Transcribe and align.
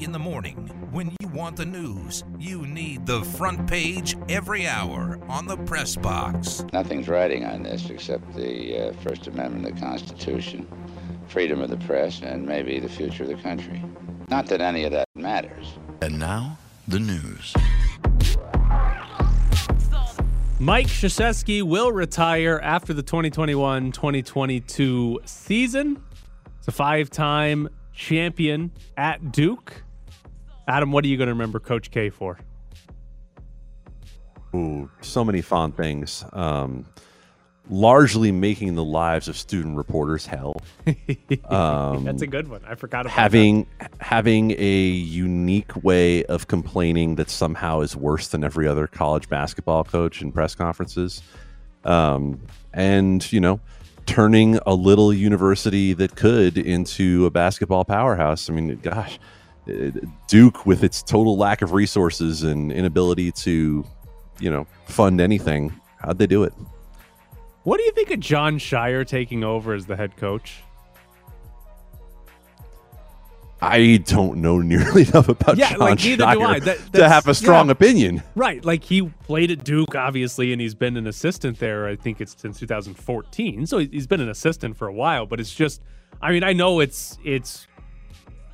In 0.00 0.12
the 0.12 0.18
morning, 0.18 0.56
when 0.92 1.14
you 1.20 1.28
want 1.28 1.56
the 1.56 1.66
news, 1.66 2.24
you 2.38 2.66
need 2.66 3.04
the 3.04 3.22
front 3.22 3.68
page 3.68 4.16
every 4.30 4.66
hour 4.66 5.20
on 5.28 5.46
the 5.46 5.58
press 5.58 5.94
box. 5.94 6.64
Nothing's 6.72 7.06
riding 7.06 7.44
on 7.44 7.64
this 7.64 7.90
except 7.90 8.34
the 8.34 8.78
uh, 8.78 8.92
First 9.02 9.26
Amendment 9.26 9.68
of 9.68 9.74
the 9.74 9.80
Constitution, 9.80 10.66
freedom 11.28 11.60
of 11.60 11.68
the 11.68 11.76
press, 11.76 12.22
and 12.22 12.46
maybe 12.46 12.78
the 12.78 12.88
future 12.88 13.24
of 13.24 13.28
the 13.28 13.34
country. 13.42 13.84
Not 14.30 14.46
that 14.46 14.62
any 14.62 14.84
of 14.84 14.92
that 14.92 15.04
matters. 15.16 15.74
And 16.00 16.18
now, 16.18 16.56
the 16.88 16.98
news. 16.98 17.54
Mike 20.58 20.86
Krzyzewski 20.86 21.62
will 21.62 21.92
retire 21.92 22.58
after 22.62 22.94
the 22.94 23.02
2021 23.02 23.92
2022 23.92 25.20
season. 25.26 26.02
He's 26.56 26.68
a 26.68 26.72
five 26.72 27.10
time 27.10 27.68
champion 27.92 28.70
at 28.96 29.30
Duke. 29.30 29.84
Adam, 30.70 30.92
what 30.92 31.04
are 31.04 31.08
you 31.08 31.16
going 31.16 31.26
to 31.26 31.32
remember 31.32 31.58
Coach 31.58 31.90
K 31.90 32.10
for? 32.10 32.38
Ooh, 34.54 34.88
so 35.00 35.24
many 35.24 35.42
fond 35.42 35.76
things. 35.76 36.24
Um, 36.32 36.86
largely 37.68 38.30
making 38.30 38.76
the 38.76 38.84
lives 38.84 39.26
of 39.26 39.36
student 39.36 39.76
reporters 39.76 40.26
hell. 40.26 40.56
Um, 41.48 42.04
That's 42.04 42.22
a 42.22 42.26
good 42.26 42.46
one. 42.48 42.62
I 42.64 42.76
forgot 42.76 43.06
about 43.06 43.12
having 43.12 43.66
that. 43.80 43.90
having 43.98 44.52
a 44.52 44.80
unique 44.86 45.82
way 45.82 46.24
of 46.24 46.46
complaining 46.46 47.16
that 47.16 47.28
somehow 47.28 47.80
is 47.80 47.96
worse 47.96 48.28
than 48.28 48.44
every 48.44 48.68
other 48.68 48.86
college 48.86 49.28
basketball 49.28 49.82
coach 49.82 50.22
in 50.22 50.30
press 50.30 50.54
conferences, 50.54 51.22
um, 51.84 52.40
and 52.72 53.32
you 53.32 53.40
know, 53.40 53.60
turning 54.06 54.58
a 54.66 54.74
little 54.74 55.12
university 55.12 55.92
that 55.94 56.14
could 56.14 56.56
into 56.56 57.26
a 57.26 57.30
basketball 57.30 57.84
powerhouse. 57.84 58.48
I 58.48 58.52
mean, 58.52 58.76
gosh 58.76 59.18
Duke, 60.28 60.66
with 60.66 60.82
its 60.84 61.02
total 61.02 61.36
lack 61.36 61.62
of 61.62 61.72
resources 61.72 62.42
and 62.42 62.72
inability 62.72 63.32
to, 63.32 63.84
you 64.38 64.50
know, 64.50 64.66
fund 64.86 65.20
anything, 65.20 65.72
how'd 65.98 66.18
they 66.18 66.26
do 66.26 66.44
it? 66.44 66.52
What 67.64 67.76
do 67.78 67.84
you 67.84 67.92
think 67.92 68.10
of 68.10 68.20
Jon 68.20 68.58
Scheyer 68.58 69.06
taking 69.06 69.44
over 69.44 69.74
as 69.74 69.86
the 69.86 69.96
head 69.96 70.16
coach? 70.16 70.62
I 73.62 73.98
don't 73.98 74.38
know 74.38 74.58
nearly 74.60 75.02
enough 75.02 75.28
about 75.28 75.58
yeah, 75.58 75.70
Jon 75.70 75.78
like, 75.78 75.98
neither 76.00 76.24
Scheyer 76.24 76.32
do 76.34 76.42
I. 76.42 76.58
That, 76.60 76.78
to 76.94 77.08
have 77.08 77.28
a 77.28 77.34
strong 77.34 77.66
yeah. 77.66 77.72
opinion. 77.72 78.22
Right. 78.34 78.64
Like 78.64 78.84
he 78.84 79.02
played 79.02 79.50
at 79.50 79.64
Duke, 79.64 79.94
obviously, 79.94 80.52
and 80.52 80.60
he's 80.60 80.74
been 80.74 80.96
an 80.96 81.06
assistant 81.06 81.58
there. 81.58 81.86
I 81.86 81.96
think 81.96 82.20
it's 82.20 82.34
since 82.38 82.58
2014. 82.58 83.66
So 83.66 83.78
he's 83.78 84.06
been 84.06 84.20
an 84.20 84.30
assistant 84.30 84.76
for 84.76 84.88
a 84.88 84.92
while. 84.92 85.26
But 85.26 85.40
it's 85.40 85.54
just, 85.54 85.82
I 86.22 86.32
mean, 86.32 86.42
I 86.42 86.54
know 86.54 86.80
it's 86.80 87.18
it's 87.24 87.66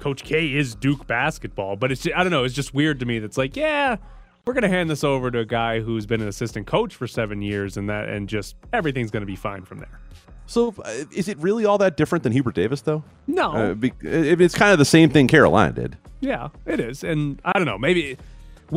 Coach 0.07 0.23
K 0.23 0.55
is 0.55 0.77
Duke 0.77 1.09
basketball, 1.09 1.75
but 1.75 1.91
it's 1.91 2.07
I 2.07 2.23
don't 2.23 2.31
know. 2.31 2.45
It's 2.45 2.55
just 2.55 2.73
weird 2.73 3.01
to 3.01 3.07
me. 3.07 3.19
That's 3.19 3.37
like, 3.37 3.57
yeah, 3.57 3.97
we're 4.45 4.53
gonna 4.53 4.69
hand 4.69 4.89
this 4.89 5.03
over 5.03 5.33
to 5.33 5.41
a 5.41 5.45
guy 5.45 5.81
who's 5.81 6.07
been 6.07 6.21
an 6.21 6.29
assistant 6.29 6.69
coach 6.69 6.95
for 6.95 7.09
seven 7.09 7.43
years, 7.43 7.77
and 7.77 7.91
that 7.91 8.09
and 8.09 8.29
just 8.29 8.55
everything's 8.73 9.11
gonna 9.11 9.27
be 9.27 9.35
fine 9.35 9.65
from 9.65 9.79
there. 9.79 10.01
So, 10.47 10.73
uh, 10.85 10.91
is 11.13 11.27
it 11.27 11.39
really 11.39 11.67
all 11.67 11.77
that 11.79 11.97
different 11.97 12.23
than 12.23 12.31
Hubert 12.31 12.55
Davis, 12.55 12.83
though? 12.83 13.03
No, 13.27 13.51
uh, 13.51 13.75
be, 13.75 13.93
it's 14.01 14.55
kind 14.55 14.71
of 14.71 14.79
the 14.79 14.85
same 14.85 15.11
thing 15.11 15.27
Carolina 15.27 15.73
did. 15.73 15.99
Yeah, 16.21 16.51
it 16.67 16.79
is, 16.79 17.03
and 17.03 17.43
I 17.45 17.55
don't 17.55 17.67
know. 17.67 17.77
Maybe 17.77 18.17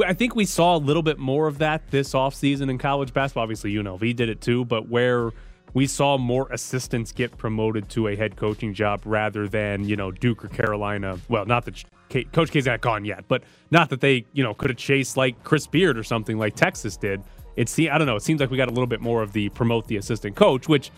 I 0.04 0.16
think 0.16 0.36
we 0.36 0.46
saw 0.46 0.78
a 0.78 0.80
little 0.80 1.04
bit 1.04 1.20
more 1.20 1.46
of 1.46 1.60
that 1.60 1.92
this 1.92 2.14
offseason 2.14 2.72
in 2.72 2.80
college 2.80 3.14
basketball. 3.14 3.44
Obviously, 3.44 3.72
UNLV 3.76 4.16
did 4.16 4.30
it 4.30 4.42
too, 4.42 4.66
but 4.66 4.90
where 4.90 5.30
we 5.74 5.88
saw 5.88 6.18
more 6.18 6.48
assistants 6.52 7.12
get 7.12 7.38
promoted 7.38 7.90
to 7.90 8.08
a 8.08 8.16
head 8.16 8.36
coaching 8.36 8.74
job 8.74 9.02
rather 9.06 9.48
than 9.48 9.84
you 9.88 9.96
know 9.96 10.12
Duke 10.12 10.44
or 10.46 10.48
Carolina. 10.48 11.20
Well, 11.30 11.46
not 11.46 11.66
that 11.66 11.84
K- 12.10 12.24
Coach 12.26 12.52
K's 12.52 12.66
not 12.66 12.82
gone 12.82 13.06
yet, 13.06 13.26
but 13.28 13.44
not 13.72 13.90
that 13.90 14.02
they 14.02 14.26
you 14.34 14.44
know 14.44 14.54
could 14.54 14.70
have 14.70 14.78
chased 14.78 15.18
like 15.18 15.44
Chris 15.44 15.68
Beard 15.68 15.98
or 15.98 16.04
something 16.04 16.38
like 16.38 16.56
Texas 16.56 16.98
did. 16.98 17.22
It 17.56 17.74
I 17.80 17.98
don't 17.98 18.08
know. 18.08 18.16
It 18.16 18.24
seems 18.24 18.40
like 18.40 18.50
we 18.50 18.58
got 18.58 18.70
a 18.70 18.72
little 18.72 18.88
bit 18.88 19.02
more 19.02 19.22
of 19.22 19.34
the 19.34 19.50
promote 19.50 19.88
the 19.88 19.98
assistant 19.98 20.36
coach, 20.36 20.68
which 20.70 20.92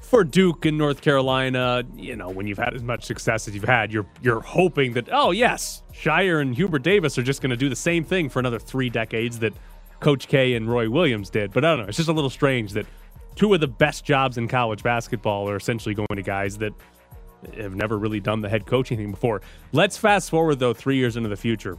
for 0.00 0.22
Duke 0.22 0.66
and 0.66 0.78
North 0.78 1.00
Carolina, 1.00 1.82
you 1.96 2.14
know, 2.14 2.30
when 2.30 2.46
you've 2.46 2.58
had 2.58 2.74
as 2.74 2.82
much 2.82 3.04
success 3.04 3.48
as 3.48 3.54
you've 3.54 3.64
had, 3.64 3.92
you're 3.92 4.06
you're 4.22 4.40
hoping 4.40 4.92
that 4.92 5.08
oh 5.10 5.30
yes, 5.32 5.82
Scheyer 5.92 6.40
and 6.40 6.54
Hubert 6.54 6.82
Davis 6.82 7.18
are 7.18 7.22
just 7.22 7.40
going 7.40 7.50
to 7.50 7.56
do 7.56 7.68
the 7.68 7.76
same 7.76 8.04
thing 8.04 8.28
for 8.28 8.38
another 8.38 8.58
three 8.58 8.90
decades 8.90 9.38
that 9.40 9.54
Coach 10.00 10.28
K 10.28 10.54
and 10.54 10.70
Roy 10.70 10.88
Williams 10.90 11.30
did. 11.30 11.52
But 11.52 11.64
I 11.64 11.70
don't 11.70 11.80
know. 11.80 11.88
It's 11.88 11.96
just 11.96 12.08
a 12.08 12.12
little 12.12 12.30
strange 12.30 12.72
that 12.74 12.86
two 13.36 13.54
of 13.54 13.60
the 13.60 13.68
best 13.68 14.04
jobs 14.04 14.38
in 14.38 14.48
college 14.48 14.82
basketball 14.82 15.48
are 15.48 15.56
essentially 15.56 15.94
going 15.94 16.16
to 16.16 16.22
guys 16.22 16.58
that 16.58 16.72
have 17.56 17.76
never 17.76 17.98
really 17.98 18.18
done 18.18 18.40
the 18.40 18.48
head 18.48 18.66
coaching 18.66 18.98
thing 18.98 19.10
before. 19.12 19.42
Let's 19.72 19.96
fast 19.96 20.30
forward, 20.30 20.58
though, 20.58 20.74
three 20.74 20.96
years 20.96 21.16
into 21.16 21.28
the 21.28 21.36
future. 21.36 21.78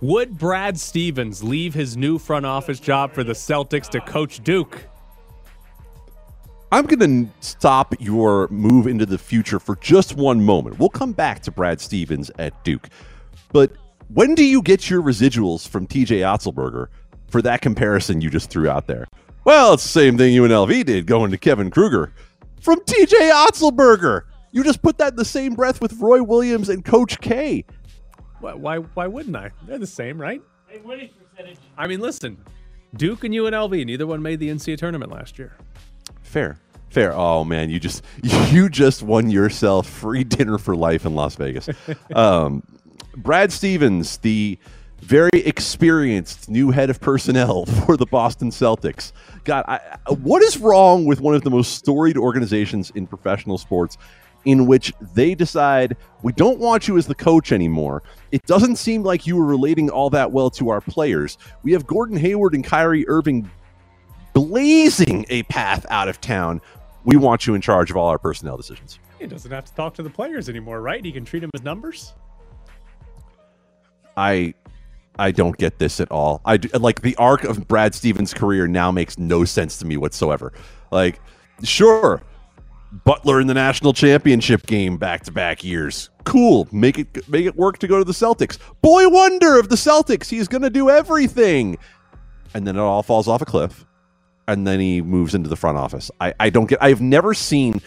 Would 0.00 0.36
Brad 0.36 0.78
Stevens 0.78 1.42
leave 1.42 1.72
his 1.72 1.96
new 1.96 2.18
front 2.18 2.44
office 2.44 2.80
job 2.80 3.12
for 3.12 3.24
the 3.24 3.32
Celtics 3.32 3.88
to 3.90 4.00
coach 4.00 4.42
Duke? 4.42 4.88
I'm 6.72 6.84
going 6.84 7.26
to 7.26 7.32
stop 7.40 7.94
your 8.00 8.48
move 8.48 8.86
into 8.86 9.06
the 9.06 9.18
future 9.18 9.58
for 9.58 9.76
just 9.76 10.16
one 10.16 10.44
moment. 10.44 10.78
We'll 10.78 10.88
come 10.88 11.12
back 11.12 11.40
to 11.42 11.50
Brad 11.50 11.80
Stevens 11.80 12.30
at 12.38 12.64
Duke. 12.64 12.88
But 13.52 13.72
when 14.08 14.34
do 14.34 14.44
you 14.44 14.62
get 14.62 14.90
your 14.90 15.00
residuals 15.00 15.66
from 15.66 15.86
TJ 15.86 16.18
Otzelberger 16.20 16.88
for 17.28 17.40
that 17.42 17.60
comparison 17.62 18.20
you 18.20 18.28
just 18.28 18.50
threw 18.50 18.68
out 18.68 18.86
there? 18.86 19.06
Well, 19.46 19.74
it's 19.74 19.84
the 19.84 19.88
same 19.90 20.18
thing 20.18 20.34
UNLV 20.34 20.86
did 20.86 21.06
going 21.06 21.30
to 21.30 21.38
Kevin 21.38 21.70
Kruger 21.70 22.12
from 22.60 22.80
TJ 22.80 23.30
Otzelberger. 23.30 24.22
You 24.50 24.64
just 24.64 24.82
put 24.82 24.98
that 24.98 25.12
in 25.12 25.16
the 25.16 25.24
same 25.24 25.54
breath 25.54 25.80
with 25.80 25.92
Roy 26.00 26.20
Williams 26.20 26.68
and 26.68 26.84
Coach 26.84 27.20
K. 27.20 27.64
Why, 28.40 28.54
why, 28.54 28.78
why 28.78 29.06
wouldn't 29.06 29.36
I? 29.36 29.52
They're 29.62 29.78
the 29.78 29.86
same, 29.86 30.20
right? 30.20 30.42
Winning 30.82 31.10
percentage. 31.10 31.58
I 31.78 31.86
mean, 31.86 32.00
listen, 32.00 32.36
Duke 32.96 33.22
and 33.22 33.32
UNLV, 33.32 33.86
neither 33.86 34.04
one 34.04 34.20
made 34.20 34.40
the 34.40 34.48
NCAA 34.48 34.78
tournament 34.78 35.12
last 35.12 35.38
year. 35.38 35.56
Fair. 36.22 36.58
Fair. 36.90 37.12
Oh 37.14 37.44
man, 37.44 37.70
you 37.70 37.78
just 37.78 38.02
you 38.50 38.68
just 38.68 39.04
won 39.04 39.30
yourself 39.30 39.88
free 39.88 40.24
dinner 40.24 40.58
for 40.58 40.74
life 40.74 41.06
in 41.06 41.14
Las 41.14 41.36
Vegas. 41.36 41.68
um, 42.16 42.64
Brad 43.16 43.52
Stevens, 43.52 44.16
the 44.18 44.58
very 45.00 45.30
experienced 45.34 46.48
new 46.48 46.70
head 46.70 46.90
of 46.90 47.00
personnel 47.00 47.66
for 47.86 47.96
the 47.96 48.06
Boston 48.06 48.50
Celtics. 48.50 49.12
God, 49.44 49.64
I, 49.68 49.80
what 50.10 50.42
is 50.42 50.58
wrong 50.58 51.04
with 51.04 51.20
one 51.20 51.34
of 51.34 51.42
the 51.42 51.50
most 51.50 51.74
storied 51.74 52.16
organizations 52.16 52.90
in 52.94 53.06
professional 53.06 53.58
sports 53.58 53.96
in 54.44 54.66
which 54.66 54.92
they 55.14 55.34
decide 55.34 55.96
we 56.22 56.32
don't 56.32 56.58
want 56.58 56.88
you 56.88 56.96
as 56.96 57.06
the 57.06 57.14
coach 57.14 57.52
anymore? 57.52 58.02
It 58.32 58.44
doesn't 58.46 58.76
seem 58.76 59.02
like 59.02 59.26
you 59.26 59.36
were 59.36 59.44
relating 59.44 59.90
all 59.90 60.10
that 60.10 60.32
well 60.32 60.50
to 60.50 60.70
our 60.70 60.80
players. 60.80 61.38
We 61.62 61.72
have 61.72 61.86
Gordon 61.86 62.16
Hayward 62.16 62.54
and 62.54 62.64
Kyrie 62.64 63.06
Irving 63.08 63.50
blazing 64.32 65.24
a 65.28 65.42
path 65.44 65.86
out 65.88 66.08
of 66.08 66.20
town. 66.20 66.60
We 67.04 67.16
want 67.16 67.46
you 67.46 67.54
in 67.54 67.60
charge 67.60 67.90
of 67.90 67.96
all 67.96 68.08
our 68.08 68.18
personnel 68.18 68.56
decisions. 68.56 68.98
He 69.18 69.26
doesn't 69.26 69.50
have 69.50 69.64
to 69.64 69.74
talk 69.74 69.94
to 69.94 70.02
the 70.02 70.10
players 70.10 70.48
anymore, 70.48 70.80
right? 70.80 71.04
He 71.04 71.12
can 71.12 71.24
treat 71.24 71.40
them 71.40 71.50
as 71.54 71.62
numbers. 71.62 72.12
I 74.16 74.54
I 75.18 75.30
don't 75.30 75.56
get 75.56 75.78
this 75.78 76.00
at 76.00 76.10
all. 76.10 76.40
I 76.44 76.58
like 76.74 77.00
the 77.00 77.16
arc 77.16 77.44
of 77.44 77.66
Brad 77.66 77.94
Stevens' 77.94 78.34
career 78.34 78.66
now 78.66 78.90
makes 78.90 79.18
no 79.18 79.44
sense 79.44 79.78
to 79.78 79.86
me 79.86 79.96
whatsoever. 79.96 80.52
Like, 80.90 81.20
sure, 81.62 82.22
Butler 83.04 83.40
in 83.40 83.46
the 83.46 83.54
national 83.54 83.92
championship 83.92 84.66
game 84.66 84.96
back 84.96 85.24
to 85.24 85.32
back 85.32 85.64
years. 85.64 86.10
Cool. 86.24 86.68
Make 86.72 86.98
it 86.98 87.28
make 87.28 87.46
it 87.46 87.56
work 87.56 87.78
to 87.78 87.88
go 87.88 87.98
to 87.98 88.04
the 88.04 88.12
Celtics. 88.12 88.58
Boy 88.80 89.08
wonder 89.08 89.58
of 89.58 89.68
the 89.68 89.76
Celtics. 89.76 90.28
He's 90.28 90.48
gonna 90.48 90.70
do 90.70 90.90
everything. 90.90 91.78
And 92.54 92.66
then 92.66 92.76
it 92.76 92.80
all 92.80 93.02
falls 93.02 93.28
off 93.28 93.42
a 93.42 93.44
cliff. 93.44 93.84
And 94.48 94.66
then 94.66 94.78
he 94.78 95.02
moves 95.02 95.34
into 95.34 95.48
the 95.48 95.56
front 95.56 95.76
office. 95.76 96.10
I, 96.20 96.32
I 96.38 96.50
don't 96.50 96.66
get 96.66 96.82
I've 96.82 97.00
never 97.00 97.34
seen 97.34 97.80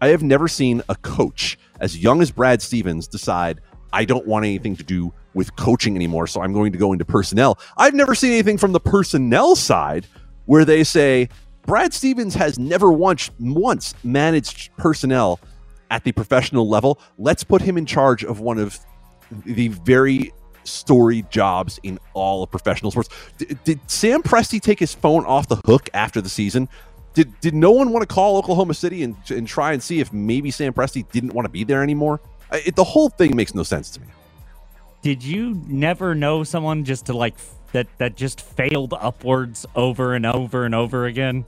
I 0.00 0.08
have 0.08 0.22
never 0.22 0.48
seen 0.48 0.82
a 0.88 0.94
coach 0.96 1.58
as 1.80 1.98
young 1.98 2.20
as 2.22 2.30
Brad 2.30 2.62
Stevens 2.62 3.06
decide 3.06 3.60
I 3.96 4.04
don't 4.04 4.26
want 4.26 4.44
anything 4.44 4.76
to 4.76 4.84
do 4.84 5.10
with 5.32 5.56
coaching 5.56 5.96
anymore, 5.96 6.26
so 6.26 6.42
I'm 6.42 6.52
going 6.52 6.70
to 6.70 6.76
go 6.76 6.92
into 6.92 7.06
personnel. 7.06 7.58
I've 7.78 7.94
never 7.94 8.14
seen 8.14 8.32
anything 8.32 8.58
from 8.58 8.72
the 8.72 8.80
personnel 8.80 9.56
side 9.56 10.06
where 10.44 10.66
they 10.66 10.84
say 10.84 11.30
Brad 11.64 11.94
Stevens 11.94 12.34
has 12.34 12.58
never 12.58 12.92
once 12.92 13.30
once 13.40 13.94
managed 14.04 14.70
personnel 14.76 15.40
at 15.90 16.04
the 16.04 16.12
professional 16.12 16.68
level. 16.68 17.00
Let's 17.16 17.42
put 17.42 17.62
him 17.62 17.78
in 17.78 17.86
charge 17.86 18.22
of 18.22 18.40
one 18.40 18.58
of 18.58 18.78
the 19.46 19.68
very 19.68 20.30
storied 20.64 21.30
jobs 21.30 21.80
in 21.82 21.98
all 22.12 22.42
of 22.42 22.50
professional 22.50 22.90
sports. 22.90 23.08
D- 23.38 23.56
did 23.64 23.80
Sam 23.90 24.22
Presti 24.22 24.60
take 24.60 24.78
his 24.78 24.92
phone 24.92 25.24
off 25.24 25.48
the 25.48 25.56
hook 25.64 25.88
after 25.94 26.20
the 26.20 26.28
season? 26.28 26.68
Did 27.14 27.32
did 27.40 27.54
no 27.54 27.70
one 27.70 27.92
want 27.92 28.06
to 28.06 28.14
call 28.14 28.36
Oklahoma 28.36 28.74
City 28.74 29.02
and, 29.02 29.16
and 29.30 29.48
try 29.48 29.72
and 29.72 29.82
see 29.82 30.00
if 30.00 30.12
maybe 30.12 30.50
Sam 30.50 30.74
Presti 30.74 31.10
didn't 31.10 31.32
want 31.32 31.46
to 31.46 31.50
be 31.50 31.64
there 31.64 31.82
anymore? 31.82 32.20
It, 32.52 32.76
the 32.76 32.84
whole 32.84 33.08
thing 33.08 33.34
makes 33.34 33.54
no 33.54 33.62
sense 33.62 33.90
to 33.90 34.00
me 34.00 34.06
did 35.06 35.22
you 35.22 35.62
never 35.68 36.16
know 36.16 36.42
someone 36.42 36.84
just 36.84 37.06
to 37.06 37.16
like 37.16 37.36
that 37.70 37.86
that 37.98 38.16
just 38.16 38.40
failed 38.40 38.92
upwards 38.92 39.64
over 39.76 40.14
and 40.14 40.26
over 40.26 40.64
and 40.64 40.74
over 40.74 41.06
again? 41.06 41.44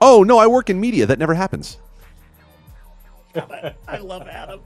Oh 0.00 0.22
no, 0.22 0.38
I 0.38 0.46
work 0.46 0.70
in 0.70 0.80
media. 0.80 1.04
That 1.04 1.18
never 1.18 1.34
happens. 1.34 1.76
I 3.86 3.98
love 3.98 4.26
Adam. 4.28 4.60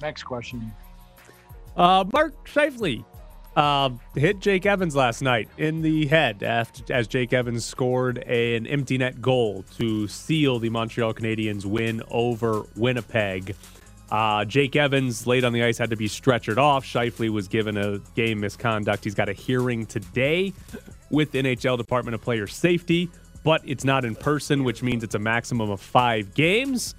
Next 0.00 0.22
question. 0.22 0.72
Uh, 1.76 2.06
Mark 2.14 2.48
Scheifele 2.48 3.04
uh, 3.56 3.88
hit 4.14 4.38
Jake 4.38 4.66
Evans 4.66 4.94
last 4.94 5.22
night 5.22 5.48
in 5.56 5.80
the 5.80 6.06
head 6.06 6.42
after, 6.42 6.92
as 6.92 7.08
Jake 7.08 7.32
Evans 7.32 7.64
scored 7.64 8.18
an 8.18 8.66
empty 8.66 8.98
net 8.98 9.22
goal 9.22 9.64
to 9.78 10.06
seal 10.08 10.58
the 10.58 10.68
Montreal 10.68 11.14
Canadiens 11.14 11.64
win 11.64 12.02
over 12.10 12.64
Winnipeg. 12.76 13.56
Uh, 14.10 14.44
Jake 14.44 14.76
Evans, 14.76 15.26
late 15.26 15.42
on 15.42 15.52
the 15.52 15.64
ice, 15.64 15.78
had 15.78 15.90
to 15.90 15.96
be 15.96 16.06
stretchered 16.06 16.58
off. 16.58 16.84
Scheifele 16.84 17.30
was 17.30 17.48
given 17.48 17.76
a 17.78 17.98
game 18.14 18.40
misconduct. 18.40 19.02
He's 19.02 19.14
got 19.14 19.28
a 19.30 19.32
hearing 19.32 19.86
today 19.86 20.52
with 21.10 21.32
NHL 21.32 21.78
Department 21.78 22.14
of 22.14 22.20
Player 22.20 22.46
Safety, 22.46 23.10
but 23.42 23.62
it's 23.64 23.84
not 23.84 24.04
in 24.04 24.14
person, 24.14 24.64
which 24.64 24.82
means 24.82 25.02
it's 25.02 25.14
a 25.14 25.18
maximum 25.18 25.70
of 25.70 25.80
five 25.80 26.34
games. 26.34 26.94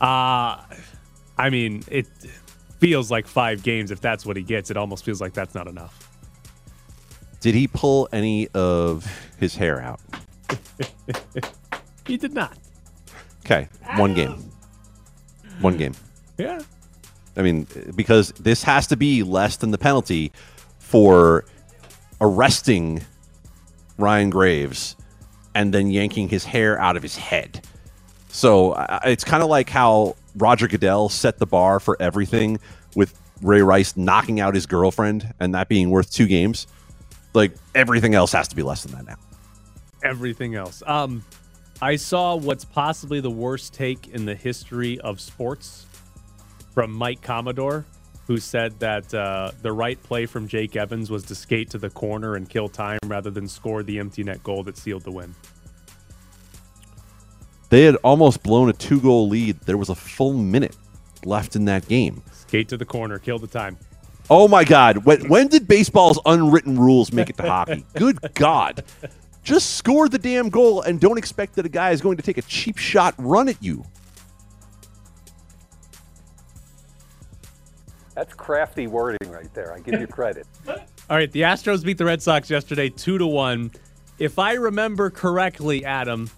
Uh, 0.00 0.60
I 1.38 1.48
mean, 1.50 1.84
it 1.90 2.06
feels 2.78 3.10
like 3.10 3.26
five 3.26 3.62
games. 3.62 3.90
If 3.90 4.00
that's 4.00 4.24
what 4.26 4.36
he 4.36 4.42
gets, 4.42 4.70
it 4.70 4.76
almost 4.76 5.04
feels 5.04 5.20
like 5.20 5.32
that's 5.32 5.54
not 5.54 5.66
enough. 5.66 6.10
Did 7.40 7.54
he 7.54 7.68
pull 7.68 8.08
any 8.12 8.48
of 8.48 9.06
his 9.38 9.54
hair 9.54 9.80
out? 9.80 10.00
He 12.06 12.16
did 12.16 12.32
not. 12.32 12.56
Okay, 13.44 13.68
one 13.96 14.14
game. 14.14 14.50
One 15.60 15.76
game. 15.76 15.94
Yeah. 16.38 16.60
I 17.36 17.42
mean, 17.42 17.66
because 17.94 18.32
this 18.32 18.62
has 18.62 18.86
to 18.88 18.96
be 18.96 19.22
less 19.22 19.56
than 19.56 19.70
the 19.70 19.78
penalty 19.78 20.32
for 20.78 21.44
arresting 22.20 23.02
Ryan 23.98 24.30
Graves 24.30 24.96
and 25.54 25.72
then 25.74 25.90
yanking 25.90 26.28
his 26.28 26.44
hair 26.44 26.78
out 26.78 26.96
of 26.96 27.02
his 27.02 27.16
head. 27.16 27.66
So 28.28 28.72
uh, 28.72 29.00
it's 29.04 29.24
kind 29.24 29.42
of 29.42 29.48
like 29.48 29.68
how 29.68 30.16
Roger 30.36 30.68
Goodell 30.68 31.08
set 31.08 31.38
the 31.38 31.46
bar 31.46 31.80
for 31.80 31.96
everything 32.00 32.58
with 32.94 33.18
Ray 33.42 33.62
Rice 33.62 33.96
knocking 33.96 34.40
out 34.40 34.54
his 34.54 34.66
girlfriend 34.66 35.34
and 35.40 35.54
that 35.54 35.68
being 35.68 35.90
worth 35.90 36.10
two 36.12 36.26
games. 36.26 36.66
Like 37.34 37.52
everything 37.74 38.14
else 38.14 38.32
has 38.32 38.48
to 38.48 38.56
be 38.56 38.62
less 38.62 38.82
than 38.82 38.92
that 38.92 39.06
now. 39.06 39.16
Everything 40.02 40.54
else. 40.54 40.82
Um, 40.86 41.24
I 41.80 41.96
saw 41.96 42.36
what's 42.36 42.64
possibly 42.64 43.20
the 43.20 43.30
worst 43.30 43.74
take 43.74 44.08
in 44.08 44.24
the 44.24 44.34
history 44.34 44.98
of 45.00 45.20
sports 45.20 45.86
from 46.72 46.92
Mike 46.92 47.20
Commodore, 47.20 47.84
who 48.26 48.38
said 48.38 48.78
that 48.80 49.12
uh, 49.12 49.50
the 49.62 49.72
right 49.72 50.02
play 50.02 50.26
from 50.26 50.48
Jake 50.48 50.76
Evans 50.76 51.10
was 51.10 51.24
to 51.24 51.34
skate 51.34 51.70
to 51.70 51.78
the 51.78 51.90
corner 51.90 52.36
and 52.36 52.48
kill 52.48 52.68
time 52.68 52.98
rather 53.04 53.30
than 53.30 53.46
score 53.46 53.82
the 53.82 53.98
empty 53.98 54.24
net 54.24 54.42
goal 54.42 54.62
that 54.64 54.78
sealed 54.78 55.02
the 55.02 55.10
win. 55.10 55.34
They 57.76 57.82
had 57.82 57.96
almost 57.96 58.42
blown 58.42 58.70
a 58.70 58.72
two 58.72 59.02
goal 59.02 59.28
lead. 59.28 59.60
There 59.66 59.76
was 59.76 59.90
a 59.90 59.94
full 59.94 60.32
minute 60.32 60.74
left 61.26 61.56
in 61.56 61.66
that 61.66 61.86
game. 61.86 62.22
Skate 62.32 62.70
to 62.70 62.78
the 62.78 62.86
corner, 62.86 63.18
kill 63.18 63.38
the 63.38 63.46
time. 63.46 63.76
Oh 64.30 64.48
my 64.48 64.64
God. 64.64 65.04
When, 65.04 65.28
when 65.28 65.48
did 65.48 65.68
baseball's 65.68 66.18
unwritten 66.24 66.78
rules 66.78 67.12
make 67.12 67.28
it 67.28 67.36
to 67.36 67.42
hockey? 67.42 67.84
Good 67.94 68.32
God. 68.32 68.82
Just 69.42 69.74
score 69.74 70.08
the 70.08 70.16
damn 70.16 70.48
goal 70.48 70.80
and 70.80 70.98
don't 70.98 71.18
expect 71.18 71.54
that 71.56 71.66
a 71.66 71.68
guy 71.68 71.90
is 71.90 72.00
going 72.00 72.16
to 72.16 72.22
take 72.22 72.38
a 72.38 72.42
cheap 72.42 72.78
shot 72.78 73.14
run 73.18 73.46
at 73.46 73.62
you. 73.62 73.84
That's 78.14 78.32
crafty 78.32 78.86
wording 78.86 79.30
right 79.30 79.52
there. 79.52 79.74
I 79.74 79.80
give 79.80 80.00
you 80.00 80.06
credit. 80.06 80.46
All 80.66 80.76
right, 81.10 81.30
the 81.30 81.42
Astros 81.42 81.84
beat 81.84 81.98
the 81.98 82.06
Red 82.06 82.22
Sox 82.22 82.48
yesterday 82.48 82.88
2 82.88 83.18
to 83.18 83.26
1. 83.26 83.70
If 84.18 84.38
I 84.38 84.54
remember 84.54 85.10
correctly, 85.10 85.84
Adam, 85.84 86.30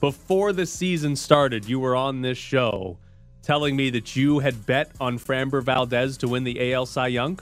before 0.00 0.52
the 0.52 0.66
season 0.66 1.14
started, 1.14 1.68
you 1.68 1.78
were 1.78 1.94
on 1.94 2.22
this 2.22 2.38
show 2.38 2.98
telling 3.42 3.76
me 3.76 3.90
that 3.90 4.16
you 4.16 4.38
had 4.38 4.66
bet 4.66 4.90
on 5.00 5.18
Framber 5.18 5.62
Valdez 5.62 6.16
to 6.18 6.28
win 6.28 6.44
the 6.44 6.72
AL 6.72 6.86
Cy 6.86 7.08
Young. 7.08 7.38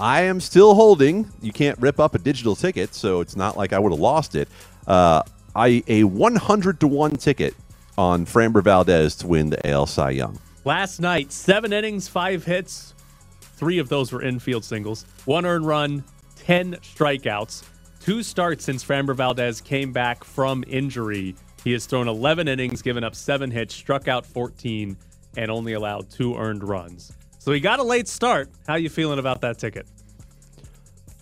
I 0.00 0.22
am 0.22 0.40
still 0.40 0.74
holding. 0.74 1.30
You 1.42 1.52
can't 1.52 1.78
rip 1.80 1.98
up 1.98 2.14
a 2.14 2.18
digital 2.18 2.54
ticket, 2.54 2.94
so 2.94 3.20
it's 3.20 3.34
not 3.34 3.56
like 3.56 3.72
I 3.72 3.78
would 3.78 3.92
have 3.92 4.00
lost 4.00 4.34
it. 4.34 4.48
Uh, 4.86 5.22
I 5.56 5.82
a 5.88 6.04
100 6.04 6.80
to 6.80 6.86
1 6.86 7.10
ticket 7.12 7.54
on 7.96 8.24
Framber 8.24 8.62
Valdez 8.62 9.16
to 9.16 9.26
win 9.26 9.50
the 9.50 9.66
AL 9.68 9.86
Cy 9.86 10.10
Young. 10.10 10.38
Last 10.64 11.00
night, 11.00 11.32
seven 11.32 11.72
innings, 11.72 12.06
five 12.06 12.44
hits. 12.44 12.94
Three 13.40 13.78
of 13.78 13.88
those 13.88 14.12
were 14.12 14.22
infield 14.22 14.64
singles, 14.64 15.04
one 15.24 15.44
earned 15.44 15.66
run, 15.66 16.04
10 16.36 16.74
strikeouts. 16.76 17.64
Two 18.00 18.22
starts 18.22 18.64
since 18.64 18.84
Framber 18.84 19.14
Valdez 19.14 19.60
came 19.60 19.92
back 19.92 20.24
from 20.24 20.64
injury. 20.66 21.34
He 21.64 21.72
has 21.72 21.86
thrown 21.86 22.08
11 22.08 22.48
innings, 22.48 22.82
given 22.82 23.04
up 23.04 23.14
seven 23.14 23.50
hits, 23.50 23.74
struck 23.74 24.08
out 24.08 24.24
14, 24.24 24.96
and 25.36 25.50
only 25.50 25.74
allowed 25.74 26.10
two 26.10 26.36
earned 26.36 26.64
runs. 26.64 27.12
So 27.38 27.52
he 27.52 27.60
got 27.60 27.78
a 27.78 27.82
late 27.82 28.08
start. 28.08 28.50
How 28.66 28.74
are 28.74 28.78
you 28.78 28.88
feeling 28.88 29.18
about 29.18 29.40
that 29.42 29.58
ticket? 29.58 29.86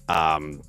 Um, 0.08 0.62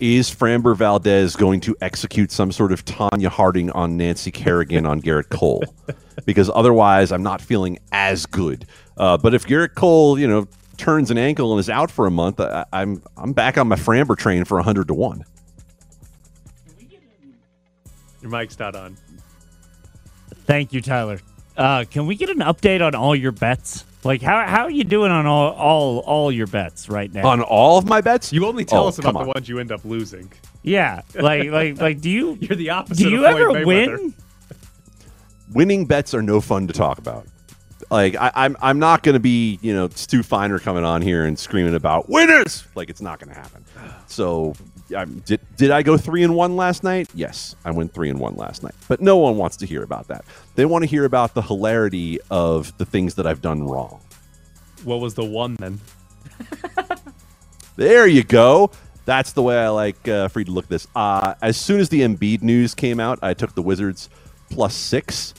is 0.00 0.30
Framber 0.30 0.76
Valdez 0.76 1.36
going 1.36 1.60
to 1.60 1.76
execute 1.80 2.30
some 2.30 2.52
sort 2.52 2.72
of 2.72 2.84
Tonya 2.84 3.28
Harding 3.28 3.70
on 3.72 3.96
Nancy 3.96 4.30
Kerrigan 4.30 4.86
on 4.86 5.00
Gerrit 5.02 5.28
Cole? 5.28 5.64
Because 6.24 6.50
otherwise, 6.52 7.12
I'm 7.12 7.22
not 7.22 7.40
feeling 7.40 7.78
as 7.92 8.26
good. 8.26 8.66
Uh, 8.96 9.16
but 9.16 9.34
if 9.34 9.46
Gerrit 9.46 9.76
Cole, 9.76 10.18
you 10.18 10.26
know, 10.26 10.48
turns 10.78 11.10
an 11.10 11.18
ankle 11.18 11.52
and 11.52 11.60
is 11.60 11.68
out 11.68 11.90
for 11.90 12.06
a 12.06 12.10
month, 12.10 12.40
I, 12.40 12.64
I'm 12.72 13.02
I'm 13.16 13.32
back 13.32 13.58
on 13.58 13.68
my 13.68 13.76
Framber 13.76 14.16
train 14.16 14.44
for 14.44 14.56
100 14.56 14.88
to 14.88 14.94
one. 14.94 15.24
Your 18.22 18.30
mic's 18.30 18.58
not 18.58 18.74
on. 18.74 18.96
Thank 20.46 20.72
you, 20.72 20.80
Tyler. 20.80 21.20
Uh, 21.56 21.84
can 21.90 22.06
we 22.06 22.14
get 22.16 22.30
an 22.30 22.38
update 22.38 22.84
on 22.84 22.94
all 22.94 23.14
your 23.14 23.32
bets? 23.32 23.84
Like 24.04 24.22
how 24.22 24.46
how 24.46 24.62
are 24.62 24.70
you 24.70 24.84
doing 24.84 25.10
on 25.10 25.26
all 25.26 25.50
all 25.52 25.98
all 26.00 26.32
your 26.32 26.46
bets 26.46 26.88
right 26.88 27.12
now? 27.12 27.26
On 27.28 27.42
all 27.42 27.78
of 27.78 27.86
my 27.86 28.00
bets, 28.00 28.32
You 28.32 28.46
only 28.46 28.64
tell 28.64 28.84
Oh, 28.84 28.88
us 28.88 28.98
about 28.98 29.14
come 29.14 29.22
the 29.24 29.28
ones 29.34 29.48
you 29.48 29.58
end 29.58 29.72
up 29.72 29.84
losing. 29.84 30.30
yeah, 30.62 31.02
like 31.16 31.50
like 31.50 31.80
like 31.80 32.00
do 32.00 32.08
you 32.08 32.34
You're 32.40 32.56
the 32.56 32.70
opposite. 32.70 33.02
do 33.02 33.10
you 33.10 33.26
of 33.26 33.34
ever 33.36 33.46
Mayweather. 33.50 33.66
win? 33.66 34.14
winning 35.52 35.84
bets 35.84 36.14
are 36.14 36.22
no 36.22 36.40
fun 36.40 36.66
to 36.68 36.72
talk 36.72 36.98
about. 36.98 37.26
Like 37.90 38.16
I, 38.16 38.30
I'm, 38.34 38.56
I'm 38.60 38.78
not 38.78 39.02
going 39.02 39.14
to 39.14 39.20
be, 39.20 39.58
you 39.62 39.74
know, 39.74 39.88
Stu 39.88 40.22
Feiner 40.22 40.58
coming 40.58 40.84
on 40.84 41.00
here 41.02 41.24
and 41.24 41.38
screaming 41.38 41.74
about 41.74 42.08
winners. 42.08 42.64
Like 42.74 42.90
it's 42.90 43.00
not 43.00 43.18
going 43.18 43.34
to 43.34 43.40
happen. 43.40 43.64
So, 44.06 44.54
um, 44.96 45.22
did 45.26 45.40
did 45.56 45.70
I 45.70 45.82
go 45.82 45.96
three 45.96 46.22
and 46.22 46.34
one 46.34 46.56
last 46.56 46.84
night? 46.84 47.08
Yes, 47.14 47.56
I 47.64 47.70
went 47.70 47.94
three 47.94 48.10
and 48.10 48.18
one 48.18 48.36
last 48.36 48.62
night. 48.62 48.74
But 48.88 49.00
no 49.00 49.16
one 49.16 49.36
wants 49.36 49.56
to 49.58 49.66
hear 49.66 49.82
about 49.82 50.08
that. 50.08 50.24
They 50.54 50.66
want 50.66 50.82
to 50.82 50.86
hear 50.88 51.04
about 51.04 51.34
the 51.34 51.42
hilarity 51.42 52.18
of 52.30 52.76
the 52.78 52.84
things 52.84 53.14
that 53.14 53.26
I've 53.26 53.42
done 53.42 53.64
wrong. 53.66 54.00
What 54.84 55.00
was 55.00 55.14
the 55.14 55.24
one 55.24 55.56
then? 55.56 55.80
There 57.78 58.08
you 58.08 58.24
go. 58.24 58.72
That's 59.04 59.30
the 59.30 59.42
way 59.42 59.56
I 59.56 59.68
like 59.68 60.08
uh, 60.08 60.26
for 60.26 60.40
you 60.40 60.46
to 60.46 60.50
look 60.50 60.64
at 60.64 60.68
this. 60.70 60.88
Uh, 60.96 61.34
as 61.40 61.56
soon 61.56 61.78
as 61.78 61.88
the 61.88 62.00
Embiid 62.00 62.42
news 62.42 62.74
came 62.74 62.98
out, 62.98 63.20
I 63.22 63.34
took 63.34 63.54
the 63.54 63.62
Wizards 63.62 64.10
plus 64.50 64.74
six, 64.74 65.32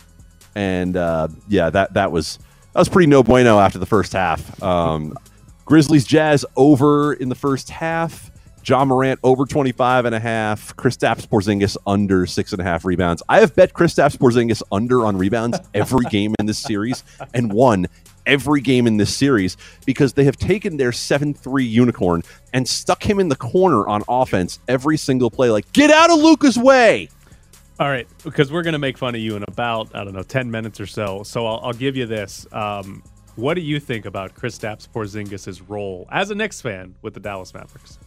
and 0.60 0.98
uh, 0.98 1.30
yeah, 1.48 1.70
that 1.70 1.94
that 1.94 2.12
was 2.12 2.38
that 2.74 2.80
was 2.80 2.90
pretty 2.90 3.08
no 3.08 3.24
bueno 3.24 3.60
after 3.60 3.80
the 3.80 3.86
first 3.86 4.12
half. 4.12 4.62
Um, 4.62 5.18
Grizzlies 5.64 6.06
Jazz 6.06 6.46
over 6.58 7.14
in 7.14 7.30
the 7.30 7.36
first 7.36 7.70
half. 7.70 8.30
Ja 8.66 8.84
Morant 8.84 9.22
over 9.24 9.46
25 9.46 10.04
and 10.04 10.14
a 10.14 10.20
half. 10.20 10.76
Kristaps 10.76 11.26
Porzingis 11.26 11.78
under 11.88 12.26
six 12.26 12.52
and 12.52 12.60
a 12.60 12.64
half 12.64 12.84
rebounds. 12.84 13.24
I 13.30 13.40
have 13.40 13.56
bet 13.56 13.74
Kristaps 13.74 14.18
Porzingis 14.18 14.62
under 14.70 15.06
on 15.06 15.18
rebounds 15.18 15.58
every 15.74 16.06
game 16.10 16.36
in 16.40 16.46
this 16.46 16.60
series 16.60 17.06
and 17.34 17.54
won 17.54 17.88
every 18.26 18.60
game 18.60 18.86
in 18.86 18.98
this 18.98 19.16
series 19.16 19.56
because 19.86 20.14
they 20.14 20.26
have 20.26 20.36
taken 20.36 20.76
their 20.76 20.92
7-3 20.92 21.68
unicorn 21.68 22.22
and 22.54 22.68
stuck 22.68 23.02
him 23.02 23.20
in 23.20 23.30
the 23.30 23.36
corner 23.36 23.88
on 23.88 24.04
offense 24.10 24.60
every 24.68 24.98
single 24.98 25.32
play. 25.32 25.50
Like, 25.50 25.72
get 25.72 25.90
out 25.90 26.12
of 26.12 26.20
Luka's 26.20 26.58
way. 26.58 27.10
All 27.80 27.88
right, 27.88 28.08
because 28.26 28.52
we're 28.52 28.62
going 28.62 28.74
to 28.74 28.80
make 28.80 28.98
fun 28.98 29.16
of 29.16 29.22
you 29.22 29.38
in 29.38 29.46
about, 29.48 29.96
I 29.96 30.04
don't 30.04 30.14
know, 30.14 30.22
10 30.22 30.52
minutes 30.52 30.82
or 30.82 30.86
so. 30.86 31.24
So 31.24 31.46
I'll, 31.48 31.62
I'll 31.64 31.74
give 31.74 31.96
you 31.96 32.06
this. 32.06 32.46
Um, 32.52 33.02
what 33.38 33.54
do 33.54 33.62
you 33.62 33.80
think 33.80 34.06
about 34.06 34.36
Kristaps 34.36 34.86
Porzingis' 34.90 35.62
role 35.66 36.06
as 36.12 36.30
a 36.30 36.36
Knicks 36.36 36.60
fan 36.60 36.94
with 37.02 37.14
the 37.14 37.22
Dallas 37.22 37.54
Mavericks? 37.54 37.98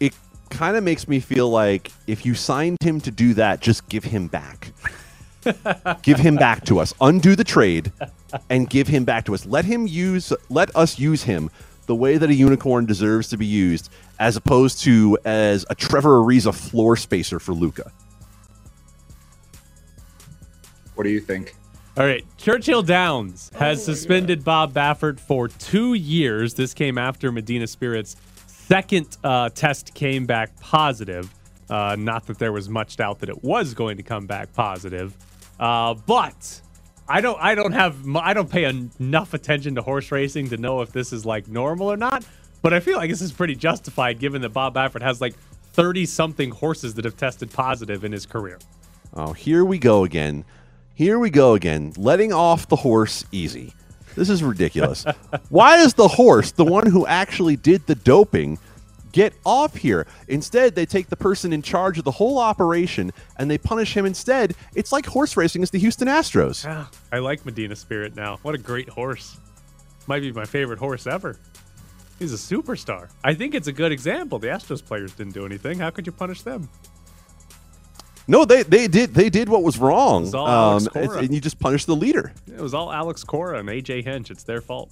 It 0.00 0.14
kind 0.50 0.76
of 0.76 0.82
makes 0.82 1.06
me 1.06 1.20
feel 1.20 1.48
like 1.48 1.92
if 2.08 2.26
you 2.26 2.34
signed 2.34 2.78
him 2.80 3.00
to 3.02 3.12
do 3.12 3.34
that, 3.34 3.60
just 3.60 3.88
give 3.88 4.02
him 4.02 4.26
back. 4.26 4.72
give 6.02 6.18
him 6.18 6.34
back 6.34 6.64
to 6.64 6.80
us. 6.80 6.92
Undo 7.00 7.36
the 7.36 7.44
trade 7.44 7.92
and 8.50 8.68
give 8.68 8.88
him 8.88 9.04
back 9.04 9.26
to 9.26 9.34
us. 9.34 9.46
Let 9.46 9.64
him 9.64 9.86
use 9.86 10.32
let 10.50 10.74
us 10.74 10.98
use 10.98 11.22
him 11.22 11.50
the 11.92 11.96
way 11.96 12.16
that 12.16 12.30
a 12.30 12.34
unicorn 12.34 12.86
deserves 12.86 13.28
to 13.28 13.36
be 13.36 13.44
used, 13.44 13.90
as 14.18 14.34
opposed 14.34 14.80
to 14.80 15.18
as 15.26 15.66
a 15.68 15.74
Trevor 15.74 16.22
Ariza 16.22 16.54
floor 16.54 16.96
spacer 16.96 17.38
for 17.38 17.52
Luka. 17.52 17.92
What 20.94 21.04
do 21.04 21.10
you 21.10 21.20
think? 21.20 21.54
All 21.98 22.06
right, 22.06 22.24
Churchill 22.38 22.82
Downs 22.82 23.50
has 23.56 23.84
suspended 23.84 24.42
Bob 24.42 24.72
Baffert 24.72 25.20
for 25.20 25.48
two 25.48 25.92
years. 25.92 26.54
This 26.54 26.72
came 26.72 26.96
after 26.96 27.30
Medina 27.30 27.66
Spirit's 27.66 28.16
second 28.46 29.18
uh, 29.22 29.50
test 29.50 29.92
came 29.92 30.24
back 30.24 30.58
positive. 30.60 31.30
Uh, 31.68 31.94
not 31.98 32.26
that 32.26 32.38
there 32.38 32.52
was 32.52 32.70
much 32.70 32.96
doubt 32.96 33.18
that 33.18 33.28
it 33.28 33.44
was 33.44 33.74
going 33.74 33.98
to 33.98 34.02
come 34.02 34.26
back 34.26 34.50
positive. 34.54 35.14
Uh, 35.60 35.92
but 35.92 36.62
I 37.08 37.20
don't 37.20 37.38
I 37.40 37.54
don't 37.54 37.72
have 37.72 37.96
I 38.16 38.32
don't 38.32 38.50
pay 38.50 38.64
enough 38.64 39.34
attention 39.34 39.74
to 39.74 39.82
horse 39.82 40.10
racing 40.10 40.48
to 40.50 40.56
know 40.56 40.80
if 40.80 40.92
this 40.92 41.12
is 41.12 41.26
like 41.26 41.48
normal 41.48 41.90
or 41.90 41.96
not. 41.96 42.24
But 42.62 42.72
I 42.72 42.80
feel 42.80 42.96
like 42.96 43.10
this 43.10 43.20
is 43.20 43.32
pretty 43.32 43.56
justified 43.56 44.20
given 44.20 44.42
that 44.42 44.50
Bob 44.50 44.74
Baffert 44.74 45.02
has 45.02 45.20
like 45.20 45.34
30 45.72 46.06
something 46.06 46.50
horses 46.50 46.94
that 46.94 47.04
have 47.04 47.16
tested 47.16 47.50
positive 47.50 48.04
in 48.04 48.12
his 48.12 48.24
career. 48.24 48.58
Oh, 49.14 49.32
here 49.32 49.64
we 49.64 49.78
go 49.78 50.04
again. 50.04 50.44
Here 50.94 51.18
we 51.18 51.30
go 51.30 51.54
again. 51.54 51.92
Letting 51.96 52.32
off 52.32 52.68
the 52.68 52.76
horse 52.76 53.24
easy. 53.32 53.74
This 54.14 54.28
is 54.28 54.42
ridiculous. 54.42 55.04
Why 55.48 55.78
is 55.78 55.94
the 55.94 56.08
horse, 56.08 56.52
the 56.52 56.64
one 56.64 56.86
who 56.86 57.06
actually 57.06 57.56
did 57.56 57.86
the 57.86 57.94
doping, 57.94 58.58
get 59.12 59.32
off 59.44 59.76
here? 59.76 60.06
Instead, 60.28 60.74
they 60.74 60.86
take 60.86 61.08
the 61.08 61.16
person 61.16 61.52
in 61.52 61.62
charge 61.62 61.98
of 61.98 62.04
the 62.04 62.10
whole 62.10 62.38
operation 62.38 63.12
and 63.36 63.50
they 63.50 63.58
punish 63.58 63.96
him 63.96 64.06
instead. 64.06 64.54
It's 64.74 64.92
like 64.92 65.06
horse 65.06 65.36
racing 65.36 65.62
as 65.62 65.70
the 65.70 65.78
Houston 65.78 66.08
Astros. 66.08 66.64
Ah, 66.68 66.90
I 67.12 67.18
like 67.18 67.44
Medina 67.46 67.76
Spirit 67.76 68.16
now. 68.16 68.38
What 68.42 68.54
a 68.54 68.58
great 68.58 68.88
horse. 68.88 69.36
Might 70.06 70.20
be 70.20 70.32
my 70.32 70.44
favorite 70.44 70.78
horse 70.78 71.06
ever. 71.06 71.38
He's 72.18 72.32
a 72.32 72.36
superstar. 72.36 73.08
I 73.24 73.34
think 73.34 73.54
it's 73.54 73.68
a 73.68 73.72
good 73.72 73.92
example. 73.92 74.38
The 74.38 74.48
Astros 74.48 74.84
players 74.84 75.12
didn't 75.12 75.34
do 75.34 75.44
anything. 75.46 75.78
How 75.78 75.90
could 75.90 76.06
you 76.06 76.12
punish 76.12 76.42
them? 76.42 76.68
No, 78.28 78.44
they, 78.44 78.62
they 78.62 78.86
did 78.86 79.14
they 79.14 79.28
did 79.28 79.48
what 79.48 79.62
was 79.64 79.78
wrong. 79.78 80.24
It's 80.24 80.34
all 80.34 80.48
Alex 80.48 80.88
Um, 80.94 81.18
and 81.18 81.34
you 81.34 81.40
just 81.40 81.58
punish 81.58 81.84
the 81.84 81.96
leader. 81.96 82.32
It 82.46 82.60
was 82.60 82.74
all 82.74 82.92
Alex 82.92 83.24
Cora 83.24 83.58
and 83.58 83.68
AJ 83.68 84.04
Hinch. 84.04 84.30
It's 84.30 84.44
their 84.44 84.60
fault. 84.60 84.90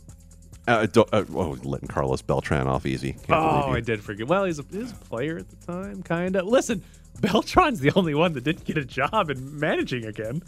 Uh, 0.70 0.86
uh, 1.12 1.24
oh, 1.34 1.56
letting 1.62 1.88
Carlos 1.88 2.22
Beltran 2.22 2.66
off 2.66 2.86
easy. 2.86 3.12
Can't 3.12 3.30
oh. 3.30 3.72
I 3.72 3.80
did 3.80 4.02
forget. 4.02 4.28
Well, 4.28 4.44
he's 4.44 4.58
a, 4.58 4.64
he 4.70 4.78
was 4.78 4.92
a 4.92 4.94
player 4.94 5.38
at 5.38 5.46
the 5.48 5.66
time, 5.66 6.02
kind 6.02 6.36
of. 6.36 6.46
Listen, 6.46 6.82
Beltran's 7.20 7.80
the 7.80 7.92
only 7.96 8.14
one 8.14 8.32
that 8.34 8.44
didn't 8.44 8.64
get 8.64 8.78
a 8.78 8.84
job 8.84 9.30
in 9.30 9.58
managing 9.58 10.04
again. 10.04 10.42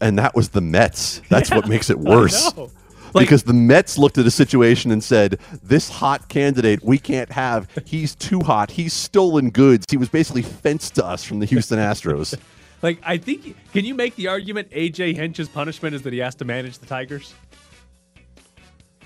and 0.00 0.18
that 0.18 0.34
was 0.34 0.50
the 0.50 0.60
Mets. 0.60 1.20
That's 1.28 1.50
what 1.50 1.68
makes 1.68 1.90
it 1.90 1.98
worse. 1.98 2.56
Like- 2.56 2.70
because 3.14 3.44
the 3.44 3.52
Mets 3.52 3.96
looked 3.96 4.18
at 4.18 4.26
a 4.26 4.30
situation 4.30 4.90
and 4.90 5.02
said, 5.02 5.38
"This 5.62 5.88
hot 5.88 6.28
candidate 6.28 6.82
we 6.82 6.98
can't 6.98 7.30
have. 7.30 7.68
He's 7.84 8.16
too 8.16 8.40
hot. 8.40 8.72
He's 8.72 8.92
stolen 8.92 9.50
goods. 9.50 9.86
He 9.88 9.96
was 9.96 10.08
basically 10.08 10.42
fenced 10.42 10.96
to 10.96 11.06
us 11.06 11.22
from 11.22 11.38
the 11.38 11.46
Houston 11.46 11.78
Astros." 11.78 12.36
Like, 12.82 12.98
I 13.02 13.16
think, 13.16 13.56
can 13.72 13.86
you 13.86 13.94
make 13.94 14.14
the 14.14 14.28
argument 14.28 14.68
AJ 14.70 15.16
Hinch's 15.16 15.48
punishment 15.48 15.94
is 15.94 16.02
that 16.02 16.12
he 16.12 16.18
has 16.18 16.34
to 16.34 16.44
manage 16.44 16.76
the 16.76 16.84
Tigers? 16.84 17.32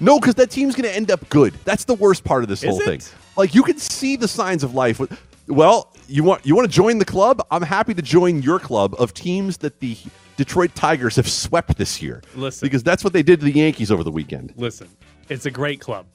No, 0.00 0.18
because 0.18 0.34
that 0.36 0.50
team's 0.50 0.74
going 0.74 0.88
to 0.88 0.94
end 0.94 1.10
up 1.10 1.28
good. 1.28 1.54
That's 1.64 1.84
the 1.84 1.94
worst 1.94 2.24
part 2.24 2.42
of 2.42 2.48
this 2.48 2.62
Is 2.62 2.70
whole 2.70 2.80
thing. 2.80 3.00
Like 3.36 3.54
you 3.54 3.62
can 3.62 3.78
see 3.78 4.16
the 4.16 4.28
signs 4.28 4.62
of 4.64 4.74
life. 4.74 5.00
Well, 5.46 5.94
you 6.08 6.24
want 6.24 6.44
you 6.44 6.54
want 6.54 6.70
to 6.70 6.74
join 6.74 6.98
the 6.98 7.04
club? 7.04 7.44
I'm 7.50 7.62
happy 7.62 7.94
to 7.94 8.02
join 8.02 8.42
your 8.42 8.58
club 8.58 8.94
of 8.98 9.14
teams 9.14 9.58
that 9.58 9.80
the 9.80 9.96
Detroit 10.36 10.74
Tigers 10.74 11.16
have 11.16 11.28
swept 11.28 11.76
this 11.76 12.00
year. 12.02 12.22
Listen. 12.34 12.66
because 12.66 12.82
that's 12.82 13.02
what 13.02 13.12
they 13.12 13.22
did 13.22 13.40
to 13.40 13.46
the 13.46 13.52
Yankees 13.52 13.90
over 13.90 14.04
the 14.04 14.10
weekend. 14.10 14.52
Listen, 14.56 14.88
it's 15.28 15.46
a 15.46 15.50
great 15.50 15.80
club. 15.80 16.06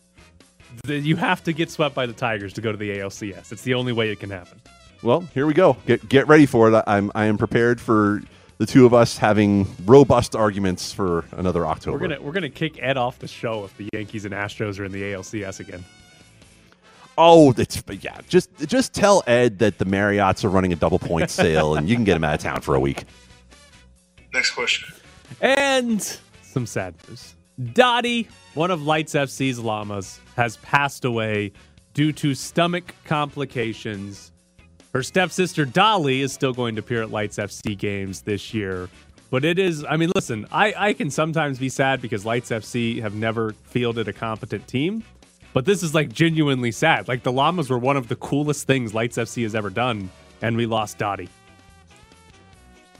You 0.87 1.15
have 1.17 1.43
to 1.43 1.53
get 1.53 1.69
swept 1.69 1.93
by 1.93 2.05
the 2.05 2.13
Tigers 2.13 2.53
to 2.53 2.61
go 2.61 2.71
to 2.71 2.77
the 2.77 2.97
ALCS. 2.97 3.51
It's 3.51 3.61
the 3.61 3.75
only 3.75 3.93
way 3.93 4.11
it 4.11 4.19
can 4.19 4.31
happen. 4.31 4.59
Well, 5.03 5.21
here 5.33 5.45
we 5.45 5.53
go. 5.53 5.77
Get 5.85 6.07
get 6.07 6.27
ready 6.27 6.45
for 6.45 6.71
it. 6.71 6.83
I'm 6.87 7.11
I 7.13 7.25
am 7.25 7.37
prepared 7.37 7.79
for 7.81 8.21
the 8.63 8.71
two 8.71 8.85
of 8.85 8.93
us 8.93 9.17
having 9.17 9.67
robust 9.83 10.37
arguments 10.37 10.93
for 10.93 11.25
another 11.33 11.67
October. 11.67 11.97
We're 11.97 12.07
gonna 12.07 12.21
we're 12.21 12.31
gonna 12.31 12.49
kick 12.49 12.81
Ed 12.81 12.95
off 12.95 13.19
the 13.19 13.27
show 13.27 13.65
if 13.65 13.75
the 13.75 13.89
Yankees 13.91 14.23
and 14.23 14.33
Astros 14.33 14.79
are 14.79 14.85
in 14.85 14.93
the 14.93 15.01
ALCS 15.01 15.59
again. 15.59 15.83
oh, 17.17 17.53
it's 17.57 17.83
yeah. 17.99 18.21
Just 18.29 18.49
just 18.67 18.93
tell 18.93 19.21
Ed 19.27 19.59
that 19.59 19.79
the 19.79 19.85
Marriotts 19.85 20.45
are 20.45 20.49
running 20.49 20.71
a 20.71 20.77
double 20.77 20.97
point 20.97 21.29
sale, 21.41 21.75
and 21.75 21.89
you 21.89 21.95
can 21.95 22.05
get 22.05 22.15
him 22.15 22.23
out 22.23 22.35
of 22.35 22.39
town 22.39 22.61
for 22.61 22.73
a 22.75 22.79
week. 22.79 23.03
Next 24.33 24.51
question. 24.51 24.87
And 25.41 26.01
some 26.41 26.65
sad 26.65 26.95
news. 27.09 27.35
Dottie, 27.73 28.29
one 28.53 28.71
of 28.71 28.81
Lights 28.81 29.13
FC's 29.13 29.59
llamas, 29.59 30.21
has 30.37 30.55
passed 30.57 31.03
away 31.03 31.51
due 31.93 32.13
to 32.13 32.33
stomach 32.33 32.95
complications. 33.03 34.31
Her 34.93 35.01
stepsister 35.01 35.65
Dolly 35.65 36.21
is 36.21 36.31
still 36.31 36.53
going 36.53 36.75
to 36.75 36.79
appear 36.79 37.01
at 37.01 37.09
Lights 37.09 37.37
FC 37.37 37.75
games 37.75 38.21
this 38.21 38.53
year. 38.53 38.89
But 39.31 39.43
it 39.43 39.57
is, 39.57 39.83
I 39.83 39.97
mean, 39.97 40.11
listen, 40.13 40.45
I, 40.51 40.73
I 40.77 40.93
can 40.93 41.09
sometimes 41.09 41.57
be 41.57 41.67
sad 41.69 41.99
because 41.99 42.27
Lights 42.27 42.51
FC 42.51 43.01
have 43.01 43.15
never 43.15 43.53
fielded 43.63 44.07
a 44.07 44.13
competent 44.13 44.67
team. 44.67 45.03
But 45.53 45.65
this 45.65 45.81
is 45.81 45.95
like 45.95 46.13
genuinely 46.13 46.71
sad. 46.71 47.07
Like 47.07 47.23
the 47.23 47.31
llamas 47.31 47.71
were 47.71 47.79
one 47.79 47.97
of 47.97 48.07
the 48.07 48.15
coolest 48.15 48.67
things 48.67 48.93
Lights 48.93 49.17
FC 49.17 49.41
has 49.41 49.55
ever 49.55 49.71
done, 49.71 50.11
and 50.43 50.55
we 50.55 50.67
lost 50.67 50.99
Dottie. 50.99 51.29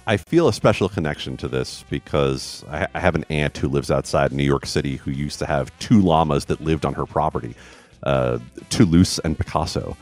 I 0.08 0.18
feel 0.18 0.48
a 0.48 0.54
special 0.54 0.90
connection 0.90 1.38
to 1.38 1.48
this 1.48 1.86
because 1.92 2.66
I, 2.70 2.88
I 2.96 3.00
have 3.00 3.14
an 3.14 3.26
aunt 3.30 3.56
who 3.56 3.68
lives 3.68 3.92
outside 3.92 4.32
New 4.32 4.44
York 4.44 4.66
City 4.66 4.98
who 4.98 5.12
used 5.12 5.38
to 5.40 5.46
have 5.46 5.72
two 5.78 6.02
llamas 6.02 6.46
that 6.46 6.60
lived 6.60 6.86
on 6.86 6.96
her 6.96 7.06
property, 7.06 7.56
uh, 8.02 8.40
Toulouse 8.70 9.20
and 9.20 9.38
Picasso, 9.38 9.96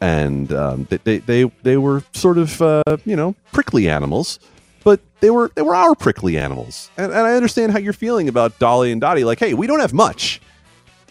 and 0.00 0.52
um, 0.52 0.86
they, 1.04 1.18
they 1.18 1.44
they 1.62 1.76
were 1.76 2.02
sort 2.12 2.38
of 2.38 2.60
uh, 2.62 2.82
you 3.04 3.16
know 3.16 3.34
prickly 3.52 3.88
animals, 3.88 4.38
but 4.84 5.00
they 5.20 5.30
were 5.30 5.50
they 5.54 5.62
were 5.62 5.74
our 5.74 5.94
prickly 5.94 6.38
animals, 6.38 6.90
and, 6.96 7.12
and 7.12 7.26
I 7.26 7.34
understand 7.34 7.72
how 7.72 7.78
you're 7.78 7.92
feeling 7.92 8.28
about 8.28 8.58
Dolly 8.58 8.92
and 8.92 9.00
Dottie. 9.00 9.24
Like, 9.24 9.38
hey, 9.38 9.54
we 9.54 9.66
don't 9.66 9.80
have 9.80 9.92
much, 9.92 10.40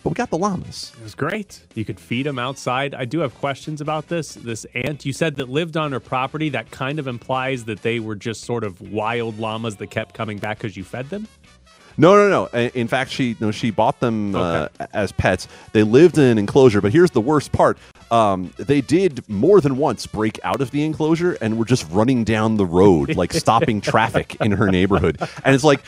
but 0.03 0.09
we 0.09 0.15
got 0.15 0.29
the 0.29 0.37
llamas. 0.37 0.91
It 0.99 1.03
was 1.03 1.15
great. 1.15 1.61
You 1.75 1.85
could 1.85 1.99
feed 1.99 2.25
them 2.25 2.39
outside. 2.39 2.95
I 2.95 3.05
do 3.05 3.19
have 3.19 3.35
questions 3.35 3.81
about 3.81 4.07
this. 4.07 4.33
This 4.33 4.65
ant 4.73 5.05
you 5.05 5.13
said 5.13 5.35
that 5.35 5.49
lived 5.49 5.77
on 5.77 5.91
her 5.91 5.99
property. 5.99 6.49
That 6.49 6.71
kind 6.71 6.99
of 6.99 7.07
implies 7.07 7.65
that 7.65 7.81
they 7.81 7.99
were 7.99 8.15
just 8.15 8.43
sort 8.43 8.63
of 8.63 8.81
wild 8.81 9.39
llamas 9.39 9.75
that 9.77 9.87
kept 9.87 10.15
coming 10.15 10.37
back 10.39 10.57
because 10.57 10.75
you 10.75 10.83
fed 10.83 11.09
them. 11.09 11.27
No, 11.99 12.15
no, 12.15 12.29
no. 12.29 12.59
In 12.69 12.87
fact, 12.87 13.11
she 13.11 13.35
no, 13.39 13.51
she 13.51 13.71
bought 13.71 13.99
them 13.99 14.33
Okay. 14.33 14.73
uh, 14.79 14.87
as 14.93 15.11
pets. 15.11 15.47
They 15.73 15.83
lived 15.83 16.17
in 16.17 16.23
an 16.23 16.37
enclosure, 16.37 16.79
but 16.81 16.93
here's 16.93 17.11
the 17.11 17.21
worst 17.21 17.51
part: 17.51 17.77
um, 18.09 18.51
they 18.57 18.79
did 18.79 19.27
more 19.29 19.59
than 19.59 19.75
once 19.77 20.07
break 20.07 20.39
out 20.43 20.61
of 20.61 20.71
the 20.71 20.83
enclosure 20.83 21.37
and 21.41 21.57
were 21.59 21.65
just 21.65 21.85
running 21.91 22.23
down 22.23 22.55
the 22.55 22.65
road, 22.65 23.15
like 23.17 23.33
stopping 23.33 23.81
traffic 23.81 24.37
in 24.39 24.53
her 24.53 24.71
neighborhood. 24.71 25.17
And 25.43 25.53
it's 25.53 25.63
like. 25.65 25.81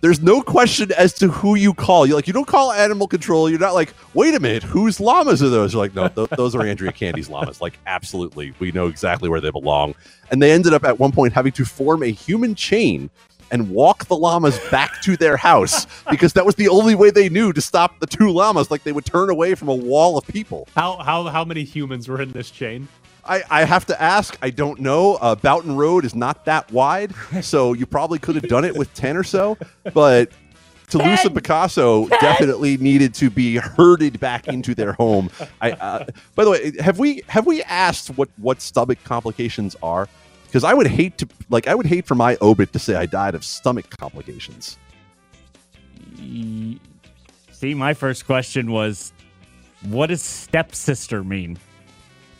There's 0.00 0.20
no 0.20 0.42
question 0.42 0.90
as 0.98 1.12
to 1.20 1.28
who 1.28 1.54
you 1.54 1.72
call. 1.74 2.06
You 2.06 2.16
like 2.16 2.26
you 2.26 2.32
don't 2.32 2.48
call 2.48 2.72
animal 2.72 3.06
control. 3.06 3.48
You're 3.48 3.60
not 3.60 3.72
like, 3.74 3.94
wait 4.14 4.34
a 4.34 4.40
minute, 4.40 4.64
whose 4.64 4.98
llamas 4.98 5.44
are 5.44 5.48
those? 5.48 5.74
You're 5.74 5.80
like, 5.80 5.94
no, 5.94 6.08
th- 6.08 6.28
those 6.30 6.56
are 6.56 6.66
Andrea 6.66 6.90
Candy's 6.90 7.28
llamas. 7.30 7.60
Like, 7.60 7.78
absolutely, 7.86 8.52
we 8.58 8.72
know 8.72 8.88
exactly 8.88 9.28
where 9.28 9.40
they 9.40 9.50
belong. 9.50 9.94
And 10.32 10.42
they 10.42 10.50
ended 10.50 10.74
up 10.74 10.82
at 10.82 10.98
one 10.98 11.12
point 11.12 11.34
having 11.34 11.52
to 11.52 11.64
form 11.64 12.02
a 12.02 12.08
human 12.08 12.56
chain 12.56 13.10
and 13.52 13.70
walk 13.70 14.06
the 14.06 14.16
llamas 14.16 14.58
back 14.70 15.00
to 15.02 15.16
their 15.16 15.36
house 15.36 15.86
because 16.10 16.32
that 16.32 16.44
was 16.44 16.56
the 16.56 16.68
only 16.68 16.94
way 16.94 17.10
they 17.10 17.28
knew 17.28 17.52
to 17.52 17.60
stop 17.60 18.00
the 18.00 18.06
two 18.06 18.30
llamas. 18.30 18.70
Like 18.70 18.82
they 18.82 18.92
would 18.92 19.04
turn 19.04 19.30
away 19.30 19.54
from 19.54 19.68
a 19.68 19.74
wall 19.74 20.18
of 20.18 20.26
people. 20.26 20.66
How 20.74 20.96
how 20.96 21.24
how 21.24 21.44
many 21.44 21.62
humans 21.62 22.08
were 22.08 22.20
in 22.20 22.32
this 22.32 22.50
chain? 22.50 22.88
I, 23.24 23.42
I 23.50 23.64
have 23.64 23.86
to 23.86 24.02
ask. 24.02 24.36
I 24.42 24.50
don't 24.50 24.80
know. 24.80 25.14
Uh, 25.14 25.36
Boughton 25.36 25.76
Road 25.76 26.04
is 26.04 26.12
not 26.12 26.44
that 26.46 26.72
wide, 26.72 27.12
so 27.42 27.72
you 27.72 27.86
probably 27.86 28.18
could 28.18 28.34
have 28.34 28.48
done 28.48 28.64
it 28.64 28.76
with 28.76 28.92
ten 28.94 29.16
or 29.16 29.22
so. 29.22 29.56
But 29.94 30.32
Toulouse 30.88 31.24
and 31.24 31.34
Picasso 31.34 32.06
definitely 32.20 32.76
needed 32.76 33.14
to 33.14 33.30
be 33.30 33.56
herded 33.56 34.18
back 34.20 34.48
into 34.48 34.74
their 34.74 34.92
home. 34.92 35.30
I, 35.60 35.72
uh, 35.72 36.06
by 36.34 36.44
the 36.44 36.50
way, 36.50 36.72
have 36.80 36.98
we 36.98 37.22
have 37.28 37.46
we 37.46 37.62
asked 37.62 38.08
what 38.10 38.28
what 38.36 38.60
stomach 38.60 38.98
complications 39.04 39.76
are? 39.82 40.08
Because 40.52 40.64
I 40.64 40.74
would 40.74 40.86
hate 40.86 41.16
to 41.16 41.26
like 41.48 41.66
I 41.66 41.74
would 41.74 41.86
hate 41.86 42.04
for 42.04 42.14
my 42.14 42.36
obit 42.42 42.74
to 42.74 42.78
say 42.78 42.94
I 42.94 43.06
died 43.06 43.34
of 43.34 43.42
stomach 43.42 43.88
complications. 43.88 44.76
See, 47.52 47.72
my 47.72 47.94
first 47.94 48.26
question 48.26 48.70
was, 48.70 49.14
what 49.88 50.08
does 50.08 50.20
stepsister 50.20 51.24
mean? 51.24 51.58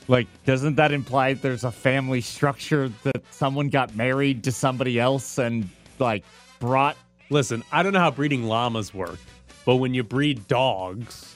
Like, 0.09 0.27
doesn't 0.45 0.75
that 0.75 0.93
imply 0.93 1.33
there's 1.33 1.65
a 1.65 1.71
family 1.71 2.21
structure 2.21 2.93
that 3.05 3.23
someone 3.31 3.71
got 3.71 3.97
married 3.97 4.45
to 4.45 4.53
somebody 4.53 5.01
else 5.01 5.39
and 5.39 5.67
like 5.99 6.23
brought? 6.59 6.99
Listen, 7.31 7.65
I 7.73 7.83
don't 7.83 7.95
know 7.95 8.01
how 8.01 8.11
breeding 8.11 8.45
llamas 8.45 8.93
work, 8.93 9.21
but 9.65 9.77
when 9.77 9.95
you 9.95 10.03
breed 10.03 10.47
dogs, 10.49 11.35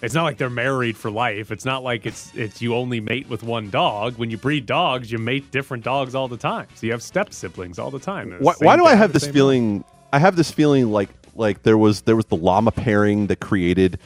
it's 0.00 0.14
not 0.14 0.24
like 0.24 0.38
they're 0.38 0.50
married 0.50 0.96
for 0.96 1.10
life. 1.10 1.50
It's 1.50 1.64
not 1.64 1.82
like 1.82 2.06
it's 2.06 2.32
it's 2.34 2.62
you 2.62 2.74
only 2.74 3.00
mate 3.00 3.28
with 3.28 3.42
one 3.42 3.70
dog. 3.70 4.16
When 4.16 4.30
you 4.30 4.36
breed 4.38 4.66
dogs, 4.66 5.10
you 5.10 5.18
mate 5.18 5.50
different 5.50 5.84
dogs 5.84 6.14
all 6.14 6.28
the 6.28 6.36
time. 6.36 6.68
So 6.74 6.86
you 6.86 6.92
have 6.92 7.02
step 7.02 7.32
siblings 7.32 7.78
all 7.78 7.90
the 7.90 7.98
time. 7.98 8.34
Why, 8.38 8.54
why 8.58 8.76
do 8.76 8.84
I 8.84 8.94
have 8.94 9.12
this 9.12 9.24
same 9.24 9.32
feeling? 9.32 9.84
I 10.12 10.18
have 10.18 10.36
this 10.36 10.50
feeling 10.50 10.90
like 10.90 11.10
like 11.34 11.62
there 11.62 11.78
was 11.78 12.02
there 12.02 12.16
was 12.16 12.26
the 12.26 12.36
llama 12.36 12.70
pairing 12.70 13.26
that 13.26 13.40
created, 13.40 13.98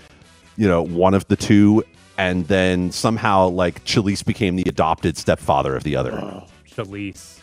you 0.57 0.67
know, 0.67 0.83
one 0.83 1.15
of 1.15 1.29
the 1.29 1.37
two, 1.37 1.85
and 2.17 2.47
then 2.49 2.91
somehow 2.91 3.49
like 3.49 3.85
Chalice 3.85 4.23
became 4.23 4.57
the 4.57 4.65
adopted 4.67 5.17
stepfather 5.19 5.77
of 5.77 5.85
the 5.85 5.97
other. 5.97 6.13
mom. 6.13 6.45
Chalice. 6.65 7.41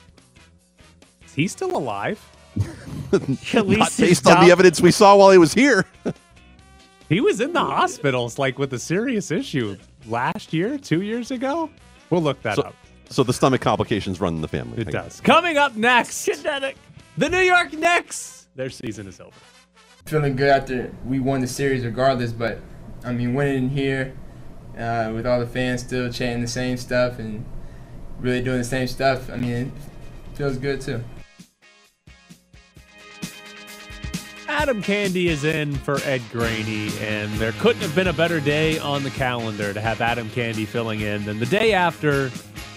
Is 1.25 1.33
he 1.35 1.47
still 1.47 1.77
alive? 1.77 2.19
Not 3.11 3.97
based 3.97 4.27
on 4.27 4.43
the 4.43 4.51
evidence 4.51 4.81
we 4.81 4.91
saw 4.91 5.15
while 5.15 5.31
he 5.31 5.37
was 5.37 5.53
here. 5.53 5.85
He 7.09 7.21
was 7.21 7.41
in 7.41 7.53
the 7.53 7.59
hospitals 7.59 8.37
like 8.37 8.59
with 8.59 8.71
a 8.73 8.79
serious 8.79 9.31
issue 9.31 9.75
last 10.05 10.53
year, 10.53 10.77
two 10.77 11.01
years 11.01 11.31
ago. 11.31 11.69
We'll 12.09 12.21
look 12.21 12.41
that 12.43 12.55
So- 12.55 12.61
up. 12.63 12.75
So 13.11 13.23
the 13.23 13.33
stomach 13.33 13.61
complications 13.61 14.21
run 14.21 14.35
in 14.35 14.41
the 14.41 14.47
family. 14.47 14.81
It 14.81 14.89
I 14.89 14.91
does. 14.91 15.19
Coming 15.21 15.57
up 15.57 15.75
next, 15.75 16.23
genetic. 16.25 16.75
The 17.17 17.27
New 17.27 17.39
York 17.39 17.73
Knicks. 17.73 18.47
Their 18.55 18.69
season 18.69 19.07
is 19.07 19.19
over. 19.19 19.31
feeling 20.05 20.35
good 20.35 20.49
after 20.49 20.91
we 21.05 21.19
won 21.19 21.39
the 21.41 21.47
series 21.47 21.83
regardless, 21.85 22.31
but 22.31 22.59
I 23.03 23.11
mean 23.11 23.33
winning 23.33 23.69
here 23.69 24.13
uh, 24.77 25.11
with 25.13 25.25
all 25.27 25.39
the 25.39 25.45
fans 25.47 25.81
still 25.81 26.11
chanting 26.11 26.41
the 26.41 26.47
same 26.47 26.77
stuff 26.77 27.19
and 27.19 27.45
really 28.19 28.41
doing 28.41 28.57
the 28.59 28.63
same 28.63 28.87
stuff, 28.87 29.29
I 29.31 29.37
mean 29.37 29.51
it 29.51 29.71
feels 30.37 30.57
good 30.57 30.81
too. 30.81 31.03
Adam 34.59 34.81
Candy 34.81 35.29
is 35.29 35.45
in 35.45 35.73
for 35.73 35.99
Ed 36.03 36.21
Graney, 36.33 36.91
and 36.99 37.31
there 37.35 37.53
couldn't 37.53 37.81
have 37.81 37.95
been 37.95 38.07
a 38.07 38.13
better 38.13 38.41
day 38.41 38.77
on 38.77 39.03
the 39.03 39.09
calendar 39.09 39.73
to 39.73 39.79
have 39.79 40.01
Adam 40.01 40.29
Candy 40.31 40.65
filling 40.65 40.99
in 40.99 41.23
than 41.23 41.39
the 41.39 41.45
day 41.45 41.71
after 41.71 42.29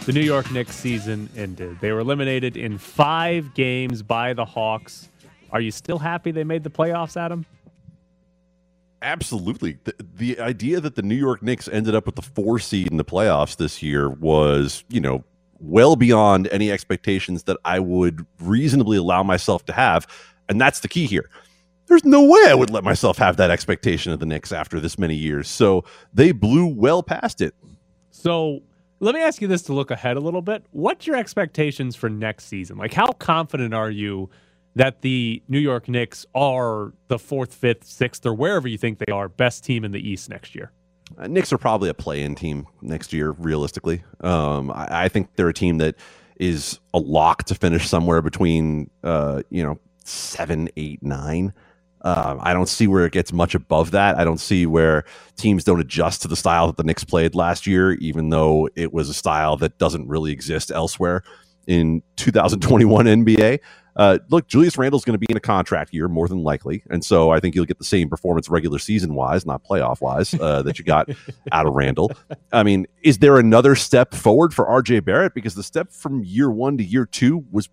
the 0.06 0.12
New 0.12 0.20
York 0.20 0.48
Knicks 0.52 0.76
season 0.76 1.28
ended. 1.36 1.80
They 1.80 1.90
were 1.90 1.98
eliminated 1.98 2.56
in 2.56 2.78
five 2.78 3.52
games 3.54 4.00
by 4.00 4.32
the 4.32 4.44
Hawks. 4.44 5.08
Are 5.50 5.60
you 5.60 5.72
still 5.72 5.98
happy 5.98 6.30
they 6.30 6.44
made 6.44 6.62
the 6.62 6.70
playoffs, 6.70 7.16
Adam? 7.16 7.44
Absolutely. 9.02 9.76
The, 9.82 9.94
the 10.14 10.38
idea 10.38 10.80
that 10.80 10.94
the 10.94 11.02
New 11.02 11.16
York 11.16 11.42
Knicks 11.42 11.66
ended 11.66 11.96
up 11.96 12.06
with 12.06 12.14
the 12.14 12.22
four 12.22 12.60
seed 12.60 12.92
in 12.92 12.96
the 12.96 13.04
playoffs 13.04 13.56
this 13.56 13.82
year 13.82 14.08
was, 14.08 14.84
you 14.88 15.00
know, 15.00 15.24
well 15.58 15.96
beyond 15.96 16.46
any 16.52 16.70
expectations 16.70 17.42
that 17.42 17.56
I 17.64 17.80
would 17.80 18.24
reasonably 18.38 18.98
allow 18.98 19.24
myself 19.24 19.64
to 19.64 19.72
have. 19.72 20.06
And 20.48 20.60
that's 20.60 20.80
the 20.80 20.88
key 20.88 21.06
here. 21.06 21.28
There's 21.92 22.06
no 22.06 22.24
way 22.24 22.40
I 22.48 22.54
would 22.54 22.70
let 22.70 22.84
myself 22.84 23.18
have 23.18 23.36
that 23.36 23.50
expectation 23.50 24.14
of 24.14 24.18
the 24.18 24.24
Knicks 24.24 24.50
after 24.50 24.80
this 24.80 24.98
many 24.98 25.14
years. 25.14 25.46
So 25.46 25.84
they 26.14 26.32
blew 26.32 26.66
well 26.66 27.02
past 27.02 27.42
it. 27.42 27.54
So 28.10 28.60
let 29.00 29.14
me 29.14 29.20
ask 29.20 29.42
you 29.42 29.46
this 29.46 29.60
to 29.64 29.74
look 29.74 29.90
ahead 29.90 30.16
a 30.16 30.20
little 30.20 30.40
bit. 30.40 30.64
What's 30.70 31.06
your 31.06 31.16
expectations 31.16 31.94
for 31.94 32.08
next 32.08 32.46
season? 32.46 32.78
Like, 32.78 32.94
how 32.94 33.08
confident 33.12 33.74
are 33.74 33.90
you 33.90 34.30
that 34.74 35.02
the 35.02 35.42
New 35.48 35.58
York 35.58 35.86
Knicks 35.86 36.24
are 36.34 36.94
the 37.08 37.18
fourth, 37.18 37.52
fifth, 37.52 37.84
sixth, 37.84 38.24
or 38.24 38.32
wherever 38.32 38.66
you 38.66 38.78
think 38.78 38.98
they 38.98 39.12
are, 39.12 39.28
best 39.28 39.62
team 39.62 39.84
in 39.84 39.92
the 39.92 40.00
East 40.00 40.30
next 40.30 40.54
year? 40.54 40.72
Uh, 41.18 41.26
Knicks 41.26 41.52
are 41.52 41.58
probably 41.58 41.90
a 41.90 41.94
play-in 41.94 42.34
team 42.34 42.66
next 42.80 43.12
year, 43.12 43.32
realistically. 43.32 44.02
Um, 44.22 44.70
I, 44.70 45.04
I 45.04 45.08
think 45.08 45.36
they're 45.36 45.50
a 45.50 45.52
team 45.52 45.76
that 45.76 45.96
is 46.36 46.80
a 46.94 46.98
lock 46.98 47.44
to 47.44 47.54
finish 47.54 47.86
somewhere 47.86 48.22
between, 48.22 48.88
uh, 49.04 49.42
you 49.50 49.62
know, 49.62 49.78
seven, 50.04 50.70
eight, 50.78 51.02
nine. 51.02 51.52
Um, 52.02 52.40
I 52.42 52.52
don't 52.52 52.68
see 52.68 52.86
where 52.86 53.06
it 53.06 53.12
gets 53.12 53.32
much 53.32 53.54
above 53.54 53.92
that. 53.92 54.18
I 54.18 54.24
don't 54.24 54.40
see 54.40 54.66
where 54.66 55.04
teams 55.36 55.64
don't 55.64 55.80
adjust 55.80 56.22
to 56.22 56.28
the 56.28 56.36
style 56.36 56.66
that 56.66 56.76
the 56.76 56.82
Knicks 56.82 57.04
played 57.04 57.34
last 57.34 57.66
year, 57.66 57.92
even 57.94 58.30
though 58.30 58.68
it 58.74 58.92
was 58.92 59.08
a 59.08 59.14
style 59.14 59.56
that 59.58 59.78
doesn't 59.78 60.08
really 60.08 60.32
exist 60.32 60.70
elsewhere 60.70 61.22
in 61.66 62.02
2021 62.16 63.06
NBA. 63.06 63.60
Uh, 63.94 64.18
look, 64.30 64.48
Julius 64.48 64.78
Randle's 64.78 65.04
going 65.04 65.14
to 65.14 65.18
be 65.18 65.26
in 65.28 65.36
a 65.36 65.40
contract 65.40 65.92
year 65.92 66.08
more 66.08 66.26
than 66.26 66.42
likely, 66.42 66.82
and 66.88 67.04
so 67.04 67.30
I 67.30 67.40
think 67.40 67.54
you'll 67.54 67.66
get 67.66 67.78
the 67.78 67.84
same 67.84 68.08
performance 68.08 68.48
regular 68.48 68.78
season 68.78 69.14
wise, 69.14 69.44
not 69.44 69.62
playoff 69.64 70.00
wise, 70.00 70.32
uh, 70.34 70.62
that 70.62 70.78
you 70.78 70.84
got 70.84 71.10
out 71.52 71.66
of 71.66 71.74
Randle. 71.74 72.10
I 72.52 72.62
mean, 72.62 72.86
is 73.02 73.18
there 73.18 73.38
another 73.38 73.74
step 73.74 74.14
forward 74.14 74.54
for 74.54 74.64
RJ 74.64 75.04
Barrett? 75.04 75.34
Because 75.34 75.54
the 75.54 75.62
step 75.62 75.92
from 75.92 76.24
year 76.24 76.50
one 76.50 76.78
to 76.78 76.84
year 76.84 77.04
two 77.04 77.44
was 77.50 77.68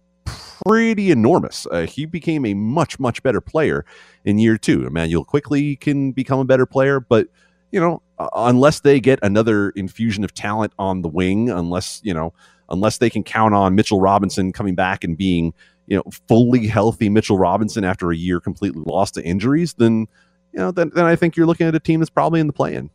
pretty 0.65 1.11
enormous. 1.11 1.67
Uh, 1.71 1.85
he 1.85 2.05
became 2.05 2.45
a 2.45 2.53
much 2.53 2.99
much 2.99 3.21
better 3.23 3.41
player 3.41 3.85
in 4.25 4.39
year 4.39 4.57
two. 4.57 4.85
Immanuel 4.85 5.23
Quickley 5.23 5.75
can 5.75 6.11
become 6.11 6.39
a 6.39 6.45
better 6.45 6.65
player, 6.65 6.99
but 6.99 7.27
you 7.71 7.79
know, 7.79 8.01
uh, 8.17 8.29
unless 8.35 8.81
they 8.81 8.99
get 8.99 9.19
another 9.21 9.69
infusion 9.71 10.23
of 10.23 10.33
talent 10.33 10.73
on 10.79 11.01
the 11.01 11.09
wing, 11.09 11.49
unless 11.49 12.01
you 12.03 12.13
know, 12.13 12.33
unless 12.69 12.97
they 12.97 13.09
can 13.09 13.23
count 13.23 13.53
on 13.53 13.75
Mitchell 13.75 14.01
Robinson 14.01 14.51
coming 14.51 14.75
back 14.75 15.03
and 15.03 15.17
being 15.17 15.53
you 15.87 15.97
know 15.97 16.03
fully 16.27 16.67
healthy 16.67 17.09
Mitchell 17.09 17.37
Robinson 17.37 17.83
after 17.83 18.11
a 18.11 18.15
year 18.15 18.39
completely 18.39 18.83
lost 18.85 19.15
to 19.15 19.23
injuries, 19.23 19.73
then 19.73 20.07
you 20.53 20.59
know, 20.59 20.71
then, 20.71 20.91
then 20.93 21.05
I 21.05 21.15
think 21.15 21.35
you're 21.35 21.45
looking 21.45 21.67
at 21.67 21.75
a 21.75 21.79
team 21.79 21.99
that's 21.99 22.09
probably 22.09 22.39
in 22.39 22.47
the 22.47 22.53
play-in. 22.53 22.89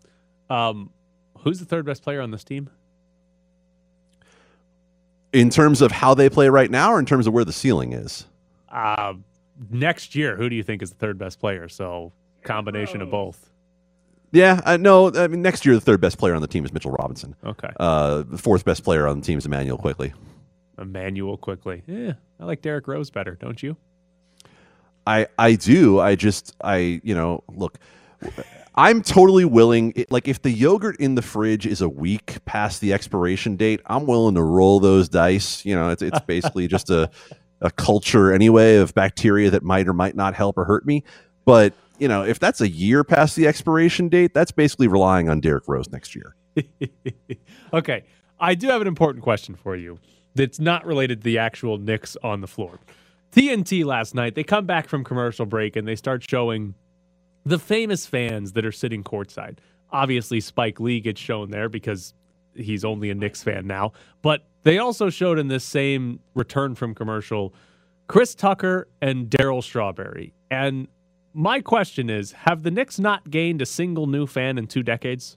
Um, 0.50 0.90
who's 1.38 1.60
the 1.60 1.64
third 1.64 1.86
best 1.86 2.02
player 2.02 2.20
on 2.20 2.30
this 2.30 2.44
team? 2.44 2.70
In 5.34 5.50
terms 5.50 5.82
of 5.82 5.92
how 5.92 6.14
they 6.14 6.30
play 6.30 6.48
right 6.48 6.70
now, 6.70 6.92
or 6.92 6.98
in 6.98 7.06
terms 7.06 7.26
of 7.26 7.34
where 7.34 7.44
the 7.44 7.52
ceiling 7.52 7.92
is. 7.92 8.26
Uh, 8.68 9.14
next 9.70 10.14
year, 10.14 10.36
who 10.36 10.48
do 10.48 10.56
you 10.56 10.62
think 10.62 10.80
is 10.82 10.90
the 10.90 10.96
third 10.96 11.18
best 11.18 11.40
player? 11.40 11.68
So 11.68 12.12
combination 12.42 13.02
of 13.02 13.10
both. 13.10 13.50
Yeah, 14.32 14.60
I 14.64 14.76
no. 14.76 15.12
I 15.12 15.28
mean, 15.28 15.42
next 15.42 15.64
year 15.64 15.74
the 15.74 15.80
third 15.80 16.00
best 16.00 16.18
player 16.18 16.34
on 16.34 16.42
the 16.42 16.48
team 16.48 16.64
is 16.64 16.72
Mitchell 16.72 16.90
Robinson. 16.90 17.36
Okay. 17.44 17.70
Uh, 17.78 18.24
the 18.28 18.38
fourth 18.38 18.64
best 18.64 18.82
player 18.82 19.06
on 19.06 19.20
the 19.20 19.26
team 19.26 19.38
is 19.38 19.46
Immanuel 19.46 19.78
Quickley. 19.78 20.12
Immanuel 20.78 21.36
Quickley. 21.36 21.82
Yeah, 21.86 22.14
I 22.40 22.44
like 22.44 22.60
Derrick 22.60 22.88
Rose 22.88 23.10
better, 23.10 23.36
don't 23.36 23.62
you? 23.62 23.76
I 25.06 25.28
I 25.38 25.54
do. 25.54 26.00
I 26.00 26.16
just 26.16 26.54
I 26.62 27.00
you 27.04 27.14
know 27.14 27.44
look. 27.48 27.78
I'm 28.74 29.02
totally 29.02 29.44
willing. 29.44 29.92
It, 29.94 30.10
like 30.10 30.26
if 30.26 30.42
the 30.42 30.50
yogurt 30.50 30.96
in 30.96 31.14
the 31.14 31.22
fridge 31.22 31.66
is 31.66 31.80
a 31.80 31.88
week 31.88 32.44
past 32.44 32.80
the 32.80 32.92
expiration 32.92 33.56
date, 33.56 33.80
I'm 33.86 34.06
willing 34.06 34.34
to 34.34 34.42
roll 34.42 34.80
those 34.80 35.08
dice. 35.08 35.64
You 35.64 35.74
know, 35.74 35.90
it's 35.90 36.02
it's 36.02 36.20
basically 36.26 36.66
just 36.66 36.90
a 36.90 37.10
a 37.60 37.70
culture 37.70 38.32
anyway 38.32 38.76
of 38.76 38.94
bacteria 38.94 39.50
that 39.50 39.62
might 39.62 39.88
or 39.88 39.92
might 39.92 40.16
not 40.16 40.34
help 40.34 40.58
or 40.58 40.64
hurt 40.64 40.84
me. 40.86 41.04
But 41.44 41.72
you 41.98 42.08
know, 42.08 42.24
if 42.24 42.38
that's 42.38 42.60
a 42.60 42.68
year 42.68 43.04
past 43.04 43.36
the 43.36 43.46
expiration 43.46 44.08
date, 44.08 44.34
that's 44.34 44.50
basically 44.50 44.88
relying 44.88 45.28
on 45.28 45.40
Derrick 45.40 45.64
Rose 45.68 45.90
next 45.90 46.14
year. 46.14 46.34
okay, 47.72 48.04
I 48.40 48.54
do 48.54 48.68
have 48.68 48.80
an 48.80 48.88
important 48.88 49.22
question 49.22 49.54
for 49.54 49.76
you 49.76 49.98
that's 50.34 50.58
not 50.58 50.84
related 50.84 51.20
to 51.20 51.24
the 51.24 51.38
actual 51.38 51.78
Knicks 51.78 52.16
on 52.22 52.40
the 52.40 52.48
floor. 52.48 52.80
TNT 53.32 53.84
last 53.84 54.14
night, 54.14 54.34
they 54.34 54.44
come 54.44 54.66
back 54.66 54.88
from 54.88 55.04
commercial 55.04 55.46
break 55.46 55.76
and 55.76 55.86
they 55.86 55.96
start 55.96 56.28
showing 56.28 56.74
the 57.44 57.58
famous 57.58 58.06
fans 58.06 58.52
that 58.52 58.64
are 58.64 58.72
sitting 58.72 59.04
courtside. 59.04 59.58
Obviously, 59.90 60.40
Spike 60.40 60.80
Lee 60.80 61.00
gets 61.00 61.20
shown 61.20 61.50
there 61.50 61.68
because 61.68 62.14
he's 62.54 62.84
only 62.84 63.10
a 63.10 63.14
Knicks 63.14 63.42
fan 63.42 63.66
now. 63.66 63.92
But 64.22 64.44
they 64.62 64.78
also 64.78 65.10
showed 65.10 65.38
in 65.38 65.48
this 65.48 65.64
same 65.64 66.20
return 66.34 66.74
from 66.74 66.94
commercial 66.94 67.54
Chris 68.06 68.34
Tucker 68.34 68.88
and 69.00 69.28
Darryl 69.28 69.62
Strawberry. 69.62 70.34
And 70.50 70.88
my 71.32 71.60
question 71.60 72.10
is 72.10 72.32
have 72.32 72.62
the 72.62 72.70
Knicks 72.70 72.98
not 72.98 73.30
gained 73.30 73.62
a 73.62 73.66
single 73.66 74.06
new 74.06 74.26
fan 74.26 74.58
in 74.58 74.66
two 74.66 74.82
decades? 74.82 75.36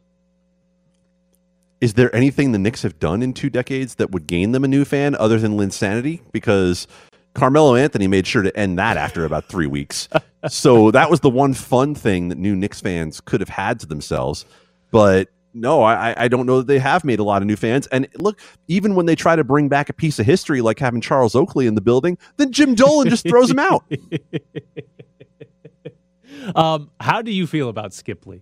Is 1.80 1.94
there 1.94 2.14
anything 2.16 2.54
the 2.54 2.60
Knicks 2.60 2.82
have 2.82 2.98
done 3.00 3.22
in 3.22 3.34
two 3.34 3.52
decades 3.52 3.96
that 3.96 4.12
would 4.12 4.26
gain 4.26 4.52
them 4.52 4.64
a 4.64 4.68
new 4.68 4.84
fan 4.84 5.16
other 5.16 5.40
than 5.40 5.58
Linsanity? 5.58 6.22
Because 6.32 6.88
Carmelo 7.36 7.76
Anthony 7.76 8.08
made 8.08 8.26
sure 8.26 8.42
to 8.42 8.58
end 8.58 8.80
that 8.80 8.98
after 8.98 9.26
about 9.26 9.46
three 9.46 9.68
weeks. 9.68 10.10
so 10.50 10.92
that 10.92 11.10
was 11.10 11.22
the 11.22 11.30
one 11.30 11.54
fun 11.54 11.96
thing 11.96 12.30
that 12.30 12.38
new 12.38 12.56
Knicks 12.56 12.82
fans 12.82 13.22
could 13.22 13.40
have 13.40 13.50
had 13.50 13.80
to 13.82 13.86
themselves. 13.86 14.46
But 14.92 15.30
no, 15.54 15.82
I, 15.82 16.14
I 16.18 16.28
don't 16.28 16.46
know 16.46 16.60
that 16.60 16.68
they 16.68 16.80
have 16.80 17.04
made 17.04 17.20
a 17.20 17.24
lot 17.24 17.42
of 17.42 17.48
new 17.48 17.56
fans. 17.56 17.88
And 17.88 18.08
look, 18.16 18.40
even 18.68 18.96
when 18.96 19.06
they 19.06 19.16
try 19.16 19.36
to 19.36 19.44
bring 19.44 19.70
back 19.70 19.90
a 19.90 19.94
piece 19.94 20.20
of 20.20 20.26
history 20.26 20.62
like 20.62 20.80
having 20.80 21.02
Charles 21.02 21.36
Oakley 21.36 21.68
in 21.68 21.76
the 21.76 21.82
building, 21.82 22.18
then 22.38 22.52
Jim 22.52 22.76
Dolan 22.76 23.10
just 23.10 23.28
throws 23.28 23.50
him 23.50 23.60
out. 23.60 23.84
um, 26.56 26.92
how 27.00 27.22
do 27.22 27.32
you 27.32 27.48
feel 27.48 27.70
about 27.70 27.92
Skipley? 27.92 28.42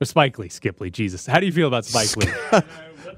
Or 0.00 0.04
Spike 0.04 0.38
Lee, 0.38 0.48
Skip 0.48 0.80
Lee, 0.80 0.90
Jesus. 0.90 1.26
How 1.26 1.40
do 1.40 1.46
you 1.46 1.52
feel 1.52 1.66
about 1.66 1.84
Spike 1.84 2.16
Lee? 2.16 2.32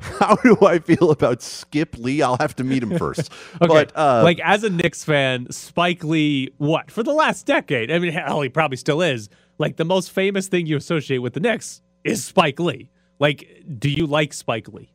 How 0.19 0.35
do 0.37 0.57
I 0.63 0.79
feel 0.79 1.11
about 1.11 1.43
Skip 1.43 1.99
Lee? 1.99 2.23
I'll 2.23 2.39
have 2.39 2.57
to 2.57 2.65
meet 2.65 2.83
him 2.83 2.97
first. 2.97 3.31
okay. 3.57 3.67
But 3.67 3.93
uh, 3.95 4.23
like 4.25 4.41
as 4.41 4.65
a 4.65 4.71
Knicks 4.71 5.05
fan, 5.05 5.51
Spike 5.53 6.03
Lee, 6.03 6.49
what 6.57 6.91
for 6.91 7.03
the 7.03 7.13
last 7.13 7.45
decade? 7.45 7.91
I 7.91 7.99
mean, 7.99 8.13
hell, 8.13 8.41
he 8.41 8.49
probably 8.49 8.79
still 8.79 9.03
is. 9.03 9.29
Like 9.59 9.77
the 9.77 9.85
most 9.85 10.11
famous 10.11 10.49
thing 10.49 10.67
you 10.67 10.77
associate 10.77 11.19
with 11.19 11.35
the 11.35 11.41
Knicks 11.41 11.83
is 12.03 12.25
Spike 12.25 12.59
Lee. 12.59 12.89
Like, 13.19 13.63
do 13.79 13.91
you 13.91 14.07
like 14.07 14.33
Spike 14.33 14.69
Lee? 14.69 14.91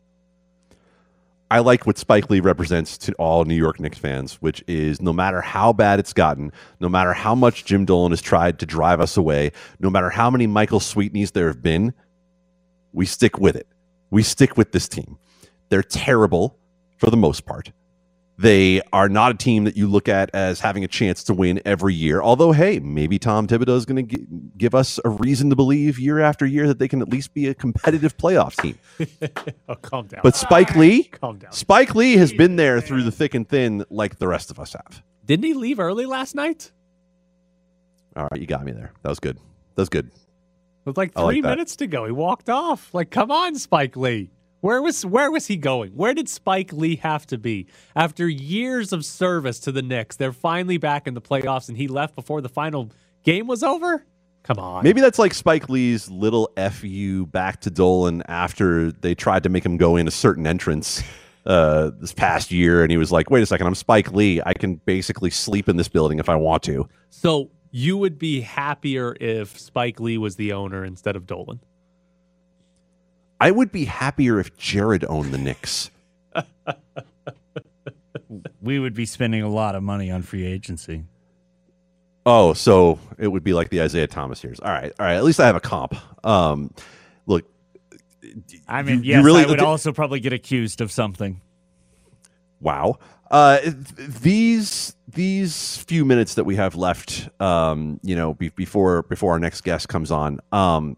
I 1.51 1.59
like 1.59 1.85
what 1.85 1.99
Spike 1.99 2.31
Lee 2.31 2.39
represents 2.39 2.97
to 2.97 3.13
all 3.13 3.45
New 3.45 3.55
York 3.55 3.79
Knicks 3.79 3.99
fans, 3.99 4.41
which 4.41 4.63
is 4.67 4.99
no 4.99 5.13
matter 5.13 5.41
how 5.41 5.71
bad 5.71 5.99
it's 5.99 6.13
gotten, 6.13 6.51
no 6.79 6.89
matter 6.89 7.13
how 7.13 7.35
much 7.35 7.65
Jim 7.65 7.85
Dolan 7.85 8.11
has 8.11 8.21
tried 8.21 8.57
to 8.59 8.65
drive 8.65 8.99
us 8.99 9.15
away, 9.15 9.51
no 9.79 9.91
matter 9.91 10.09
how 10.09 10.31
many 10.31 10.47
Michael 10.47 10.79
Sweetneys 10.79 11.31
there 11.31 11.47
have 11.47 11.61
been, 11.61 11.93
we 12.93 13.05
stick 13.05 13.37
with 13.37 13.55
it. 13.55 13.67
We 14.09 14.23
stick 14.23 14.57
with 14.57 14.71
this 14.71 14.87
team. 14.87 15.17
They're 15.69 15.83
terrible 15.83 16.57
for 16.97 17.09
the 17.09 17.17
most 17.17 17.45
part. 17.45 17.71
They 18.37 18.81
are 18.91 19.07
not 19.07 19.31
a 19.31 19.35
team 19.35 19.63
that 19.63 19.77
you 19.77 19.87
look 19.87 20.09
at 20.09 20.29
as 20.33 20.59
having 20.59 20.83
a 20.83 20.89
chance 20.89 21.23
to 21.25 21.33
win 21.33 21.61
every 21.63 21.93
year. 21.93 22.21
Although, 22.21 22.51
hey, 22.51 22.79
maybe 22.79 23.17
Tom 23.17 23.47
Thibodeau 23.47 23.77
is 23.77 23.85
going 23.85 24.07
to 24.07 24.17
g- 24.17 24.25
give 24.57 24.75
us 24.75 24.99
a 25.05 25.09
reason 25.09 25.49
to 25.51 25.55
believe 25.55 25.97
year 25.97 26.19
after 26.19 26.45
year 26.45 26.67
that 26.67 26.77
they 26.77 26.89
can 26.89 27.01
at 27.01 27.07
least 27.07 27.33
be 27.33 27.47
a 27.47 27.53
competitive 27.53 28.17
playoff 28.17 28.61
team. 28.61 28.77
oh, 29.69 29.75
calm 29.75 30.07
down. 30.07 30.19
But 30.21 30.35
Spike 30.35 30.75
Lee, 30.75 31.05
calm 31.05 31.37
down. 31.37 31.53
Spike 31.53 31.95
Lee 31.95 32.17
has 32.17 32.33
been 32.33 32.57
there 32.57 32.81
through 32.81 33.03
the 33.03 33.11
thick 33.11 33.35
and 33.35 33.47
thin, 33.47 33.85
like 33.89 34.19
the 34.19 34.27
rest 34.27 34.51
of 34.51 34.59
us 34.59 34.73
have. 34.73 35.01
Didn't 35.25 35.45
he 35.45 35.53
leave 35.53 35.79
early 35.79 36.05
last 36.05 36.35
night? 36.35 36.71
All 38.17 38.27
right, 38.29 38.39
you 38.39 38.47
got 38.47 38.65
me 38.65 38.73
there. 38.73 38.91
That 39.03 39.09
was 39.09 39.19
good. 39.19 39.37
That 39.37 39.81
was 39.81 39.89
good. 39.89 40.11
With 40.85 40.97
like 40.97 41.11
I 41.15 41.23
like 41.23 41.33
three 41.33 41.41
minutes 41.41 41.75
to 41.77 41.87
go, 41.87 42.05
he 42.05 42.11
walked 42.11 42.49
off. 42.49 42.93
Like, 42.93 43.09
come 43.09 43.31
on, 43.31 43.55
Spike 43.55 43.97
Lee. 43.97 44.29
Where 44.61 44.81
was 44.81 45.05
where 45.05 45.31
was 45.31 45.47
he 45.47 45.57
going? 45.57 45.91
Where 45.91 46.13
did 46.13 46.29
Spike 46.29 46.71
Lee 46.73 46.95
have 46.97 47.27
to 47.27 47.37
be? 47.37 47.67
After 47.95 48.27
years 48.27 48.93
of 48.93 49.03
service 49.05 49.59
to 49.61 49.71
the 49.71 49.81
Knicks, 49.81 50.15
they're 50.15 50.31
finally 50.31 50.77
back 50.77 51.07
in 51.07 51.13
the 51.13 51.21
playoffs 51.21 51.69
and 51.69 51.77
he 51.77 51.87
left 51.87 52.15
before 52.15 52.41
the 52.41 52.49
final 52.49 52.91
game 53.23 53.47
was 53.47 53.61
over? 53.61 54.05
Come 54.43 54.59
on. 54.59 54.83
Maybe 54.83 55.01
that's 55.01 55.17
like 55.17 55.33
Spike 55.33 55.69
Lee's 55.69 56.09
little 56.09 56.51
fu 56.71 57.25
back 57.25 57.61
to 57.61 57.71
Dolan 57.71 58.23
after 58.27 58.91
they 58.91 59.15
tried 59.15 59.43
to 59.43 59.49
make 59.49 59.65
him 59.65 59.77
go 59.77 59.95
in 59.95 60.07
a 60.07 60.11
certain 60.11 60.45
entrance 60.45 61.03
uh, 61.45 61.91
this 61.99 62.13
past 62.13 62.51
year, 62.51 62.83
and 62.83 62.91
he 62.91 62.97
was 62.97 63.11
like, 63.11 63.29
"Wait 63.29 63.41
a 63.41 63.45
second, 63.45 63.67
I'm 63.67 63.75
Spike 63.75 64.13
Lee. 64.13 64.41
I 64.45 64.53
can 64.53 64.75
basically 64.85 65.29
sleep 65.29 65.67
in 65.67 65.77
this 65.77 65.87
building 65.87 66.19
if 66.19 66.29
I 66.29 66.35
want 66.35 66.63
to." 66.63 66.87
So 67.09 67.49
you 67.77 67.97
would 67.97 68.17
be 68.17 68.39
happier 68.39 69.17
if 69.19 69.59
Spike 69.59 69.99
Lee 69.99 70.17
was 70.17 70.37
the 70.37 70.53
owner 70.53 70.85
instead 70.85 71.17
of 71.17 71.27
Dolan. 71.27 71.59
I 73.41 73.51
would 73.51 73.69
be 73.69 73.83
happier 73.83 74.39
if 74.39 74.55
Jared 74.55 75.03
owned 75.09 75.33
the 75.33 75.37
Knicks. 75.37 75.91
we 78.61 78.79
would 78.79 78.93
be 78.93 79.05
spending 79.05 79.41
a 79.41 79.49
lot 79.49 79.75
of 79.75 79.83
money 79.83 80.09
on 80.09 80.21
free 80.21 80.45
agency. 80.45 81.03
Oh, 82.25 82.53
so 82.53 82.97
it 83.17 83.27
would 83.27 83.43
be 83.43 83.51
like 83.53 83.69
the 83.69 83.79
Isiah 83.79 84.07
Thomas 84.07 84.41
years. 84.41 84.61
All 84.61 84.71
right, 84.71 84.93
all 84.97 85.05
right. 85.05 85.15
At 85.15 85.25
least 85.25 85.41
I 85.41 85.45
have 85.45 85.57
a 85.57 85.59
comp. 85.59 85.95
Um, 86.25 86.73
look, 87.25 87.43
I 88.69 88.83
mean, 88.83 89.03
you- 89.03 89.09
yes, 89.09 89.19
you 89.19 89.25
really 89.25 89.43
I 89.43 89.47
would 89.47 89.59
also 89.59 89.91
probably 89.91 90.21
get 90.21 90.31
accused 90.31 90.79
of 90.79 90.93
something. 90.93 91.41
Wow. 92.61 92.99
Uh, 93.31 93.59
these 93.97 94.95
these 95.07 95.77
few 95.77 96.05
minutes 96.05 96.35
that 96.35 96.43
we 96.43 96.55
have 96.55 96.75
left, 96.75 97.29
um, 97.41 97.99
you 98.03 98.15
know, 98.15 98.33
be- 98.33 98.49
before 98.49 99.03
before 99.03 99.33
our 99.33 99.39
next 99.39 99.61
guest 99.61 99.87
comes 99.89 100.11
on, 100.11 100.39
um, 100.51 100.97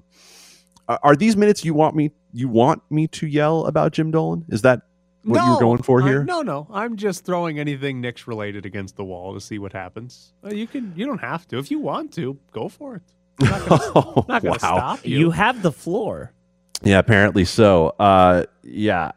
are, 0.88 1.00
are 1.04 1.16
these 1.16 1.36
minutes 1.38 1.63
you 1.63 1.74
want 1.74 1.96
me 1.96 2.12
you 2.34 2.50
want 2.50 2.82
me 2.90 3.08
to 3.08 3.28
yell 3.28 3.66
about 3.66 3.94
Jim 3.94 4.12
Dolan? 4.12 4.46
Is 4.50 4.62
that 4.63 4.82
what 5.24 5.46
you're 5.46 5.60
going 5.60 5.82
for 5.84 6.02
I- 6.02 6.08
here? 6.08 6.24
no, 6.24 6.42
no. 6.42 6.68
I'm 6.72 6.96
just 6.98 7.26
throwing 7.26 7.60
anything 7.60 8.02
Knicks 8.02 8.28
related 8.28 8.66
against 8.66 8.96
the 8.98 9.04
wall 9.04 9.34
to 9.34 9.42
see 9.42 9.60
what 9.60 9.74
happens. 9.74 10.34
Uh, 10.44 10.50
you 10.50 10.68
can. 10.68 10.94
You 10.96 11.06
don't 11.06 11.20
have 11.22 11.48
to. 11.50 11.58
If 11.60 11.72
you 11.72 11.80
want 11.80 12.13
to, 12.13 12.38
go 12.52 12.68
for 12.70 12.96
it. 12.98 13.02
I'm 13.40 13.50
not 13.50 13.70
gonna, 13.70 13.82
Oh, 13.96 14.26
not 14.28 14.42
gonna 14.42 14.52
wow. 14.52 14.58
stop 14.58 15.06
you. 15.06 15.20
You 15.20 15.32
have 15.32 15.62
the 15.62 15.72
floor. 15.72 16.34
Yeah, 16.84 17.00
apparently 17.00 17.44
so. 17.46 17.96
Uh, 18.00 18.44
yeah, 18.63 19.12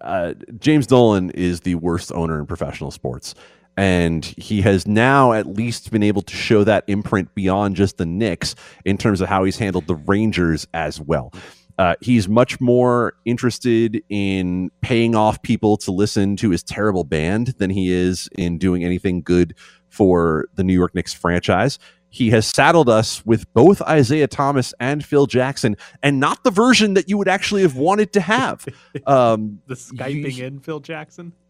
uh, 0.00 0.34
James 0.58 0.86
Dolan 0.86 1.30
is 1.30 1.60
the 1.60 1.74
worst 1.76 2.12
owner 2.12 2.38
in 2.38 2.46
professional 2.46 2.90
sports. 2.90 3.34
And 3.78 4.24
he 4.24 4.62
has 4.62 4.86
now 4.86 5.32
at 5.32 5.46
least 5.46 5.90
been 5.90 6.02
able 6.02 6.22
to 6.22 6.34
show 6.34 6.64
that 6.64 6.84
imprint 6.86 7.34
beyond 7.34 7.76
just 7.76 7.98
the 7.98 8.06
Knicks 8.06 8.54
in 8.86 8.96
terms 8.96 9.20
of 9.20 9.28
how 9.28 9.44
he's 9.44 9.58
handled 9.58 9.86
the 9.86 9.96
Rangers 9.96 10.66
as 10.72 10.98
well. 10.98 11.32
Uh, 11.78 11.94
he's 12.00 12.26
much 12.26 12.58
more 12.58 13.14
interested 13.26 14.02
in 14.08 14.70
paying 14.80 15.14
off 15.14 15.42
people 15.42 15.76
to 15.76 15.92
listen 15.92 16.36
to 16.36 16.48
his 16.48 16.62
terrible 16.62 17.04
band 17.04 17.48
than 17.58 17.68
he 17.68 17.92
is 17.92 18.30
in 18.38 18.56
doing 18.56 18.82
anything 18.82 19.20
good 19.20 19.54
for 19.90 20.46
the 20.54 20.64
New 20.64 20.72
York 20.72 20.94
Knicks 20.94 21.12
franchise. 21.12 21.78
He 22.08 22.30
has 22.30 22.46
saddled 22.46 22.88
us 22.88 23.24
with 23.26 23.52
both 23.52 23.82
Isiah 23.88 24.26
Thomas 24.26 24.72
and 24.80 25.04
Phil 25.04 25.26
Jackson, 25.26 25.76
and 26.02 26.18
not 26.18 26.44
the 26.44 26.50
version 26.50 26.94
that 26.94 27.08
you 27.08 27.18
would 27.18 27.28
actually 27.28 27.62
have 27.62 27.76
wanted 27.76 28.12
to 28.14 28.20
have. 28.20 28.66
Um, 29.06 29.60
the 29.66 29.74
skyping 29.74 30.38
in 30.38 30.58
Phil 30.60 30.80
Jackson. 30.80 31.32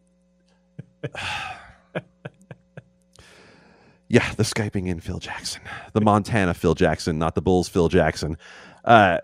Yeah, 4.08 4.32
the 4.34 4.44
Skyping 4.44 4.86
in 4.86 5.00
Phil 5.00 5.18
Jackson, 5.18 5.62
the 5.92 6.00
Montana 6.00 6.54
Phil 6.54 6.74
Jackson, 6.74 7.18
not 7.18 7.34
the 7.34 7.42
Bulls 7.42 7.68
Phil 7.68 7.88
Jackson. 7.88 8.36
Uh, 8.84 9.18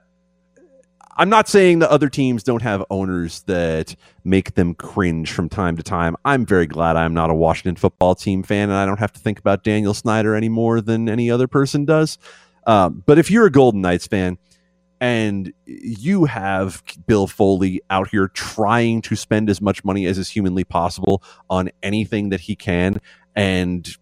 I'm 1.16 1.29
not 1.29 1.48
saying 1.48 1.81
that 1.81 1.90
other 1.90 2.09
teams 2.09 2.42
don't 2.42 2.62
have 2.62 2.85
owners 2.88 3.42
that 3.42 3.94
make 4.25 4.55
them 4.55 4.75
cringe 4.75 5.31
from 5.33 5.48
time 5.48 5.77
to 5.77 5.83
time. 5.83 6.16
I'm 6.25 6.46
very 6.46 6.66
glad 6.66 6.96
I'm 6.96 7.12
not 7.12 7.31
a 7.31 7.35
Washington 7.35 7.77
football 7.77 8.14
team 8.14 8.42
fan 8.42 8.70
and 8.70 8.79
I 8.79 8.87
don't 8.87 8.98
have 8.98 9.12
to 9.12 9.20
think 9.20 9.38
about 9.38 9.62
Daniel 9.62 9.94
Snyder 9.94 10.35
any 10.35 10.48
more 10.48 10.81
than 10.81 11.09
any 11.09 11.31
other 11.31 11.46
person 11.46 11.85
does. 11.85 12.18
Um, 12.66 13.03
but 13.05 13.18
if 13.18 13.31
you're 13.31 13.46
a 13.46 13.51
Golden 13.51 13.83
Knights 13.83 14.07
fan 14.07 14.38
and 15.01 15.53
you 15.66 16.25
have 16.25 16.83
Bill 17.07 17.27
Foley 17.27 17.83
out 17.90 18.09
here 18.09 18.29
trying 18.29 19.03
to 19.03 19.16
spend 19.16 19.51
as 19.51 19.61
much 19.61 19.85
money 19.85 20.07
as 20.07 20.16
is 20.16 20.31
humanly 20.31 20.64
possible 20.64 21.22
on 21.51 21.70
anything 21.83 22.31
that 22.31 22.40
he 22.40 22.57
can 22.57 23.01
and 23.35 23.96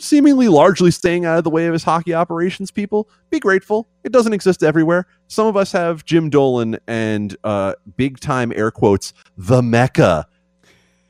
seemingly 0.00 0.48
largely 0.48 0.90
staying 0.90 1.24
out 1.24 1.38
of 1.38 1.44
the 1.44 1.50
way 1.50 1.66
of 1.66 1.72
his 1.72 1.84
hockey 1.84 2.14
operations 2.14 2.70
people 2.70 3.08
be 3.28 3.38
grateful 3.38 3.86
it 4.02 4.10
doesn't 4.10 4.32
exist 4.32 4.62
everywhere 4.62 5.06
some 5.28 5.46
of 5.46 5.56
us 5.56 5.72
have 5.72 6.04
jim 6.06 6.30
dolan 6.30 6.78
and 6.86 7.36
uh, 7.44 7.74
big 7.96 8.18
time 8.18 8.50
air 8.56 8.70
quotes 8.70 9.12
the 9.36 9.62
mecca 9.62 10.26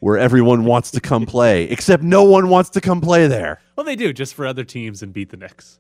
where 0.01 0.19
everyone 0.19 0.65
wants 0.65 0.91
to 0.91 1.01
come 1.01 1.25
play 1.25 1.65
except 1.71 2.03
no 2.03 2.25
one 2.25 2.49
wants 2.49 2.69
to 2.71 2.81
come 2.81 3.01
play 3.01 3.29
there 3.29 3.61
Well, 3.77 3.85
they 3.85 3.97
do 3.97 4.13
just 4.13 4.35
for 4.35 4.47
other 4.47 4.65
teams 4.65 5.03
and 5.03 5.13
beat 5.13 5.31
the 5.31 5.37
Knicks. 5.37 5.79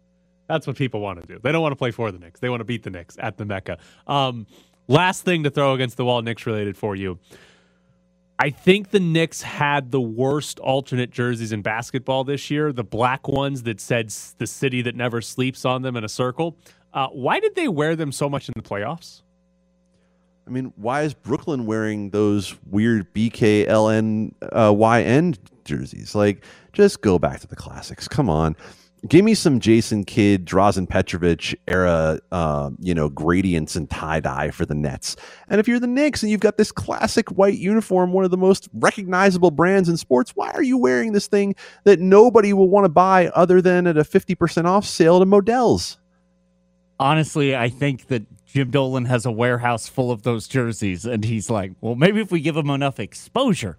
That's 0.48 0.66
what 0.66 0.76
people 0.76 1.00
want 1.00 1.20
to 1.20 1.26
do. 1.26 1.40
They 1.42 1.50
don't 1.50 1.62
want 1.62 1.72
to 1.72 1.76
play 1.76 1.90
for 1.90 2.12
the 2.12 2.18
Knicks. 2.18 2.38
They 2.38 2.48
want 2.48 2.60
to 2.60 2.64
beat 2.64 2.84
the 2.84 2.90
Knicks 2.90 3.16
at 3.18 3.36
the 3.36 3.44
Mecca. 3.44 3.78
Um, 4.06 4.46
last 4.86 5.24
thing 5.24 5.42
to 5.42 5.50
throw 5.50 5.72
against 5.74 5.96
the 5.96 6.04
wall, 6.04 6.22
Knicks 6.22 6.46
related 6.46 6.76
for 6.76 6.94
you. 6.94 7.18
I 8.38 8.50
think 8.50 8.90
the 8.90 9.00
Knicks 9.00 9.42
had 9.42 9.90
the 9.90 10.00
worst 10.00 10.58
alternate 10.58 11.10
jerseys 11.10 11.52
in 11.52 11.62
basketball 11.62 12.24
this 12.24 12.50
year. 12.50 12.72
The 12.72 12.84
black 12.84 13.28
ones 13.28 13.62
that 13.62 13.80
said 13.80 14.10
the 14.38 14.46
city 14.46 14.82
that 14.82 14.94
never 14.94 15.22
sleeps 15.22 15.64
on 15.64 15.82
them 15.82 15.96
in 15.96 16.04
a 16.04 16.08
circle. 16.08 16.56
Uh, 16.92 17.08
why 17.08 17.40
did 17.40 17.54
they 17.54 17.68
wear 17.68 17.96
them 17.96 18.12
so 18.12 18.28
much 18.28 18.48
in 18.48 18.52
the 18.56 18.62
playoffs? 18.62 19.22
I 20.46 20.50
mean, 20.50 20.72
why 20.76 21.02
is 21.02 21.12
Brooklyn 21.12 21.66
wearing 21.66 22.10
those 22.10 22.54
weird 22.70 23.12
BKLN 23.14 24.32
uh, 24.52 24.72
YN 24.72 25.34
jerseys? 25.64 26.14
Like, 26.14 26.44
just 26.72 27.00
go 27.00 27.18
back 27.18 27.40
to 27.40 27.46
the 27.46 27.56
classics. 27.56 28.06
Come 28.06 28.30
on. 28.30 28.54
Give 29.08 29.24
me 29.24 29.34
some 29.34 29.60
Jason 29.60 30.04
Kidd, 30.04 30.46
Drazen 30.46 30.88
Petrovic 30.88 31.54
era, 31.68 32.18
uh, 32.32 32.70
you 32.80 32.94
know, 32.94 33.08
gradients 33.08 33.76
and 33.76 33.90
tie 33.90 34.20
dye 34.20 34.50
for 34.50 34.64
the 34.64 34.74
Nets. 34.74 35.16
And 35.48 35.60
if 35.60 35.68
you're 35.68 35.78
the 35.78 35.86
Knicks 35.86 36.22
and 36.22 36.30
you've 36.30 36.40
got 36.40 36.56
this 36.56 36.72
classic 36.72 37.28
white 37.30 37.58
uniform, 37.58 38.12
one 38.12 38.24
of 38.24 38.30
the 38.30 38.36
most 38.36 38.68
recognizable 38.72 39.50
brands 39.50 39.88
in 39.88 39.96
sports, 39.96 40.32
why 40.34 40.50
are 40.50 40.62
you 40.62 40.78
wearing 40.78 41.12
this 41.12 41.26
thing 41.26 41.54
that 41.84 42.00
nobody 42.00 42.52
will 42.52 42.68
want 42.68 42.84
to 42.84 42.88
buy 42.88 43.28
other 43.28 43.60
than 43.60 43.86
at 43.86 43.98
a 43.98 44.02
50% 44.02 44.64
off 44.64 44.84
sale 44.84 45.18
to 45.18 45.26
Modell's? 45.26 45.98
Honestly, 46.98 47.54
I 47.54 47.68
think 47.68 48.06
that 48.08 48.22
Jim 48.46 48.70
Dolan 48.70 49.04
has 49.04 49.26
a 49.26 49.30
warehouse 49.32 49.86
full 49.86 50.10
of 50.10 50.22
those 50.22 50.48
jerseys, 50.48 51.04
and 51.04 51.24
he's 51.24 51.50
like, 51.50 51.72
well, 51.82 51.94
maybe 51.94 52.20
if 52.20 52.30
we 52.30 52.40
give 52.40 52.56
him 52.56 52.70
enough 52.70 52.98
exposure. 52.98 53.76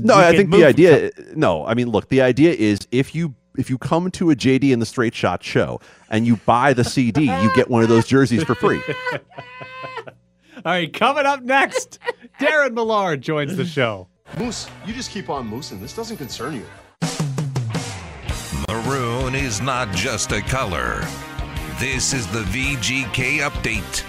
No, 0.00 0.14
I 0.14 0.34
think 0.34 0.50
the 0.50 0.64
idea. 0.64 1.10
No, 1.34 1.66
I 1.66 1.74
mean, 1.74 1.90
look, 1.90 2.08
the 2.08 2.22
idea 2.22 2.54
is 2.54 2.78
if 2.90 3.14
you 3.14 3.34
if 3.56 3.70
you 3.70 3.78
come 3.78 4.10
to 4.12 4.30
a 4.30 4.36
JD 4.36 4.72
and 4.72 4.82
the 4.82 4.86
Straight 4.86 5.14
Shot 5.14 5.42
show 5.42 5.80
and 6.10 6.26
you 6.26 6.36
buy 6.36 6.72
the 6.72 6.84
CD, 6.84 7.24
you 7.24 7.54
get 7.54 7.70
one 7.70 7.82
of 7.82 7.88
those 7.88 8.06
jerseys 8.06 8.42
for 8.42 8.54
free. 8.54 8.82
All 10.64 10.72
right, 10.72 10.92
coming 10.92 11.26
up 11.26 11.42
next, 11.42 11.98
Darren 12.40 12.72
Millard 12.72 13.20
joins 13.20 13.56
the 13.56 13.64
show. 13.64 14.08
Moose, 14.38 14.68
you 14.86 14.94
just 14.94 15.10
keep 15.10 15.28
on 15.28 15.48
moosing. 15.48 15.80
This 15.80 15.94
doesn't 15.94 16.16
concern 16.16 16.54
you. 16.54 16.64
Maroon 18.68 19.34
is 19.34 19.60
not 19.60 19.92
just 19.94 20.32
a 20.32 20.40
color. 20.40 21.00
This 21.78 22.12
is 22.12 22.26
the 22.28 22.42
VGK 22.42 23.40
update 23.40 24.04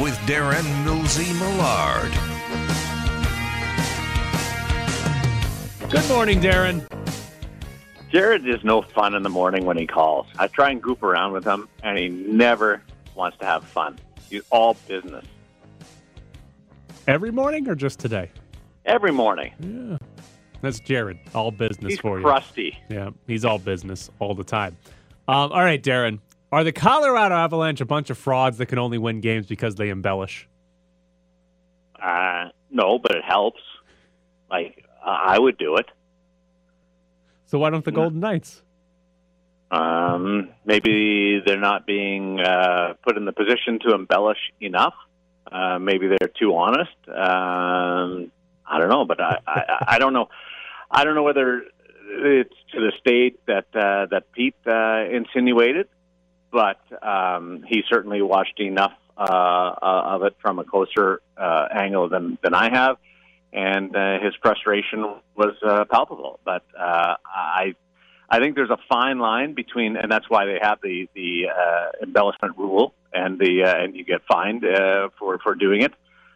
with 0.00 0.14
Darren 0.26 0.64
Millsy 0.84 1.32
Millard. 1.38 2.12
Good 5.90 6.08
morning, 6.08 6.40
Darren. 6.40 6.97
Jared 8.10 8.46
is 8.48 8.62
no 8.64 8.82
fun 8.82 9.14
in 9.14 9.22
the 9.22 9.28
morning 9.28 9.66
when 9.66 9.76
he 9.76 9.86
calls. 9.86 10.26
I 10.38 10.46
try 10.46 10.70
and 10.70 10.82
goop 10.82 11.02
around 11.02 11.32
with 11.32 11.44
him, 11.44 11.68
and 11.82 11.98
he 11.98 12.08
never 12.08 12.82
wants 13.14 13.36
to 13.38 13.44
have 13.44 13.64
fun. 13.64 13.98
He's 14.30 14.42
all 14.50 14.74
business 14.86 15.24
Every 17.06 17.30
morning 17.30 17.68
or 17.68 17.74
just 17.74 17.98
today? 17.98 18.30
every 18.84 19.12
morning. 19.12 19.52
Yeah. 19.60 19.96
That's 20.62 20.80
Jared. 20.80 21.18
All 21.34 21.50
business 21.50 21.92
He's 21.92 22.00
for 22.00 22.18
you. 22.18 22.24
crusty. 22.24 22.76
Yeah, 22.90 23.10
he's 23.26 23.44
all 23.44 23.58
business 23.58 24.10
all 24.18 24.34
the 24.34 24.44
time. 24.44 24.76
Um, 25.28 25.52
all 25.52 25.60
right, 25.62 25.82
Darren. 25.82 26.18
Are 26.50 26.64
the 26.64 26.72
Colorado 26.72 27.34
Avalanche 27.34 27.80
a 27.82 27.84
bunch 27.84 28.08
of 28.10 28.16
frauds 28.18 28.56
that 28.58 28.66
can 28.66 28.78
only 28.78 28.96
win 28.98 29.20
games 29.20 29.46
because 29.46 29.74
they 29.76 29.90
embellish? 29.90 30.48
Uh, 32.02 32.48
no, 32.70 32.98
but 32.98 33.12
it 33.12 33.24
helps. 33.24 33.60
Like 34.50 34.84
uh, 35.04 35.08
I 35.22 35.38
would 35.38 35.58
do 35.58 35.76
it. 35.76 35.86
So 37.48 37.58
why 37.58 37.70
don't 37.70 37.84
the 37.84 37.92
Golden 37.92 38.20
Knights? 38.20 38.62
Um, 39.70 40.50
maybe 40.66 41.40
they're 41.44 41.58
not 41.58 41.86
being 41.86 42.40
uh, 42.40 42.94
put 43.02 43.16
in 43.16 43.24
the 43.24 43.32
position 43.32 43.78
to 43.86 43.94
embellish 43.94 44.38
enough. 44.60 44.94
Uh, 45.50 45.78
maybe 45.78 46.08
they're 46.08 46.30
too 46.38 46.54
honest. 46.54 46.96
Um, 47.08 48.30
I 48.66 48.78
don't 48.78 48.90
know, 48.90 49.06
but 49.06 49.18
I, 49.20 49.38
I, 49.46 49.84
I 49.88 49.98
don't 49.98 50.12
know. 50.12 50.28
I 50.90 51.04
don't 51.04 51.14
know 51.14 51.22
whether 51.22 51.64
it's 52.10 52.54
to 52.72 52.80
the 52.80 52.92
state 53.00 53.40
that 53.46 53.66
uh, 53.74 54.06
that 54.10 54.30
Pete 54.32 54.54
uh, 54.66 55.04
insinuated, 55.10 55.88
but 56.52 56.80
um, 57.02 57.64
he 57.66 57.82
certainly 57.88 58.20
watched 58.20 58.60
enough 58.60 58.92
uh, 59.16 59.22
uh, 59.22 60.02
of 60.14 60.22
it 60.22 60.36
from 60.40 60.58
a 60.58 60.64
closer 60.64 61.22
uh, 61.36 61.68
angle 61.72 62.10
than 62.10 62.36
than 62.42 62.52
I 62.52 62.70
have, 62.70 62.98
and 63.52 63.94
uh, 63.94 64.18
his 64.20 64.34
frustration 64.42 65.04
was 65.36 65.54
uh, 65.66 65.84
palpable. 65.90 66.40
But 66.44 66.64
uh, 66.78 67.14
I 67.26 67.74
I 68.30 68.40
think 68.40 68.56
there's 68.56 68.70
a 68.70 68.78
fine 68.88 69.18
line 69.18 69.54
between, 69.54 69.96
and 69.96 70.10
that's 70.12 70.28
why 70.28 70.44
they 70.44 70.58
have 70.60 70.78
the 70.82 71.08
the 71.14 71.48
uh, 71.48 72.02
embellishment 72.02 72.58
rule, 72.58 72.94
and 73.12 73.38
the 73.38 73.64
uh, 73.64 73.82
and 73.84 73.96
you 73.96 74.04
get 74.04 74.22
fined 74.30 74.64
uh, 74.64 75.08
for 75.18 75.38
for 75.38 75.54
doing 75.54 75.82
it 75.82 75.92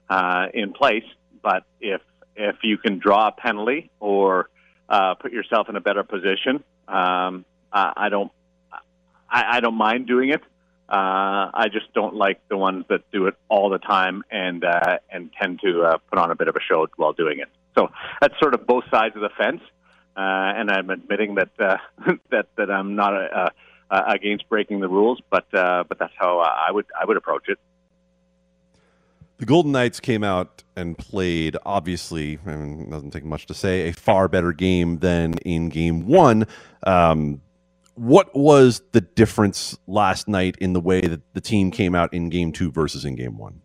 uh, 0.08 0.46
in 0.54 0.72
place. 0.72 1.04
But 1.42 1.64
if 1.80 2.00
if 2.34 2.56
you 2.62 2.78
can 2.78 2.98
draw 2.98 3.28
a 3.28 3.32
penalty 3.32 3.90
or 4.00 4.48
uh, 4.88 5.14
put 5.14 5.32
yourself 5.32 5.68
in 5.68 5.76
a 5.76 5.80
better 5.80 6.02
position, 6.02 6.64
um, 6.88 7.44
I, 7.72 7.92
I 7.96 8.08
don't 8.08 8.32
I, 9.28 9.56
I 9.56 9.60
don't 9.60 9.74
mind 9.74 10.06
doing 10.06 10.30
it. 10.30 10.42
Uh, 10.92 11.48
I 11.54 11.68
just 11.72 11.92
don't 11.94 12.14
like 12.14 12.46
the 12.48 12.56
ones 12.58 12.84
that 12.90 13.10
do 13.10 13.26
it 13.26 13.34
all 13.48 13.70
the 13.70 13.78
time 13.78 14.22
and 14.30 14.62
uh, 14.62 14.98
and 15.10 15.30
tend 15.40 15.60
to 15.64 15.82
uh, 15.82 15.98
put 16.10 16.18
on 16.18 16.30
a 16.30 16.34
bit 16.34 16.48
of 16.48 16.56
a 16.56 16.60
show 16.60 16.86
while 16.96 17.14
doing 17.14 17.38
it. 17.38 17.48
So 17.74 17.88
that's 18.20 18.38
sort 18.38 18.52
of 18.52 18.66
both 18.66 18.84
sides 18.90 19.16
of 19.16 19.22
the 19.22 19.30
fence 19.38 19.62
uh, 20.16 20.20
and 20.56 20.70
I'm 20.70 20.90
admitting 20.90 21.36
that 21.36 21.50
uh, 21.58 21.76
that 22.30 22.46
that 22.56 22.70
I'm 22.70 22.94
not 22.94 23.14
uh, 23.14 23.48
uh, 23.90 24.02
against 24.08 24.48
breaking 24.48 24.80
the 24.80 24.88
rules, 24.88 25.20
but 25.30 25.46
uh, 25.54 25.84
but 25.88 25.98
that's 25.98 26.12
how 26.16 26.38
I 26.38 26.70
would 26.70 26.86
I 26.98 27.04
would 27.04 27.16
approach 27.16 27.48
it. 27.48 27.58
The 29.38 29.46
Golden 29.46 29.72
Knights 29.72 29.98
came 29.98 30.22
out 30.22 30.62
and 30.76 30.96
played, 30.96 31.56
obviously, 31.66 32.38
I 32.46 32.54
mean, 32.54 32.90
doesn't 32.90 33.10
take 33.10 33.24
much 33.24 33.46
to 33.46 33.54
say, 33.54 33.88
a 33.88 33.92
far 33.92 34.28
better 34.28 34.52
game 34.52 34.98
than 34.98 35.34
in 35.38 35.68
game 35.68 36.06
one. 36.06 36.46
Um, 36.84 37.40
what 37.94 38.34
was 38.34 38.82
the 38.92 39.00
difference 39.00 39.78
last 39.86 40.28
night 40.28 40.56
in 40.58 40.72
the 40.72 40.80
way 40.80 41.00
that 41.00 41.20
the 41.34 41.40
team 41.40 41.70
came 41.70 41.94
out 41.94 42.12
in 42.12 42.28
game 42.28 42.52
two 42.52 42.70
versus 42.70 43.04
in 43.04 43.16
game 43.16 43.38
one? 43.38 43.60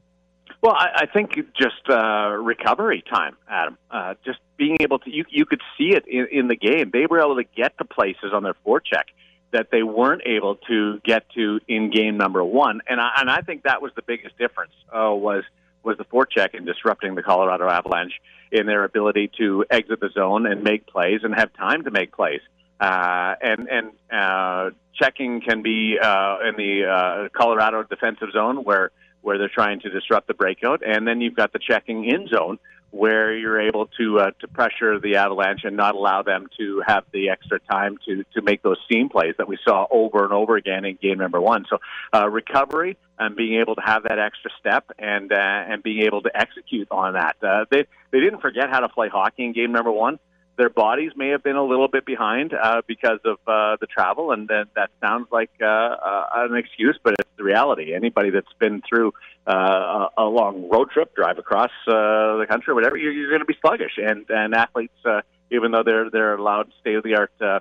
Well, 0.62 0.74
I, 0.74 1.04
I 1.04 1.06
think 1.06 1.36
just 1.56 1.88
uh, 1.90 2.30
recovery 2.32 3.04
time, 3.10 3.38
Adam. 3.48 3.78
Uh, 3.92 4.16
just 4.26 4.40
being 4.58 4.78
able 4.80 5.00
to, 5.00 5.10
you, 5.10 5.24
you 5.30 5.46
could 5.46 5.62
see 5.78 5.96
it 5.96 6.06
in, 6.08 6.28
in 6.32 6.48
the 6.48 6.56
game. 6.56 6.90
They 6.92 7.06
were 7.06 7.20
able 7.20 7.36
to 7.36 7.44
get 7.44 7.78
to 7.78 7.86
places 7.86 8.34
on 8.34 8.44
their 8.44 8.56
forecheck 8.66 9.06
that 9.52 9.68
they 9.72 9.84
weren't 9.84 10.24
able 10.26 10.56
to 10.68 11.00
get 11.06 11.30
to 11.36 11.60
in 11.68 11.90
game 11.90 12.18
number 12.18 12.44
one, 12.44 12.82
and 12.88 13.00
I, 13.00 13.12
and 13.18 13.30
I 13.30 13.42
think 13.42 13.64
that 13.64 13.82
was 13.82 13.92
the 13.96 14.02
biggest 14.02 14.38
difference. 14.38 14.74
Uh, 14.90 15.14
was 15.14 15.44
was 15.84 15.98
the 15.98 16.04
forecheck 16.04 16.50
and 16.54 16.66
disrupting 16.66 17.16
the 17.16 17.24
Colorado 17.24 17.70
Avalanche 17.70 18.12
in 18.52 18.66
their 18.66 18.84
ability 18.84 19.32
to 19.38 19.64
exit 19.70 20.02
the 20.02 20.10
zone 20.10 20.46
and 20.46 20.64
make 20.64 20.86
plays 20.86 21.22
and 21.24 21.34
have 21.34 21.54
time 21.54 21.84
to 21.86 21.92
make 21.92 22.12
plays. 22.12 22.42
Uh, 22.80 23.34
and 23.42 23.68
and 23.70 23.92
uh, 24.12 24.70
checking 24.94 25.42
can 25.42 25.62
be 25.64 25.98
uh, 26.02 26.38
in 26.48 26.56
the 26.58 26.86
uh, 26.86 27.30
Colorado 27.36 27.84
defensive 27.84 28.30
zone 28.32 28.58
where 28.58 28.92
where 29.22 29.38
they're 29.38 29.50
trying 29.50 29.80
to 29.82 29.90
disrupt 29.90 30.28
the 30.28 30.34
breakout, 30.34 30.82
and 30.86 31.08
then 31.08 31.20
you've 31.20 31.36
got 31.36 31.52
the 31.54 31.60
checking 31.60 32.06
in 32.06 32.28
zone 32.28 32.60
where 32.92 33.36
you're 33.36 33.60
able 33.60 33.88
to 33.98 34.20
uh, 34.20 34.32
to 34.40 34.48
pressure 34.48 35.00
the 35.00 35.16
Avalanche 35.16 35.62
and 35.64 35.76
not 35.76 35.96
allow 35.96 36.22
them 36.22 36.48
to 36.58 36.82
have 36.86 37.04
the 37.12 37.30
extra 37.30 37.60
time 37.60 37.98
to 38.06 38.24
to 38.36 38.42
make 38.42 38.62
those 38.62 38.78
seam 38.90 39.10
plays 39.10 39.34
that 39.40 39.48
we 39.48 39.58
saw 39.68 39.88
over 39.90 40.24
and 40.24 40.32
over 40.32 40.56
again 40.56 40.86
in 40.86 40.98
game 41.02 41.18
number 41.18 41.42
one. 41.42 41.66
So 41.70 41.80
uh, 42.14 42.30
recovery 42.30 42.96
and 43.20 43.36
being 43.36 43.60
able 43.60 43.74
to 43.76 43.82
have 43.82 44.04
that 44.04 44.20
extra 44.20 44.52
step 44.60 44.92
and 45.00 45.32
uh, 45.32 45.36
and 45.36 45.82
being 45.82 46.04
able 46.04 46.22
to 46.22 46.32
execute 46.34 46.88
on 46.92 47.14
that. 47.14 47.38
They 47.72 47.86
they 48.12 48.20
didn't 48.20 48.42
forget 48.42 48.70
how 48.70 48.82
to 48.82 48.90
play 48.90 49.10
hockey 49.10 49.46
in 49.46 49.54
game 49.54 49.72
number 49.72 49.92
one 49.92 50.20
their 50.58 50.70
bodies 50.70 51.12
may 51.16 51.30
have 51.30 51.44
been 51.44 51.56
a 51.56 51.64
little 51.64 51.88
bit 51.88 52.06
behind 52.06 52.54
uh, 52.54 52.82
because 52.88 53.20
of 53.24 53.38
uh, 53.48 53.78
the 53.80 53.88
travel, 53.88 54.32
and 54.32 54.48
that, 54.48 54.68
that 54.76 54.90
sounds 55.00 55.28
like 55.32 55.52
uh, 55.62 55.66
uh, 55.66 56.26
an 56.36 56.56
excuse, 56.56 57.00
but 57.04 57.14
it's 57.20 57.30
the 57.38 57.44
reality. 57.44 57.94
Anybody 57.94 58.32
that's 58.32 58.52
been 58.60 58.82
through 58.88 59.14
uh, 59.46 60.10
a, 60.18 60.24
long 60.24 60.68
road 60.70 60.90
trip, 60.92 61.16
drive 61.16 61.38
across 61.38 61.72
uh, 61.88 62.38
the 62.38 62.46
country, 62.50 62.74
whatever, 62.74 62.98
you're, 62.98 63.14
you're 63.14 63.30
going 63.30 63.42
to 63.42 63.46
be 63.46 63.58
sluggish. 63.62 63.94
And 63.98 64.26
and 64.30 64.54
athletes, 64.54 64.98
uh, 65.06 65.22
even 65.52 65.72
though 65.72 65.84
they're 65.84 66.10
they're 66.10 66.36
allowed 66.36 66.72
state 66.82 66.96
of 66.96 67.04
the 67.04 67.16
art. 67.16 67.32
Uh, 67.40 67.60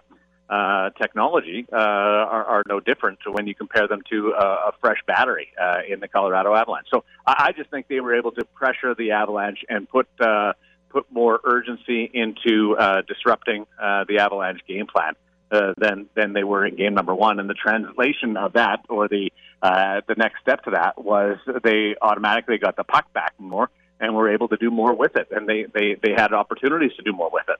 uh, 0.48 0.90
technology 0.90 1.66
uh, 1.72 1.76
are, 1.76 2.44
are 2.44 2.62
no 2.68 2.78
different 2.78 3.18
when 3.28 3.48
you 3.48 3.54
compare 3.54 3.88
them 3.88 4.00
to 4.08 4.32
uh, 4.32 4.68
a 4.68 4.72
fresh 4.80 4.98
battery 5.04 5.48
uh, 5.60 5.78
in 5.88 5.98
the 5.98 6.06
Colorado 6.06 6.54
Avalanche. 6.54 6.86
So 6.88 7.02
I, 7.26 7.46
I 7.48 7.52
just 7.52 7.68
think 7.70 7.88
they 7.88 7.98
were 7.98 8.14
able 8.14 8.30
to 8.30 8.44
pressure 8.54 8.94
the 8.94 9.10
Avalanche 9.10 9.64
and 9.68 9.88
put 9.88 10.06
uh, 10.20 10.52
put 10.96 11.12
more 11.12 11.40
urgency 11.44 12.10
into 12.14 12.74
uh, 12.78 13.02
disrupting 13.06 13.66
uh, 13.78 14.04
the 14.08 14.18
Avalanche 14.18 14.60
game 14.66 14.86
plan 14.86 15.12
uh, 15.50 15.74
than 15.76 16.06
than 16.14 16.32
they 16.32 16.42
were 16.42 16.64
in 16.64 16.74
game 16.74 16.94
number 16.94 17.14
one. 17.14 17.38
And 17.38 17.50
the 17.50 17.54
translation 17.54 18.38
of 18.38 18.54
that, 18.54 18.80
or 18.88 19.06
the 19.06 19.30
uh, 19.60 20.00
the 20.08 20.14
next 20.14 20.40
step 20.40 20.64
to 20.64 20.70
that, 20.70 21.02
was 21.02 21.36
they 21.62 21.96
automatically 22.00 22.56
got 22.56 22.76
the 22.76 22.84
puck 22.84 23.12
back 23.12 23.34
more 23.38 23.68
and 24.00 24.14
were 24.14 24.30
able 24.30 24.48
to 24.48 24.56
do 24.56 24.70
more 24.70 24.94
with 24.94 25.16
it. 25.16 25.28
And 25.30 25.46
they 25.46 25.66
they 25.74 25.96
they 26.02 26.12
had 26.16 26.32
opportunities 26.32 26.92
to 26.96 27.02
do 27.02 27.12
more 27.12 27.28
with 27.30 27.44
it. 27.50 27.58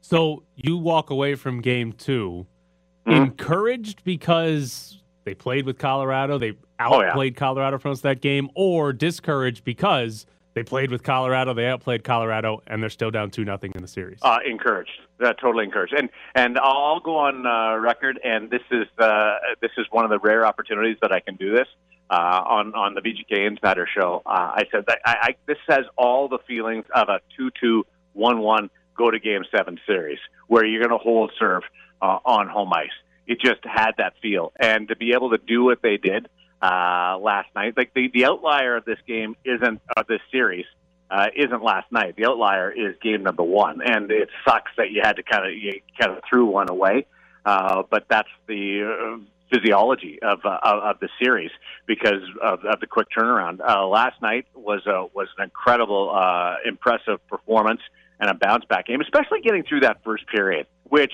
So 0.00 0.42
you 0.56 0.76
walk 0.76 1.10
away 1.10 1.36
from 1.36 1.60
game 1.60 1.92
2 1.92 2.44
mm-hmm. 3.06 3.10
encouraged 3.10 4.02
because 4.02 5.00
they 5.22 5.34
played 5.34 5.64
with 5.64 5.78
Colorado, 5.78 6.38
they 6.38 6.54
outplayed 6.80 7.12
oh, 7.12 7.22
yeah. 7.22 7.30
Colorado 7.30 7.78
for 7.78 7.88
most 7.88 8.02
that 8.02 8.20
game, 8.20 8.50
or 8.56 8.92
discouraged 8.92 9.62
because 9.62 10.26
they 10.54 10.62
played 10.62 10.90
with 10.90 11.02
Colorado. 11.02 11.52
They 11.52 11.66
outplayed 11.66 12.04
Colorado, 12.04 12.62
and 12.66 12.82
they're 12.82 12.90
still 12.90 13.10
down 13.10 13.30
two 13.30 13.44
nothing 13.44 13.72
in 13.74 13.82
the 13.82 13.88
series. 13.88 14.18
Uh, 14.22 14.38
encouraged, 14.46 15.00
uh, 15.20 15.32
totally 15.34 15.64
encouraged, 15.64 15.94
and 15.94 16.08
and 16.34 16.58
I'll 16.58 17.00
go 17.00 17.16
on 17.18 17.44
uh, 17.44 17.76
record. 17.78 18.18
And 18.24 18.50
this 18.50 18.62
is 18.70 18.86
uh, 18.98 19.34
this 19.60 19.72
is 19.76 19.86
one 19.90 20.04
of 20.04 20.10
the 20.10 20.18
rare 20.20 20.46
opportunities 20.46 20.96
that 21.02 21.12
I 21.12 21.20
can 21.20 21.36
do 21.36 21.54
this 21.54 21.66
uh, 22.08 22.42
on 22.46 22.74
on 22.74 22.94
the 22.94 23.00
VGK 23.00 23.46
Insider 23.46 23.86
Show. 23.92 24.22
Uh, 24.24 24.52
I 24.54 24.62
said 24.70 24.84
that 24.86 25.00
I, 25.04 25.16
I, 25.20 25.36
this 25.46 25.58
has 25.68 25.84
all 25.96 26.28
the 26.28 26.38
feelings 26.46 26.84
of 26.94 27.08
a 27.08 27.20
two 27.36 27.50
two 27.60 27.84
one 28.12 28.38
one 28.38 28.70
go 28.96 29.10
to 29.10 29.18
Game 29.18 29.42
Seven 29.54 29.78
series 29.86 30.18
where 30.46 30.64
you're 30.64 30.82
going 30.82 30.96
to 30.96 31.02
hold 31.02 31.32
serve 31.38 31.64
uh, 32.00 32.18
on 32.24 32.48
home 32.48 32.72
ice. 32.72 32.88
It 33.26 33.40
just 33.40 33.64
had 33.64 33.92
that 33.98 34.14
feel, 34.22 34.52
and 34.60 34.86
to 34.88 34.96
be 34.96 35.12
able 35.14 35.30
to 35.30 35.38
do 35.38 35.64
what 35.64 35.82
they 35.82 35.96
did 35.96 36.28
uh, 36.62 37.18
last 37.18 37.48
night. 37.54 37.76
Like 37.76 37.92
the, 37.94 38.10
the 38.12 38.26
outlier 38.26 38.76
of 38.76 38.84
this 38.84 38.98
game 39.06 39.36
isn't 39.44 39.80
of 39.96 40.06
this 40.06 40.20
series 40.30 40.66
uh, 41.10 41.26
isn't 41.36 41.62
last 41.62 41.90
night. 41.92 42.16
The 42.16 42.26
outlier 42.26 42.70
is 42.70 42.96
game 43.02 43.22
number 43.22 43.42
one, 43.42 43.80
and 43.82 44.10
it 44.10 44.28
sucks 44.46 44.72
that 44.76 44.90
you 44.90 45.02
had 45.02 45.16
to 45.16 45.22
kind 45.22 45.46
of 45.46 45.52
you 45.52 45.80
kind 45.98 46.12
of 46.12 46.22
threw 46.28 46.46
one 46.46 46.70
away. 46.70 47.06
Uh, 47.44 47.82
but 47.90 48.06
that's 48.08 48.28
the 48.46 48.82
uh, 48.82 49.18
physiology 49.52 50.18
of, 50.22 50.40
uh, 50.44 50.58
of 50.62 50.98
the 51.00 51.08
series 51.22 51.50
because 51.86 52.22
of, 52.42 52.64
of 52.64 52.80
the 52.80 52.86
quick 52.86 53.08
turnaround. 53.16 53.60
Uh, 53.60 53.86
last 53.86 54.20
night 54.22 54.46
was 54.54 54.86
a, 54.86 55.06
was 55.14 55.28
an 55.38 55.44
incredible, 55.44 56.10
uh, 56.14 56.56
impressive 56.66 57.24
performance 57.28 57.80
and 58.18 58.30
a 58.30 58.34
bounce 58.34 58.64
back 58.64 58.86
game, 58.86 59.00
especially 59.00 59.40
getting 59.42 59.62
through 59.62 59.80
that 59.80 60.02
first 60.04 60.26
period, 60.28 60.66
which 60.84 61.12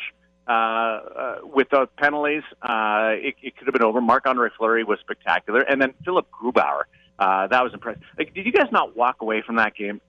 uh, 0.50 0.52
uh, 0.52 1.36
with 1.44 1.68
the 1.70 1.86
penalties, 1.96 2.42
uh, 2.60 3.12
it, 3.12 3.36
it 3.40 3.56
could 3.56 3.68
have 3.68 3.72
been 3.72 3.84
over. 3.84 4.00
Marc 4.00 4.26
Andre 4.26 4.48
Fleury 4.58 4.82
was 4.82 4.98
spectacular, 4.98 5.60
and 5.60 5.80
then 5.80 5.94
Philipp 6.04 6.26
Grubauer, 6.32 6.82
uh, 7.20 7.46
that 7.46 7.62
was 7.62 7.72
impressive. 7.72 8.02
Like, 8.18 8.34
did 8.34 8.46
you 8.46 8.50
guys 8.50 8.66
not 8.72 8.96
walk 8.96 9.22
away 9.22 9.42
from 9.46 9.56
that 9.56 9.76
game 9.76 10.00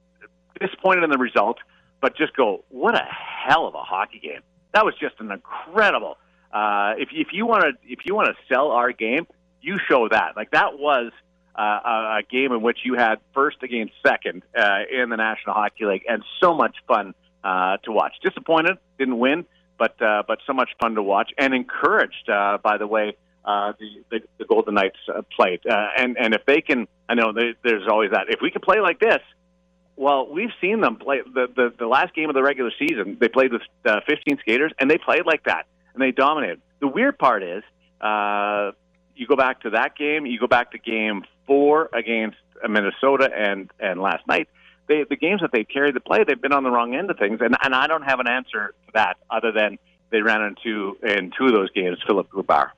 disappointed 0.60 1.04
in 1.04 1.12
the 1.12 1.20
result, 1.20 1.60
but 2.02 2.18
just 2.18 2.36
go, 2.36 2.64
what 2.70 2.96
a 2.96 3.06
hell 3.06 3.68
of 3.68 3.76
a 3.76 3.84
hockey 3.84 4.18
game? 4.18 4.42
That 4.74 4.84
was 4.84 4.96
just 5.00 5.20
an 5.20 5.32
incredible. 5.32 6.18
Uh, 6.52 6.94
if 6.98 7.10
if 7.12 7.28
you 7.34 7.46
want 7.46 7.62
to 7.62 7.74
if 7.84 8.00
you 8.06 8.16
want 8.16 8.28
to 8.30 8.36
sell 8.52 8.72
our 8.72 8.92
game, 8.92 9.28
you 9.62 9.78
show 9.88 10.10
that. 10.10 10.36
Like 10.36 10.52
that 10.52 10.80
was 10.80 11.12
uh, 11.56 11.62
a, 11.62 12.20
a 12.20 12.22
game 12.30 12.52
in 12.52 12.64
which 12.64 12.80
you 12.84 12.96
had 12.96 13.18
first 13.36 13.58
against 13.62 13.94
second 14.06 14.42
uh, 14.58 14.80
in 14.92 15.10
the 15.10 15.18
National 15.18 15.54
Hockey 15.54 15.86
League, 15.86 16.06
and 16.10 16.24
so 16.42 16.56
much 16.56 16.78
fun 16.88 17.14
uh, 17.44 17.78
to 17.84 17.92
watch. 17.92 18.14
Disappointed, 18.24 18.78
didn't 18.98 19.20
win 19.20 19.46
but 19.82 20.00
uh, 20.00 20.22
but 20.28 20.38
so 20.46 20.54
much 20.54 20.70
fun 20.80 20.94
to 20.94 21.02
watch 21.02 21.32
and 21.40 21.56
encouraged 21.56 22.30
uh, 22.30 22.60
by 22.62 22.78
the 22.78 22.86
way 22.86 23.18
uh, 23.44 23.74
the, 23.80 23.90
the 24.12 24.20
the 24.38 24.46
Golden 24.46 24.76
Knights 24.76 25.00
uh, 25.10 25.24
played. 25.36 25.62
Uh, 25.66 25.88
and 25.98 26.16
and 26.20 26.36
if 26.36 26.46
they 26.46 26.62
can, 26.62 26.88
I 27.10 27.16
know 27.16 27.34
they, 27.34 27.56
there's 27.64 27.88
always 27.90 28.12
that. 28.12 28.28
If 28.30 28.42
we 28.44 28.52
can 28.52 28.62
play 28.62 28.80
like 28.80 29.00
this, 29.00 29.22
well, 29.96 30.28
we've 30.32 30.52
seen 30.62 30.82
them 30.82 30.98
play 30.98 31.22
the 31.26 31.48
the, 31.56 31.74
the 31.80 31.88
last 31.88 32.14
game 32.14 32.30
of 32.30 32.36
the 32.36 32.44
regular 32.44 32.70
season. 32.78 33.18
They 33.20 33.28
played 33.28 33.52
with 33.52 33.64
uh, 33.84 34.02
15 34.08 34.38
skaters 34.42 34.72
and 34.78 34.88
they 34.88 35.00
played 35.00 35.26
like 35.26 35.46
that 35.46 35.66
and 35.96 36.02
they 36.04 36.12
dominated. 36.12 36.62
The 36.80 36.88
weird 36.88 37.18
part 37.18 37.42
is. 37.42 37.64
Uh, 38.00 38.72
you 39.16 39.28
go 39.28 39.36
back 39.36 39.62
to 39.62 39.72
that 39.72 39.96
game. 39.96 40.26
You 40.26 40.40
go 40.40 40.48
back 40.48 40.72
to 40.72 40.80
game 40.80 41.24
four 41.48 41.90
against 41.92 42.38
Minnesota 42.68 43.30
and 43.36 43.72
and 43.80 44.00
last 44.00 44.28
night 44.28 44.48
they, 44.92 45.06
the 45.10 45.16
games 45.16 45.42
that 45.42 45.52
they 45.52 45.64
carried 45.64 45.96
the 45.96 46.00
play, 46.00 46.24
they've 46.24 46.42
been 46.42 46.54
on 46.54 46.64
the 46.64 46.70
wrong 46.70 46.94
end 46.94 47.10
of 47.10 47.18
things, 47.18 47.40
and 47.42 47.56
and 47.64 47.74
I 47.74 47.88
don't 47.88 48.04
have 48.04 48.20
an 48.20 48.28
answer 48.28 48.74
to 48.86 48.92
that 48.94 49.18
other 49.30 49.52
than 49.52 49.78
they 50.12 50.22
ran 50.22 50.42
into 50.42 50.98
in 51.02 51.32
two 51.38 51.46
of 51.46 51.54
those 51.54 51.72
games 51.72 51.98
Philipp 52.06 52.30
Grubauer. 52.30 52.72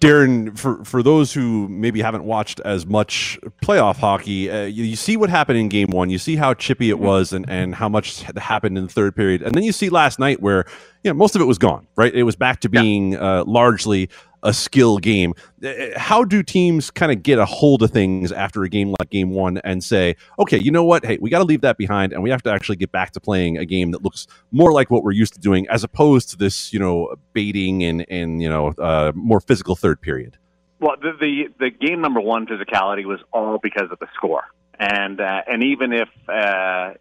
Darren, 0.00 0.58
for, 0.58 0.84
for 0.84 1.02
those 1.02 1.32
who 1.32 1.66
maybe 1.68 2.02
haven't 2.02 2.24
watched 2.24 2.60
as 2.60 2.84
much 2.84 3.38
playoff 3.62 3.96
hockey, 3.96 4.50
uh, 4.50 4.64
you, 4.64 4.84
you, 4.84 4.96
see 4.96 5.16
what 5.16 5.30
happened 5.30 5.56
in 5.56 5.70
game 5.70 5.88
one. 5.88 6.10
You 6.10 6.18
see 6.18 6.36
how 6.36 6.52
chippy 6.52 6.90
it 6.90 6.96
mm-hmm. 6.96 7.04
was 7.04 7.32
and, 7.32 7.48
and 7.48 7.74
how 7.74 7.88
much 7.88 8.22
happened 8.36 8.76
in 8.76 8.84
the 8.84 8.92
third 8.92 9.16
period. 9.16 9.40
And 9.40 9.54
then 9.54 9.62
you 9.62 9.72
see 9.72 9.88
last 9.88 10.18
night 10.18 10.42
where 10.42 10.66
you 11.04 11.10
know, 11.10 11.14
most 11.14 11.36
of 11.36 11.42
it 11.42 11.44
was 11.44 11.58
gone, 11.58 11.86
right? 11.96 12.12
It 12.14 12.22
was 12.22 12.34
back 12.34 12.60
to 12.60 12.68
being 12.68 13.12
yeah. 13.12 13.40
uh, 13.40 13.44
largely 13.44 14.08
a 14.42 14.52
skill 14.52 14.98
game. 14.98 15.34
Uh, 15.62 15.72
How 15.96 16.24
do 16.24 16.42
teams 16.42 16.90
kind 16.90 17.12
of 17.12 17.22
get 17.22 17.38
a 17.38 17.44
hold 17.44 17.82
of 17.82 17.90
things 17.90 18.32
after 18.32 18.62
a 18.62 18.68
game 18.68 18.94
like 18.98 19.10
game 19.10 19.30
one 19.30 19.58
and 19.58 19.84
say, 19.84 20.16
okay, 20.38 20.58
you 20.58 20.70
know 20.70 20.84
what? 20.84 21.04
Hey, 21.04 21.18
we 21.20 21.30
got 21.30 21.38
to 21.38 21.44
leave 21.44 21.60
that 21.60 21.76
behind 21.76 22.12
and 22.12 22.22
we 22.22 22.30
have 22.30 22.42
to 22.42 22.50
actually 22.50 22.76
get 22.76 22.90
back 22.90 23.12
to 23.12 23.20
playing 23.20 23.58
a 23.58 23.66
game 23.66 23.90
that 23.92 24.02
looks 24.02 24.26
more 24.50 24.72
like 24.72 24.90
what 24.90 25.02
we're 25.02 25.12
used 25.12 25.34
to 25.34 25.40
doing 25.40 25.68
as 25.68 25.84
opposed 25.84 26.30
to 26.30 26.36
this, 26.36 26.72
you 26.72 26.78
know, 26.78 27.14
baiting 27.34 27.84
and, 27.84 28.06
and 28.08 28.42
you 28.42 28.48
know, 28.48 28.68
uh, 28.78 29.12
more 29.14 29.40
physical 29.40 29.76
third 29.76 30.00
period. 30.00 30.38
Well, 30.80 30.96
the, 31.00 31.12
the 31.18 31.44
the 31.58 31.70
game 31.70 32.02
number 32.02 32.20
one 32.20 32.46
physicality 32.46 33.06
was 33.06 33.20
all 33.32 33.58
because 33.58 33.90
of 33.90 33.98
the 34.00 34.08
score, 34.14 34.44
and 34.78 35.18
uh, 35.18 35.40
and 35.46 35.62
even 35.62 35.94
if 35.94 36.08
uh, 36.28 36.92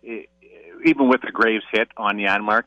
even 0.85 1.09
with 1.09 1.21
the 1.21 1.31
Graves 1.33 1.65
hit 1.69 1.89
on 1.97 2.17
Janmark, 2.17 2.63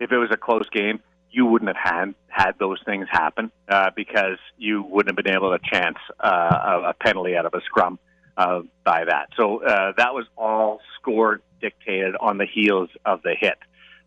if 0.00 0.12
it 0.12 0.16
was 0.16 0.30
a 0.30 0.36
close 0.36 0.68
game, 0.70 1.00
you 1.30 1.46
wouldn't 1.46 1.68
have 1.68 1.76
had 1.76 2.14
had 2.28 2.52
those 2.58 2.78
things 2.84 3.06
happen 3.10 3.50
uh, 3.68 3.90
because 3.94 4.38
you 4.58 4.82
wouldn't 4.82 5.16
have 5.16 5.24
been 5.24 5.34
able 5.34 5.56
to 5.56 5.70
chance 5.70 5.98
uh, 6.20 6.82
a, 6.86 6.94
penalty 6.94 7.36
out 7.36 7.46
of 7.46 7.54
a 7.54 7.60
scrum 7.62 7.98
uh, 8.36 8.60
by 8.84 9.04
that. 9.04 9.28
So 9.36 9.62
uh, 9.62 9.92
that 9.96 10.14
was 10.14 10.26
all 10.36 10.80
score 11.00 11.40
dictated 11.60 12.14
on 12.20 12.38
the 12.38 12.46
heels 12.46 12.90
of 13.04 13.22
the 13.22 13.34
hit. 13.38 13.58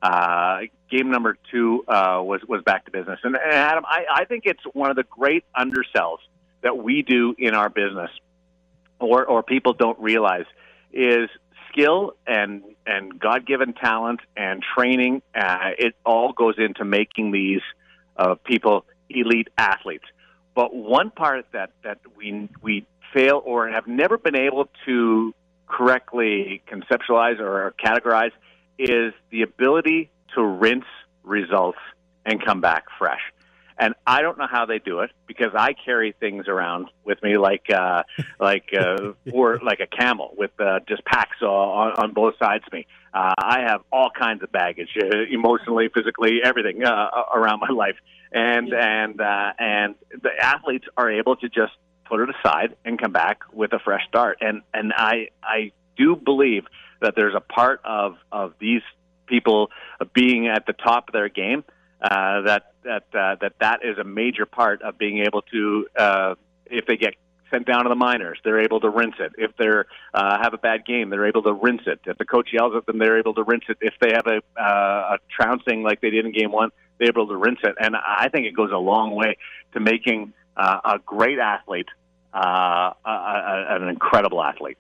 Uh, 0.02 0.62
game 0.90 1.12
number 1.12 1.38
two 1.52 1.84
uh, 1.88 2.22
was 2.24 2.42
was 2.48 2.64
back 2.64 2.86
to 2.86 2.92
business, 2.92 3.20
and, 3.24 3.36
and 3.36 3.54
Adam, 3.54 3.84
I, 3.86 4.06
I 4.14 4.26
think 4.26 4.46
it's 4.46 4.64
one 4.74 4.90
of 4.90 4.96
the 4.96 5.04
great 5.04 5.44
undersells 5.58 6.20
that 6.62 6.78
we 6.78 7.02
do 7.02 7.36
in 7.38 7.54
our 7.54 7.70
business, 7.70 8.10
or 9.00 9.26
or 9.26 9.44
people 9.44 9.74
don't 9.74 10.00
realize, 10.00 10.46
is 10.94 11.30
skill 11.72 12.14
and 12.28 12.64
and 12.86 13.20
God 13.20 13.46
given 13.46 13.74
talent 13.74 14.20
and 14.36 14.64
training. 14.76 15.22
Uh, 15.36 15.72
it 15.78 15.96
all 16.06 16.34
goes 16.34 16.56
into 16.58 16.84
making 16.86 17.32
these 17.32 17.62
uh, 18.18 18.36
people 18.36 18.86
elite 19.10 19.50
athletes. 19.58 20.06
But 20.56 20.76
one 20.76 21.12
part 21.12 21.46
that 21.54 21.72
that 21.84 22.00
we 22.16 22.50
we 22.62 22.86
fail 23.14 23.42
or 23.44 23.70
have 23.70 23.88
never 23.88 24.18
been 24.18 24.36
able 24.36 24.70
to 24.86 25.34
correctly 25.68 26.62
conceptualize 26.68 27.40
or 27.40 27.74
categorize 27.84 28.32
is 28.78 29.14
the 29.30 29.44
ability 29.44 30.10
to 30.36 30.44
rinse 30.44 30.86
results 31.24 31.78
and 32.26 32.44
come 32.44 32.62
back 32.62 32.86
fresh. 32.98 33.22
And 33.80 33.96
I 34.06 34.22
don't 34.22 34.38
know 34.38 34.48
how 34.52 34.66
they 34.66 34.80
do 34.80 35.00
it 35.00 35.12
because 35.26 35.54
I 35.56 35.74
carry 35.74 36.14
things 36.20 36.50
around 36.50 36.90
with 37.06 37.24
me 37.24 37.38
like 37.38 37.70
uh, 37.74 38.04
like 38.40 38.74
uh, 38.78 39.14
or 39.32 39.58
like 39.64 39.80
a 39.80 39.88
camel 39.88 40.34
with 40.38 40.52
uh, 40.60 40.80
just 40.88 41.06
packs 41.06 41.38
uh, 41.42 41.48
on, 41.48 41.94
on 41.94 42.14
both 42.14 42.36
sides 42.38 42.66
of 42.68 42.74
me. 42.74 42.86
Uh, 43.14 43.34
I 43.38 43.62
have 43.62 43.82
all 43.92 44.10
kinds 44.12 44.44
of 44.44 44.52
baggage, 44.52 44.90
uh, 45.02 45.08
emotionally, 45.32 45.90
physically, 45.94 46.42
everything 46.44 46.84
uh, 46.84 47.10
around 47.34 47.62
my 47.62 47.70
life, 47.70 47.96
and 48.34 48.74
and 48.74 49.20
uh, 49.22 49.54
and 49.58 49.96
the 50.12 50.32
athletes 50.40 50.86
are 50.98 51.10
able 51.10 51.38
to 51.38 51.48
just 51.48 51.74
put 52.06 52.20
it 52.20 52.30
aside 52.30 52.76
and 52.84 53.00
come 53.00 53.14
back 53.14 53.44
with 53.54 53.72
a 53.72 53.80
fresh 53.80 54.06
start. 54.10 54.40
And 54.42 54.62
and 54.74 54.92
I 54.96 55.30
I 55.42 55.72
do 55.98 56.18
believe 56.18 56.66
that 57.02 57.14
there's 57.16 57.36
a 57.36 57.40
part 57.40 57.80
of 57.86 58.18
of 58.32 58.56
these 58.60 58.82
people 59.26 59.70
being 60.14 60.48
at 60.48 60.66
the 60.66 60.74
top 60.74 61.08
of 61.08 61.14
their 61.14 61.30
game 61.30 61.64
uh, 62.02 62.42
that 62.42 62.69
that 62.84 63.04
uh, 63.14 63.36
that 63.42 63.54
that 63.60 63.80
is 63.84 63.98
a 63.98 64.04
major 64.04 64.46
part 64.46 64.82
of 64.82 64.98
being 64.98 65.20
able 65.20 65.42
to 65.44 65.88
uh, 65.98 66.36
if 66.66 66.86
they 66.86 66.98
get 66.98 67.16
sent 67.52 67.66
down 67.66 67.84
to 67.84 67.90
the 67.90 67.96
minors, 67.96 68.40
they're 68.44 68.62
able 68.62 68.80
to 68.80 68.90
rinse 68.90 69.16
it. 69.20 69.34
If 69.38 69.52
they're 69.58 69.86
uh, 70.14 70.38
have 70.42 70.54
a 70.54 70.58
bad 70.58 70.86
game, 70.86 71.10
they're 71.10 71.28
able 71.28 71.44
to 71.44 71.54
rinse 71.54 71.82
it. 71.88 72.00
If 72.06 72.18
the 72.18 72.26
coach 72.26 72.50
yells 72.54 72.74
at 72.76 72.86
them, 72.86 73.00
they're 73.00 73.20
able 73.20 73.34
to 73.36 73.44
rinse 73.44 73.64
it. 73.70 73.78
If 73.82 73.94
they 74.00 74.12
have 74.14 74.28
a, 74.28 74.42
uh, 74.60 75.16
a 75.16 75.18
trouncing 75.36 75.84
like 75.84 76.02
they 76.02 76.10
did 76.10 76.26
in 76.26 76.32
game 76.32 76.52
one, 76.52 76.70
they're 76.98 77.10
able 77.10 77.28
to 77.28 77.36
rinse 77.36 77.60
it. 77.64 77.76
And 77.80 77.96
I 77.96 78.30
think 78.30 78.46
it 78.46 78.56
goes 78.56 78.72
a 78.72 78.78
long 78.78 79.16
way 79.16 79.38
to 79.74 79.80
making 79.80 80.34
uh, 80.56 80.80
a 80.86 81.00
great 81.00 81.40
athlete 81.40 81.88
uh, 82.34 82.94
a, 83.06 83.10
a, 83.10 83.76
an 83.82 83.88
incredible 83.88 84.44
athlete. 84.44 84.78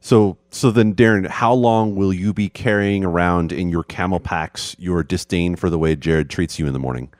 So, 0.00 0.38
so 0.50 0.70
then, 0.70 0.94
Darren, 0.94 1.26
how 1.26 1.52
long 1.52 1.94
will 1.94 2.12
you 2.12 2.32
be 2.32 2.48
carrying 2.48 3.04
around 3.04 3.52
in 3.52 3.68
your 3.68 3.84
camel 3.84 4.18
packs 4.18 4.74
your 4.78 5.02
disdain 5.02 5.56
for 5.56 5.68
the 5.68 5.78
way 5.78 5.94
Jared 5.94 6.30
treats 6.30 6.58
you 6.58 6.66
in 6.66 6.72
the 6.72 6.78
morning? 6.78 7.12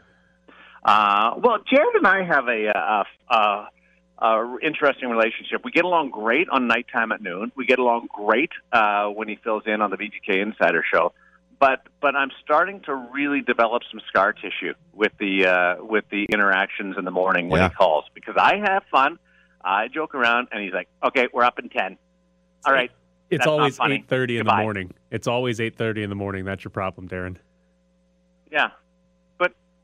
Uh, 0.84 1.34
well, 1.38 1.58
Jared 1.70 1.94
and 1.96 2.06
I 2.06 2.24
have 2.24 2.48
a, 2.48 2.66
a, 2.66 3.34
a, 3.34 3.68
a 4.24 4.56
interesting 4.62 5.08
relationship. 5.10 5.62
We 5.64 5.70
get 5.70 5.84
along 5.84 6.10
great 6.10 6.48
on 6.48 6.66
nighttime 6.66 7.12
at 7.12 7.20
noon. 7.22 7.52
We 7.54 7.66
get 7.66 7.78
along 7.78 8.08
great 8.14 8.50
uh, 8.72 9.08
when 9.08 9.28
he 9.28 9.36
fills 9.36 9.64
in 9.66 9.82
on 9.82 9.90
the 9.90 9.96
VGK 9.96 10.40
Insider 10.42 10.82
Show. 10.90 11.12
But 11.58 11.82
but 12.00 12.16
I'm 12.16 12.30
starting 12.42 12.80
to 12.86 12.94
really 12.94 13.42
develop 13.42 13.82
some 13.90 14.00
scar 14.08 14.32
tissue 14.32 14.72
with 14.94 15.12
the 15.18 15.46
uh, 15.46 15.84
with 15.84 16.04
the 16.10 16.24
interactions 16.24 16.96
in 16.96 17.04
the 17.04 17.10
morning 17.10 17.50
when 17.50 17.60
Yeah. 17.60 17.68
he 17.68 17.74
calls 17.74 18.06
because 18.14 18.36
I 18.38 18.56
have 18.64 18.82
fun. 18.90 19.18
I 19.62 19.88
joke 19.88 20.14
around, 20.14 20.48
and 20.52 20.62
he's 20.64 20.72
like, 20.72 20.88
"Okay, 21.04 21.28
we're 21.34 21.44
up 21.44 21.58
in 21.58 21.68
ten. 21.68 21.98
All 22.64 22.72
right." 22.72 22.90
It's 23.28 23.40
that's 23.40 23.46
always 23.46 23.78
eight 23.82 24.08
thirty 24.08 24.38
in 24.38 24.46
the 24.46 24.56
morning. 24.56 24.94
It's 25.10 25.26
always 25.26 25.60
eight 25.60 25.76
thirty 25.76 26.02
in 26.02 26.08
the 26.08 26.16
morning. 26.16 26.46
That's 26.46 26.64
your 26.64 26.70
problem, 26.70 27.10
Darren. 27.10 27.36
Yeah. 28.50 28.70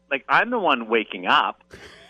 But 0.09 0.14
like 0.16 0.25
I'm 0.29 0.51
the 0.51 0.59
one 0.59 0.88
waking 0.88 1.27
up. 1.27 1.62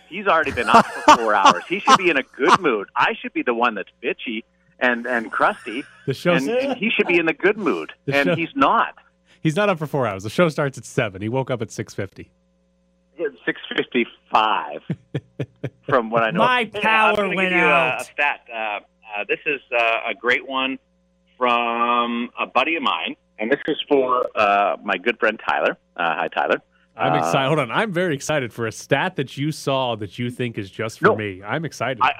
He's 0.08 0.26
already 0.26 0.52
been 0.52 0.68
up 0.68 0.86
for 0.86 1.16
four 1.16 1.34
hours. 1.40 1.64
He 1.68 1.80
should 1.80 1.98
be 1.98 2.10
in 2.10 2.16
a 2.16 2.22
good 2.22 2.60
mood. 2.60 2.88
I 2.94 3.14
should 3.20 3.32
be 3.32 3.42
the 3.42 3.54
one 3.54 3.74
that's 3.74 3.90
bitchy 4.02 4.44
and 4.78 5.06
and 5.06 5.32
crusty. 5.32 5.84
The 6.06 6.14
show's- 6.14 6.46
and, 6.46 6.56
and 6.56 6.78
he 6.78 6.90
should 6.90 7.06
be 7.06 7.18
in 7.18 7.26
the 7.26 7.32
good 7.32 7.56
mood. 7.58 7.92
The 8.06 8.14
and 8.16 8.26
show- 8.28 8.34
he's 8.36 8.54
not. 8.54 8.94
He's 9.42 9.56
not 9.56 9.68
up 9.68 9.78
for 9.78 9.86
four 9.86 10.06
hours. 10.06 10.22
The 10.24 10.30
show 10.30 10.48
starts 10.48 10.76
at 10.78 10.84
seven. 10.84 11.22
He 11.22 11.28
woke 11.28 11.50
up 11.50 11.62
at 11.62 11.70
six 11.70 11.94
fifty. 11.94 12.30
Six 13.44 13.60
fifty 13.74 14.06
five 14.30 14.80
from 15.88 16.10
what 16.10 16.22
I 16.22 16.30
know. 16.32 16.40
My 16.40 16.66
power 16.66 17.24
I'm 17.24 17.34
went 17.34 17.50
give 17.50 17.58
you 17.58 17.64
a- 17.64 17.68
out. 17.70 18.00
A, 18.02 18.04
stat. 18.04 18.40
Uh, 18.52 18.56
uh, 18.56 18.80
this 19.28 19.38
is 19.46 19.60
uh, 19.76 20.00
a 20.10 20.14
great 20.14 20.46
one 20.46 20.78
from 21.38 22.30
a 22.38 22.46
buddy 22.46 22.76
of 22.76 22.82
mine, 22.82 23.16
and 23.38 23.50
this 23.50 23.60
is 23.68 23.76
for 23.88 24.26
uh, 24.34 24.76
my 24.82 24.96
good 24.96 25.18
friend 25.18 25.40
Tyler. 25.48 25.76
Uh, 25.96 26.14
hi, 26.16 26.28
Tyler. 26.28 26.60
I'm 26.96 27.12
Uh, 27.12 27.18
excited. 27.18 27.46
Hold 27.48 27.58
on. 27.60 27.70
I'm 27.70 27.92
very 27.92 28.14
excited 28.14 28.52
for 28.52 28.66
a 28.66 28.72
stat 28.72 29.16
that 29.16 29.36
you 29.36 29.52
saw 29.52 29.96
that 29.96 30.18
you 30.18 30.30
think 30.30 30.58
is 30.58 30.70
just 30.70 30.98
for 31.00 31.08
No. 31.08 31.16
me. 31.16 31.42
I'm 31.44 31.64
excited. 31.64 32.00
I 32.02 32.12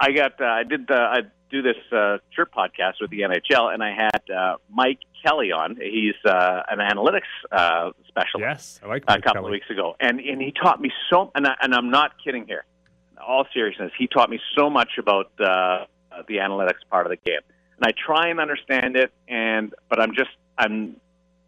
I 0.00 0.10
got 0.12 0.40
uh, 0.40 0.44
I 0.46 0.64
did 0.64 0.90
uh, 0.90 0.94
I 0.94 1.20
do 1.50 1.62
this 1.62 1.76
uh, 1.92 2.18
podcast 2.36 2.94
with 3.00 3.10
the 3.10 3.20
NHL, 3.20 3.72
and 3.72 3.82
I 3.82 3.92
had 3.94 4.22
uh, 4.34 4.56
Mike 4.68 4.98
Kelly 5.24 5.52
on. 5.52 5.76
He's 5.80 6.14
uh, 6.24 6.62
an 6.68 6.78
analytics 6.80 7.30
uh, 7.52 7.90
specialist. 8.08 8.40
Yes, 8.40 8.80
I 8.82 8.88
like 8.88 9.04
a 9.04 9.16
couple 9.20 9.32
Kelly. 9.34 9.44
of 9.46 9.50
weeks 9.52 9.70
ago, 9.70 9.94
and 10.00 10.18
and 10.18 10.40
he 10.42 10.50
taught 10.52 10.80
me 10.80 10.90
so. 11.10 11.30
And 11.36 11.46
I, 11.46 11.54
and 11.62 11.72
I'm 11.74 11.90
not 11.90 12.12
kidding 12.22 12.44
here. 12.46 12.64
In 13.12 13.18
all 13.18 13.46
seriousness, 13.54 13.92
he 13.96 14.08
taught 14.08 14.28
me 14.30 14.40
so 14.56 14.68
much 14.68 14.98
about 14.98 15.30
uh, 15.38 15.84
the 16.26 16.38
analytics 16.38 16.82
part 16.90 17.06
of 17.06 17.10
the 17.10 17.16
game, 17.16 17.40
and 17.78 17.86
I 17.86 17.92
try 17.92 18.28
and 18.28 18.40
understand 18.40 18.96
it. 18.96 19.12
And 19.28 19.72
but 19.88 20.00
I'm 20.00 20.12
just 20.16 20.30
I'm 20.58 20.96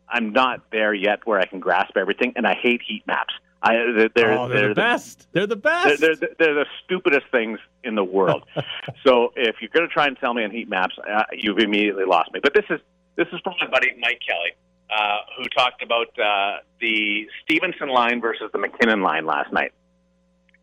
I'm 0.09 0.33
not 0.33 0.71
there 0.71 0.95
yet 0.95 1.27
where 1.27 1.41
I 1.41 1.47
can 1.47 1.61
grasp 1.61 1.97
everything, 1.97 2.33
and 2.37 2.47
I 2.47 2.55
hate 2.55 2.81
heat 2.87 3.07
maps. 3.07 3.35
I 3.63 3.75
they're, 3.75 4.09
they're, 4.15 4.39
oh, 4.39 4.49
they're, 4.49 4.69
the 4.69 4.75
best. 4.75 5.27
They're 5.33 5.47
the 5.47 5.57
best. 5.57 6.01
they're, 6.01 6.15
they're, 6.15 6.29
they're 6.39 6.55
the 6.55 6.67
stupidest 6.85 7.27
things 7.33 7.59
in 7.85 7.95
the 7.95 8.05
world. 8.05 8.45
so 9.05 9.33
if 9.35 9.57
you're 9.61 9.71
going 9.73 9.89
to 9.89 9.93
try 9.93 10.07
and 10.07 10.17
tell 10.19 10.35
me 10.35 10.45
on 10.45 10.51
heat 10.51 10.69
maps, 10.69 10.95
uh, 10.99 11.25
you've 11.33 11.59
immediately 11.59 12.05
lost 12.05 12.33
me. 12.33 12.41
But 12.43 12.55
this 12.55 12.65
is 12.71 12.81
this 13.17 13.27
is 13.33 13.41
from 13.43 13.55
my 13.61 13.67
buddy 13.69 13.93
Mike 13.99 14.21
Kelly, 14.27 14.53
uh, 14.91 15.19
who 15.37 15.45
talked 15.57 15.83
about 15.83 16.09
uh, 16.19 16.59
the 16.81 17.27
Stephenson 17.45 17.89
line 17.89 18.21
versus 18.21 18.51
the 18.53 18.59
MacKinnon 18.59 19.03
line 19.03 19.27
last 19.27 19.53
night, 19.53 19.73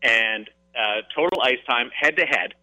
and 0.02 0.48
uh, 0.74 1.02
total 1.14 1.42
ice 1.42 1.58
time 1.66 1.90
head 1.98 2.16
to 2.16 2.24
head 2.24 2.54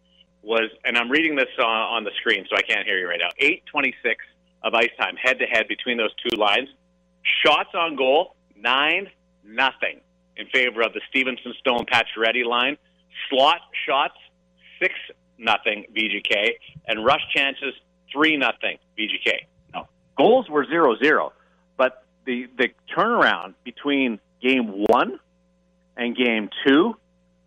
was, 0.42 0.70
and 0.86 0.98
I'm 0.98 1.12
reading 1.12 1.36
this 1.36 1.50
on, 1.60 1.66
on 1.66 2.04
the 2.04 2.12
screen, 2.20 2.46
so 2.50 2.56
I 2.56 2.62
can't 2.62 2.86
hear 2.86 2.98
you 2.98 3.08
right 3.08 3.20
now. 3.20 3.30
Eight 3.38 3.64
twenty 3.66 3.94
six 4.02 4.24
of 4.64 4.74
ice 4.74 4.90
time 5.00 5.16
head 5.16 5.40
to 5.40 5.46
head 5.46 5.68
between 5.68 5.98
those 5.98 6.14
two 6.16 6.36
lines. 6.38 6.70
Shots 7.24 7.70
on 7.74 7.96
goal 7.96 8.36
nine 8.56 9.08
nothing 9.44 10.02
in 10.38 10.48
favor 10.48 10.82
of 10.82 10.94
the 10.94 11.02
Stephenson 11.10 11.54
Stone 11.60 11.86
Pacioretty 11.86 12.46
line. 12.46 12.78
Slot 13.30 13.62
shots 13.86 14.16
six 14.82 14.94
nothing 15.38 15.86
VGK, 15.96 16.52
and 16.88 17.06
rush 17.06 17.22
chances 17.36 17.74
three 18.12 18.38
nothing 18.38 18.78
VGK. 18.98 19.46
No 19.74 19.88
goals 20.18 20.50
were 20.50 20.66
zero 20.66 20.96
zero, 20.98 21.34
but 21.78 22.06
the 22.26 22.48
the 22.58 22.70
turnaround 22.96 23.56
between 23.64 24.20
game 24.42 24.86
one 24.88 25.20
and 25.98 26.16
game 26.16 26.50
two 26.66 26.96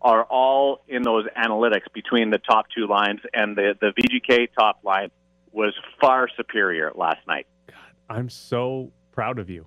are 0.01 0.23
all 0.23 0.81
in 0.87 1.01
those 1.01 1.25
analytics 1.37 1.91
between 1.93 2.29
the 2.29 2.37
top 2.37 2.67
two 2.75 2.87
lines, 2.87 3.21
and 3.33 3.55
the 3.55 3.75
the 3.79 3.91
VGK 3.91 4.49
top 4.57 4.79
line 4.83 5.09
was 5.55 5.73
far 5.99 6.27
superior 6.35 6.91
last 6.95 7.25
night. 7.27 7.47
God, 7.67 7.77
I'm 8.09 8.29
so 8.29 8.91
proud 9.11 9.39
of 9.39 9.49
you. 9.49 9.65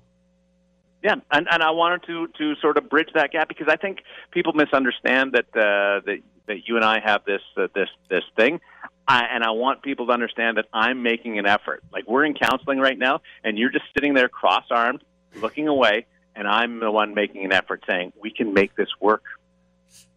Yeah, 1.03 1.15
and, 1.31 1.47
and 1.51 1.63
I 1.63 1.71
wanted 1.71 2.03
to 2.07 2.27
to 2.39 2.55
sort 2.61 2.77
of 2.77 2.89
bridge 2.89 3.11
that 3.15 3.31
gap 3.31 3.49
because 3.49 3.69
I 3.69 3.77
think 3.77 3.99
people 4.33 4.53
misunderstand 4.53 5.33
that 5.33 5.47
uh, 5.57 6.01
that 6.07 6.19
that 6.47 6.67
you 6.67 6.77
and 6.77 6.85
I 6.85 7.01
have 7.01 7.25
this 7.25 7.43
uh, 7.57 7.69
this 7.75 7.89
this 8.11 8.25
thing, 8.37 8.61
I, 9.07 9.25
and 9.33 9.45
I 9.45 9.51
want 9.51 9.83
people 9.83 10.07
to 10.07 10.13
understand 10.13 10.57
that 10.57 10.67
I'm 10.73 11.03
making 11.03 11.39
an 11.39 11.47
effort. 11.47 11.85
Like 11.93 12.09
we're 12.09 12.25
in 12.25 12.35
counseling 12.35 12.81
right 12.81 12.99
now, 12.99 13.21
and 13.45 13.57
you're 13.57 13.71
just 13.71 13.85
sitting 13.95 14.15
there 14.15 14.29
cross 14.29 14.65
armed, 14.71 15.05
looking 15.37 15.69
away, 15.69 16.07
and 16.35 16.49
I'm 16.49 16.81
the 16.81 16.91
one 16.91 17.15
making 17.15 17.45
an 17.45 17.53
effort, 17.53 17.85
saying 17.89 18.13
we 18.21 18.31
can 18.31 18.53
make 18.53 18.75
this 18.75 18.89
work. 19.01 19.23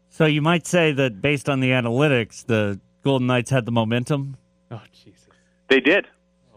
So 0.09 0.25
you 0.25 0.41
might 0.41 0.65
say 0.65 0.91
that 0.93 1.21
based 1.21 1.47
on 1.47 1.59
the 1.59 1.69
analytics, 1.69 2.45
the 2.45 2.79
Golden 3.03 3.27
Knights 3.27 3.51
had 3.51 3.65
the 3.65 3.71
momentum. 3.71 4.37
Oh 4.71 4.81
Jesus! 4.91 5.20
They 5.71 5.79
did. 5.79 6.05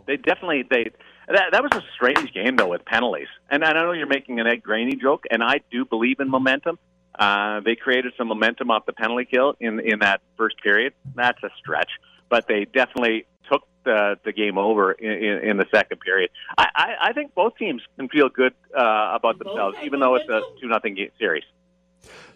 They 0.06 0.16
definitely 0.16 0.64
they. 0.68 0.90
That, 1.28 1.52
that 1.52 1.62
was 1.62 1.70
a 1.72 1.82
strange 1.94 2.34
game 2.34 2.56
though 2.56 2.66
with 2.66 2.84
penalties, 2.84 3.28
and 3.48 3.64
I 3.64 3.72
know 3.72 3.92
you're 3.92 4.08
making 4.08 4.40
an 4.40 4.48
Ed 4.48 4.60
Graney 4.64 4.96
joke, 4.96 5.24
and 5.30 5.40
I 5.40 5.60
do 5.70 5.84
believe 5.84 6.18
in 6.18 6.28
momentum. 6.28 6.80
Uh, 7.16 7.60
they 7.60 7.76
created 7.76 8.12
some 8.18 8.26
momentum 8.26 8.72
off 8.72 8.86
the 8.86 8.92
penalty 8.92 9.24
kill 9.24 9.54
in 9.60 9.78
in 9.78 10.00
that 10.00 10.20
first 10.36 10.60
period. 10.60 10.94
That's 11.14 11.40
a 11.44 11.50
stretch, 11.60 11.90
but 12.28 12.48
they 12.48 12.64
definitely 12.64 13.26
took 13.48 13.62
the 13.84 14.18
the 14.24 14.32
game 14.32 14.58
over 14.58 14.90
in, 14.90 15.12
in, 15.12 15.50
in 15.50 15.56
the 15.58 15.66
second 15.72 16.00
period. 16.00 16.30
I, 16.58 16.66
I, 16.74 16.94
I 17.00 17.12
think 17.12 17.36
both 17.36 17.56
teams 17.56 17.82
can 17.96 18.08
feel 18.08 18.28
good 18.28 18.52
uh, 18.76 19.12
about 19.14 19.38
themselves, 19.38 19.76
even 19.84 20.00
though 20.00 20.16
it's 20.16 20.28
a 20.28 20.42
two 20.60 20.66
nothing 20.66 20.98
series. 21.20 21.44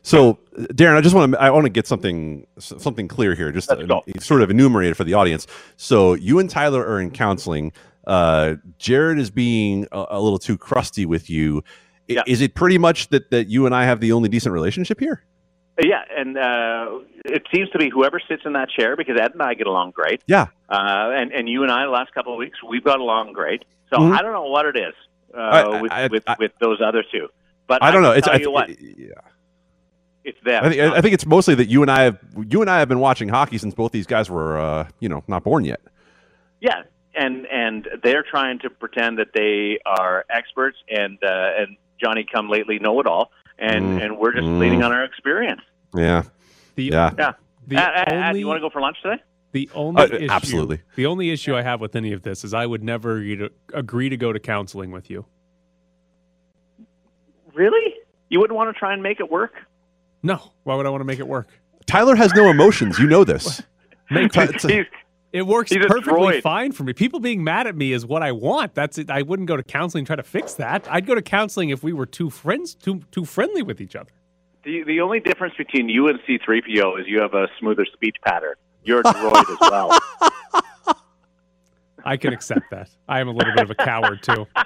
So, 0.09 0.39
Darren, 0.57 0.97
I 0.97 1.03
just 1.03 1.15
want 1.15 1.33
to 1.33 1.41
I 1.41 1.51
want 1.51 1.65
to 1.65 1.71
get 1.71 1.87
something 1.87 2.47
something 2.59 3.09
clear 3.09 3.35
here, 3.35 3.53
just 3.53 3.69
to, 3.69 4.03
sort 4.21 4.41
of 4.43 4.51
enumerate 4.51 4.91
it 4.91 4.95
for 4.95 5.05
the 5.05 5.13
audience. 5.15 5.47
So, 5.77 6.15
you 6.15 6.39
and 6.39 6.49
Tyler 6.49 6.81
are 6.87 6.99
in 7.01 7.11
counseling. 7.11 7.73
Uh, 8.07 8.55
Jared 8.79 9.19
is 9.19 9.31
being 9.31 9.87
a, 9.93 10.07
a 10.13 10.21
little 10.21 10.39
too 10.39 10.57
crusty 10.57 11.05
with 11.05 11.29
you. 11.29 11.59
I- 11.59 11.63
Yeah. 12.15 12.23
Is 12.27 12.41
it 12.41 12.55
pretty 12.55 12.79
much 12.79 13.09
that 13.09 13.31
that 13.31 13.49
you 13.49 13.67
and 13.67 13.75
I 13.75 13.85
have 13.85 14.01
the 14.01 14.13
only 14.13 14.31
decent 14.31 14.55
relationship 14.55 14.99
here? 14.99 15.23
Yeah, 15.81 16.03
and 16.17 16.37
uh, 16.39 17.01
it 17.27 17.43
seems 17.55 17.69
to 17.71 17.79
be 17.79 17.91
whoever 17.91 18.19
sits 18.27 18.43
in 18.47 18.55
that 18.55 18.69
chair 18.71 18.97
because 18.97 19.17
Ed 19.21 19.33
and 19.35 19.43
I 19.43 19.53
get 19.55 19.67
along 19.67 19.91
great. 19.93 20.23
Yeah. 20.27 20.47
Uh, 20.71 21.11
and 21.21 21.33
and 21.33 21.49
you 21.51 21.63
and 21.65 21.71
I 21.71 21.85
the 21.85 21.91
last 21.93 22.15
couple 22.15 22.33
of 22.33 22.39
weeks 22.39 22.59
we've 22.67 22.83
got 22.83 22.99
along 22.99 23.35
great. 23.35 23.65
So 23.93 23.99
Mhm. 23.99 24.17
I 24.19 24.23
don't 24.23 24.33
know 24.33 24.47
what 24.49 24.65
it 24.65 24.77
is 24.79 24.95
uh, 25.37 25.39
I- 25.41 25.83
with 25.83 25.93
I- 25.93 26.07
with, 26.09 26.25
with 26.39 26.53
those 26.61 26.81
other 26.81 27.05
two. 27.13 27.29
But 27.67 27.83
I 27.83 27.91
don't 27.91 28.01
know. 28.03 28.13
It's 28.13 28.27
I, 28.27 28.37
you 28.37 28.51
what, 28.51 28.71
yeah. 28.81 29.09
It's 30.29 30.39
them. 30.45 30.65
I 30.65 30.69
think 30.71 30.81
I 30.81 31.01
think 31.01 31.15
it's 31.15 31.27
mostly 31.27 31.55
that 31.57 31.69
you 31.69 31.83
and 31.83 31.91
I 31.91 32.03
have 32.03 32.19
you 32.49 32.61
and 32.61 32.71
I 32.71 32.79
have 32.79 32.89
been 32.89 33.01
watching 33.01 33.29
hockey 33.29 33.59
since 33.59 33.75
both 33.75 33.93
these 33.93 34.07
guys 34.07 34.31
were 34.31 34.59
uh, 34.59 34.89
you 35.01 35.09
know 35.09 35.23
not 35.29 35.43
born 35.45 35.65
yet. 35.65 35.81
Yeah, 36.61 36.83
and 37.15 37.47
and 37.47 37.89
they're 38.03 38.25
trying 38.29 38.59
to 38.61 38.71
pretend 38.71 39.19
that 39.19 39.29
they 39.35 39.79
are 39.87 40.25
experts 40.31 40.77
and 40.89 41.19
uh, 41.23 41.51
and 41.59 41.77
Johnny 42.01 42.25
come 42.31 42.49
lately 42.49 42.79
know 42.79 43.01
it 43.01 43.07
all, 43.07 43.31
and 43.59 43.85
Mm, 43.85 44.05
and 44.05 44.19
we're 44.19 44.33
just 44.33 44.47
mm. 44.47 44.59
leaning 44.59 44.83
on 44.83 44.93
our 44.93 45.05
experience. 45.05 45.63
Yeah. 45.95 46.23
The, 46.77 46.85
yeah. 46.85 47.11
Yeah. 47.19 47.33
The 47.67 47.77
Uh, 47.77 47.81
uh, 47.81 48.05
uh, 48.11 48.29
only- 48.29 48.41
you 48.41 48.47
want 48.47 48.57
to 48.59 48.61
go 48.61 48.71
for 48.71 48.81
lunch 48.81 48.97
today? 49.03 49.23
The 49.53 49.71
only 49.75 50.03
Uh, 50.03 50.07
issue, 50.07 50.27
absolutely. 50.31 50.81
The 50.95 51.07
only 51.07 51.31
issue 51.31 51.57
I 51.57 51.63
have 51.63 51.81
with 51.81 51.97
any 51.97 52.13
of 52.13 52.23
this 52.23 52.45
is 52.45 52.53
I 52.53 52.67
would 52.67 52.85
never 52.85 53.17
agree 53.17 53.37
to, 53.37 53.51
agree 53.73 54.09
to 54.11 54.17
go 54.17 54.33
to 54.33 54.39
counseling 54.39 54.91
with 54.91 55.09
you. 55.11 55.25
Really? 57.55 57.95
You 58.29 58.41
wouldn't 58.41 58.57
want 58.57 58.73
to 58.75 58.79
try 58.79 58.93
and 58.93 59.03
make 59.03 59.21
it 59.21 59.31
work? 59.31 59.55
No. 60.29 60.53
Why 60.65 60.75
would 60.75 60.85
I 60.87 60.91
want 60.91 61.01
to 61.01 61.07
make 61.07 61.19
it 61.19 61.27
work? 61.27 61.49
Tyler 61.87 62.15
has 62.15 62.35
no 62.35 62.51
emotions. 62.51 62.99
You 62.99 63.07
know 63.07 63.25
this. 63.25 63.63
Make 64.11 64.31
Ty- 64.33 64.47
Ty- 64.47 64.87
It 65.33 65.43
works 65.47 65.73
perfectly 65.73 66.03
droid. 66.13 66.43
fine 66.43 66.73
for 66.73 66.83
me. 66.85 66.93
People 66.93 67.19
being 67.21 67.43
mad 67.43 67.67
at 67.67 67.75
me 67.75 67.93
is 67.93 68.05
what 68.07 68.23
I 68.23 68.33
want. 68.33 68.75
That's 68.75 68.99
it. 68.99 69.11
I 69.11 69.23
wouldn't 69.23 69.49
go 69.49 69.57
to 69.57 69.63
counseling 69.63 70.01
and 70.03 70.07
try 70.07 70.17
to 70.17 70.23
fix 70.23 70.55
that. 70.55 70.87
I'd 70.91 71.07
go 71.07 71.15
to 71.15 71.23
counseling 71.23 71.71
if 71.71 71.83
we 71.83 71.93
were 71.95 72.07
two 72.07 72.29
friends, 72.31 72.75
too 72.75 73.01
too 73.11 73.25
friendly 73.25 73.63
with 73.63 73.81
each 73.81 73.97
other. 73.97 74.11
The 74.65 74.83
the 74.85 75.01
only 75.01 75.21
difference 75.21 75.55
between 75.57 75.89
you 75.89 76.09
and 76.09 76.19
C3PO 76.29 77.01
is 77.01 77.07
you 77.07 77.21
have 77.21 77.33
a 77.35 77.49
smoother 77.59 77.87
speech 77.93 78.17
pattern. 78.23 78.55
You're 78.85 79.01
a 79.01 79.05
droid 79.05 79.51
as 79.51 79.59
well. 79.61 79.99
I 82.05 82.17
can 82.17 82.33
accept 82.33 82.71
that. 82.71 82.89
I 83.09 83.21
am 83.21 83.29
a 83.29 83.33
little 83.33 83.53
bit 83.55 83.65
of 83.65 83.71
a 83.71 83.75
coward 83.75 84.23
too. 84.23 84.47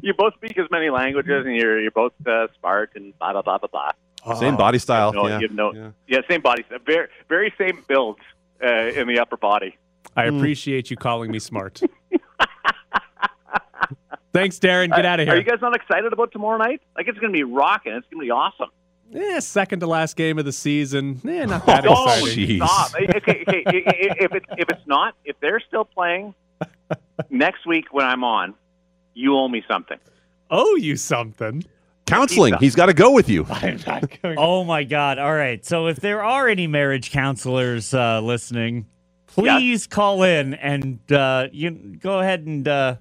You 0.00 0.14
both 0.14 0.32
speak 0.34 0.58
as 0.58 0.66
many 0.70 0.88
languages, 0.88 1.44
and 1.46 1.54
you're 1.54 1.78
you're 1.78 1.90
both 1.90 2.14
uh, 2.26 2.46
smart 2.58 2.92
and 2.94 3.16
blah 3.18 3.32
blah 3.32 3.42
blah 3.42 3.58
blah 3.58 3.68
blah. 3.70 3.90
Same 4.38 4.56
body 4.56 4.78
style. 4.78 5.12
No, 5.12 5.26
yeah. 5.26 5.40
no, 5.50 5.74
yeah. 5.74 5.90
yeah. 6.06 6.20
same 6.28 6.40
body, 6.40 6.64
very 6.86 7.08
very 7.28 7.52
same 7.58 7.84
builds 7.88 8.20
uh, 8.62 8.68
in 8.68 9.08
the 9.08 9.18
upper 9.18 9.36
body. 9.36 9.76
I 10.16 10.24
appreciate 10.26 10.90
you 10.90 10.96
calling 10.96 11.30
me 11.30 11.38
smart. 11.38 11.80
Thanks, 14.32 14.58
Darren. 14.58 14.88
Get 14.94 15.04
out 15.04 15.20
of 15.20 15.26
here. 15.26 15.34
Are 15.34 15.38
you 15.38 15.44
guys 15.44 15.58
not 15.60 15.76
excited 15.76 16.12
about 16.12 16.32
tomorrow 16.32 16.56
night? 16.56 16.80
Like 16.96 17.06
it's 17.08 17.18
going 17.18 17.32
to 17.32 17.36
be 17.36 17.42
rocking. 17.42 17.92
It's 17.92 18.06
going 18.08 18.20
to 18.20 18.26
be 18.26 18.30
awesome. 18.30 18.70
Eh, 19.14 19.40
second 19.40 19.80
to 19.80 19.86
last 19.86 20.16
game 20.16 20.38
of 20.38 20.46
the 20.46 20.52
season. 20.52 21.20
Eh, 21.28 21.44
not 21.44 21.66
that 21.66 21.84
Oh, 21.86 22.04
exciting. 22.06 22.56
stop! 22.56 22.94
Okay, 22.94 23.06
okay, 23.16 23.44
okay, 23.46 23.62
if 24.20 24.32
it's 24.32 24.46
if 24.56 24.68
it's 24.70 24.86
not, 24.86 25.14
if 25.24 25.38
they're 25.40 25.60
still 25.60 25.84
playing 25.84 26.34
next 27.30 27.66
week 27.66 27.92
when 27.92 28.06
I'm 28.06 28.24
on, 28.24 28.54
you 29.12 29.36
owe 29.36 29.48
me 29.48 29.62
something. 29.68 29.98
Owe 30.50 30.76
you 30.76 30.96
something. 30.96 31.64
Counseling. 32.06 32.54
He's 32.60 32.74
got 32.74 32.86
to 32.86 32.94
go 32.94 33.10
with 33.12 33.28
you. 33.28 33.46
Oh 34.24 34.64
my 34.64 34.84
God! 34.84 35.18
All 35.18 35.32
right. 35.34 35.64
So 35.64 35.86
if 35.86 35.98
there 36.00 36.22
are 36.22 36.48
any 36.48 36.66
marriage 36.66 37.10
counselors 37.10 37.92
uh, 37.94 38.20
listening, 38.20 38.86
please 39.26 39.86
call 39.86 40.22
in 40.22 40.54
and 40.54 41.00
uh, 41.12 41.48
you 41.52 41.70
go 41.70 42.20
ahead 42.20 42.40
and 42.46 42.66
uh, 42.68 42.96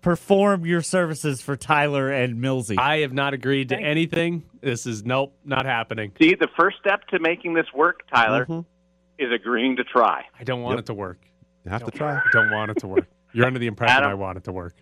perform 0.00 0.64
your 0.64 0.80
services 0.82 1.42
for 1.42 1.56
Tyler 1.56 2.10
and 2.10 2.38
Millsy. 2.42 2.78
I 2.78 2.98
have 2.98 3.12
not 3.12 3.34
agreed 3.34 3.68
to 3.70 3.76
anything. 3.78 4.44
This 4.60 4.86
is 4.86 5.04
nope, 5.04 5.34
not 5.44 5.66
happening. 5.66 6.12
See, 6.20 6.34
the 6.34 6.48
first 6.58 6.78
step 6.80 7.06
to 7.08 7.18
making 7.18 7.54
this 7.54 7.66
work, 7.74 8.00
Tyler, 8.12 8.46
is 9.18 9.32
agreeing 9.32 9.76
to 9.76 9.84
try. 9.84 10.24
I 10.38 10.44
don't 10.44 10.62
want 10.62 10.74
Yep. 10.76 10.80
it 10.80 10.86
to 10.86 10.94
work. 10.94 11.18
You 11.64 11.70
have 11.70 11.82
to 11.84 11.92
I 11.94 11.96
try. 11.96 12.20
don't 12.32 12.50
want 12.50 12.70
it 12.70 12.78
to 12.78 12.86
work. 12.88 13.06
You're 13.32 13.46
under 13.46 13.58
the 13.58 13.66
impression 13.66 13.96
Adam? 13.98 14.10
I 14.10 14.14
want 14.14 14.38
it 14.38 14.44
to 14.44 14.52
work. 14.52 14.74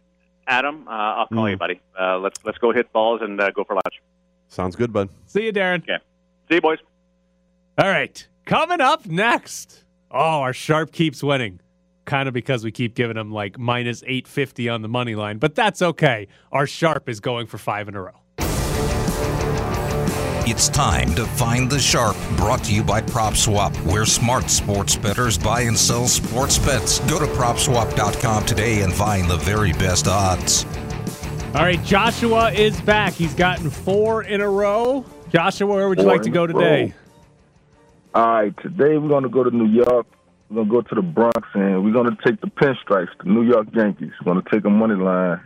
Adam, 0.49 0.89
uh, 0.89 0.91
I'll 0.91 1.27
call 1.29 1.45
Mm. 1.45 1.51
you, 1.51 1.57
buddy. 1.57 1.81
Uh, 1.99 2.19
let's 2.19 2.41
let's 2.45 2.59
go 2.59 2.73
hit 2.73 2.93
balls 2.93 3.21
and 3.23 3.41
uh, 3.41 3.51
go 3.51 3.63
for 3.65 3.75
lunch. 3.75 4.01
Sounds 4.49 4.75
good, 4.77 4.93
bud. 4.93 5.09
See 5.27 5.45
you, 5.45 5.53
Darren. 5.53 5.83
Okay. 5.83 5.99
See 6.49 6.55
you, 6.57 6.61
boys. 6.61 6.79
All 7.77 7.89
right. 7.89 8.27
Coming 8.47 8.81
up 8.81 9.05
next. 9.07 9.85
Oh, 10.11 10.41
our 10.41 10.55
sharp 10.55 10.91
keeps 10.91 11.23
winning. 11.23 11.61
Kind 12.07 12.27
of 12.29 12.33
because 12.35 12.65
we 12.65 12.73
keep 12.73 12.95
giving 12.95 13.17
them 13.17 13.31
like 13.31 13.59
minus 13.59 14.03
850 14.05 14.71
on 14.71 14.81
the 14.81 14.89
money 14.89 15.15
line, 15.15 15.37
but 15.37 15.55
that's 15.55 15.83
okay. 15.83 16.27
Our 16.51 16.67
sharp 16.67 17.09
is 17.11 17.21
going 17.21 17.47
for 17.47 17.59
five 17.59 17.87
in 17.89 17.95
a 17.95 18.01
row. 18.03 18.19
It's 20.51 20.71
time 20.71 21.15
to 21.15 21.27
find 21.27 21.69
the 21.69 21.79
sharp. 21.79 22.17
Brought 22.39 22.65
to 22.65 22.75
you 22.75 22.83
by 22.83 23.03
PropSwap, 23.03 23.77
where 23.85 24.07
smart 24.07 24.49
sports 24.49 24.97
bettors 24.97 25.37
buy 25.37 25.61
and 25.61 25.77
sell 25.77 26.09
sports 26.09 26.59
bets. 26.59 27.01
Go 27.01 27.19
to 27.19 27.27
PropSwap.com 27.27 28.47
today 28.47 28.81
and 28.81 28.91
find 28.91 29.29
the 29.29 29.37
very 29.37 29.75
best 29.75 30.09
odds. 30.09 30.65
All 31.55 31.65
right. 31.65 31.85
Joshua 31.85 32.51
is 32.51 32.81
back. 32.81 33.13
He's 33.13 33.35
gotten 33.35 33.69
four 33.69 34.23
in 34.23 34.41
a 34.41 34.49
row. 34.49 35.05
Joshua, 35.31 35.67
where 35.67 35.87
would 35.87 35.99
you 35.99 36.07
like 36.07 36.23
to 36.23 36.31
go 36.31 36.47
today? 36.47 36.95
All 38.15 38.27
right, 38.27 38.57
today 38.63 38.97
we're 38.97 39.09
going 39.09 39.25
to 39.25 39.29
go 39.29 39.45
to 39.45 39.55
New 39.55 39.69
York. 39.69 40.07
We're 40.49 40.65
going 40.65 40.69
to 40.69 40.73
go 40.73 40.81
to 40.81 40.95
the 40.95 41.03
Bronx, 41.03 41.47
and 41.53 41.85
we're 41.85 41.93
going 41.93 42.09
to 42.09 42.17
take 42.25 42.41
the 42.41 42.47
pinstripes, 42.47 43.11
the 43.23 43.29
New 43.29 43.43
York 43.43 43.67
Yankees. 43.75 44.13
We're 44.25 44.33
going 44.33 44.43
to 44.43 44.51
take 44.51 44.65
a 44.65 44.71
money 44.71 44.95
line. 44.95 45.43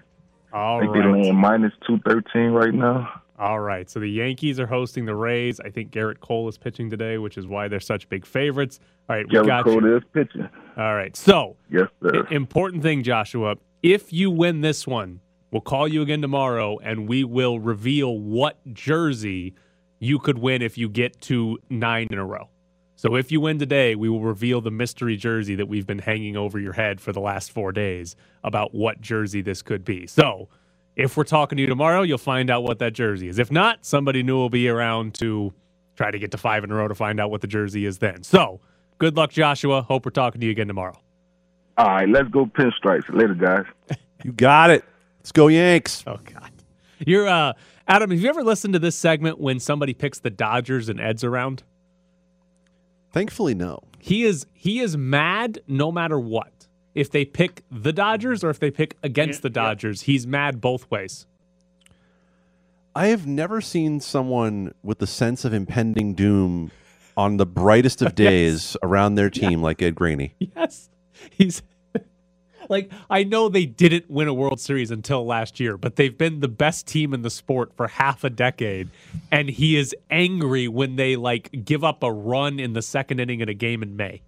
All 0.53 0.79
I 0.79 0.83
think 0.83 0.93
they're 0.93 1.09
right. 1.09 1.23
laying 1.23 1.35
minus 1.35 1.73
213 1.89 2.53
right 2.53 2.73
now. 2.73 3.22
All 3.43 3.59
right. 3.61 3.91
So 3.91 3.99
the 3.99 4.09
Yankees 4.09 4.61
are 4.61 4.67
hosting 4.69 5.05
the 5.05 5.17
Rays. 5.17 5.59
I 5.59 5.69
think 5.71 5.91
Gerrit 5.91 6.21
Cole 6.21 6.49
is 6.49 6.57
pitching 6.57 6.89
today, 6.89 7.19
which 7.19 7.37
is 7.37 7.47
why 7.47 7.67
they're 7.67 7.81
such 7.81 8.09
big 8.09 8.25
favorites. 8.25 8.79
All 9.11 9.17
right. 9.17 9.27
We 9.29 9.35
Gerrit 9.35 9.47
got 9.47 9.65
Cole 9.65 9.83
you. 9.83 9.97
is 9.97 10.03
pitching. 10.15 10.49
All 10.77 10.95
right. 10.95 11.17
So 11.17 11.57
Yes, 11.69 11.89
sir. 12.03 12.25
Important 12.31 12.83
thing, 12.85 13.03
Joshua. 13.03 13.57
If 13.83 14.13
you 14.13 14.31
win 14.31 14.61
this 14.61 14.87
one, 14.87 15.21
we'll 15.51 15.61
call 15.61 15.89
you 15.89 16.03
again 16.03 16.23
tomorrow 16.23 16.79
and 16.85 17.09
we 17.09 17.25
will 17.25 17.59
reveal 17.59 18.17
what 18.17 18.59
jersey 18.73 19.55
you 19.99 20.21
could 20.21 20.39
win 20.39 20.63
if 20.63 20.79
you 20.79 20.89
get 20.89 21.21
to 21.23 21.59
nine 21.69 22.07
in 22.13 22.19
a 22.19 22.25
row. 22.25 22.49
So 22.95 23.17
if 23.17 23.33
you 23.33 23.41
win 23.41 23.59
today, 23.59 23.97
we 23.97 24.09
will 24.09 24.21
reveal 24.21 24.61
the 24.61 24.71
mystery 24.71 25.17
jersey 25.17 25.57
that 25.57 25.67
we've 25.67 25.87
been 25.89 25.99
hanging 25.99 26.37
over 26.37 26.61
your 26.61 26.75
head 26.75 27.01
for 27.01 27.13
the 27.13 27.21
last 27.21 27.51
four 27.51 27.73
days 27.73 28.15
about 28.45 28.73
what 28.73 29.01
jersey 29.01 29.43
this 29.43 29.63
could 29.63 29.85
be. 29.85 30.07
So 30.07 30.49
if 30.97 31.17
we're 31.17 31.25
talking 31.25 31.57
to 31.57 31.63
you 31.63 31.69
tomorrow, 31.69 32.03
you'll 32.03 32.19
find 32.19 32.51
out 32.51 32.63
what 32.63 32.79
that 32.81 32.93
jersey 32.93 33.29
is. 33.29 33.39
If 33.39 33.51
not, 33.51 33.85
somebody 33.85 34.23
new 34.23 34.37
will 34.37 34.51
be 34.51 34.69
around 34.69 35.15
to 35.15 35.53
try 35.97 36.11
to 36.11 36.19
get 36.19 36.31
to 36.33 36.39
five 36.39 36.65
in 36.65 36.71
a 36.71 36.75
row 36.75 36.89
to 36.89 36.95
find 36.95 37.21
out 37.21 37.31
what 37.31 37.41
the 37.41 37.47
jersey 37.47 37.87
is 37.87 37.99
then. 37.99 38.23
So 38.23 38.61
good 38.99 39.17
luck, 39.17 39.31
Joshua. 39.31 39.83
Hope 39.83 40.05
we're 40.05 40.11
talking 40.11 40.41
to 40.41 40.47
you 40.47 40.51
again 40.53 40.69
tomorrow. 40.69 40.99
All 41.79 41.87
right, 41.87 42.09
let's 42.09 42.29
go 42.29 42.47
pinstripes. 42.47 43.09
Later, 43.15 43.35
guys. 43.35 43.99
You 44.25 44.31
got 44.31 44.71
it. 44.71 44.85
Let's 45.19 45.33
go 45.33 45.49
Yanks. 45.49 46.05
Oh 46.07 46.17
God. 46.33 46.53
You're 47.05 47.27
uh 47.27 47.55
Adam, 47.89 48.13
have 48.13 48.21
you 48.21 48.29
ever 48.29 48.45
listened 48.45 48.75
to 48.75 48.79
this 48.79 48.95
segment 48.95 49.41
when 49.41 49.59
somebody 49.59 49.95
picks 49.95 50.21
the 50.21 50.31
Dodgers 50.31 50.89
and 50.89 51.01
Ed's 51.01 51.25
around? 51.25 51.65
Thankfully, 53.11 53.55
no. 53.55 53.81
He 53.99 54.23
is 54.23 54.47
he 54.53 54.79
is 54.79 54.97
mad 54.97 55.59
no 55.67 55.91
matter 55.91 56.21
what. 56.21 56.62
If 56.95 57.11
they 57.11 57.25
pick 57.25 57.63
the 57.71 57.93
Dodgers 57.93 58.45
or 58.45 58.51
if 58.51 58.59
they 58.59 58.71
pick 58.71 58.97
against 59.03 59.43
the 59.43 59.51
Dodgers, 59.51 60.03
he's 60.03 60.27
mad 60.27 60.61
both 60.61 60.91
ways. 60.91 61.27
I 62.95 63.07
have 63.07 63.27
never 63.27 63.63
seen 63.63 64.01
someone 64.01 64.75
with 64.83 64.99
the 64.99 65.07
sense 65.07 65.47
of 65.47 65.55
impending 65.55 66.15
doom 66.15 66.71
on 67.17 67.39
the 67.39 67.47
brightest 67.47 68.03
of 68.03 68.15
days 68.15 68.77
around 68.83 69.15
their 69.15 69.31
team 69.31 69.63
like 69.63 69.81
Ed 69.81 69.95
Graney. 69.95 70.35
Yes. 70.39 70.91
He's 71.31 71.63
like 72.69 72.91
I 73.09 73.25
know 73.25 73.49
they 73.49 73.65
didn't 73.65 74.11
win 74.11 74.29
a 74.29 74.35
World 74.35 74.61
Series 74.61 74.91
until 74.91 75.25
last 75.25 75.59
year, 75.59 75.79
but 75.79 75.97
they've 75.97 76.17
been 76.17 76.41
the 76.41 76.49
best 76.49 76.87
team 76.87 77.15
in 77.15 77.23
the 77.23 77.31
sport 77.31 77.73
for 77.77 77.89
half 77.89 78.25
a 78.25 78.31
decade, 78.31 78.91
and 79.31 79.49
he 79.49 79.77
is 79.77 79.95
angry 80.11 80.69
when 80.69 80.97
they 80.97 81.17
like 81.17 81.65
give 81.65 81.85
up 81.85 82.03
a 82.03 82.13
run 82.13 82.59
in 82.59 82.75
the 82.75 82.83
second 82.83 83.21
inning 83.21 83.41
in 83.41 83.49
a 83.49 83.55
game 83.55 83.83
in 83.83 83.97
May. 83.97 84.23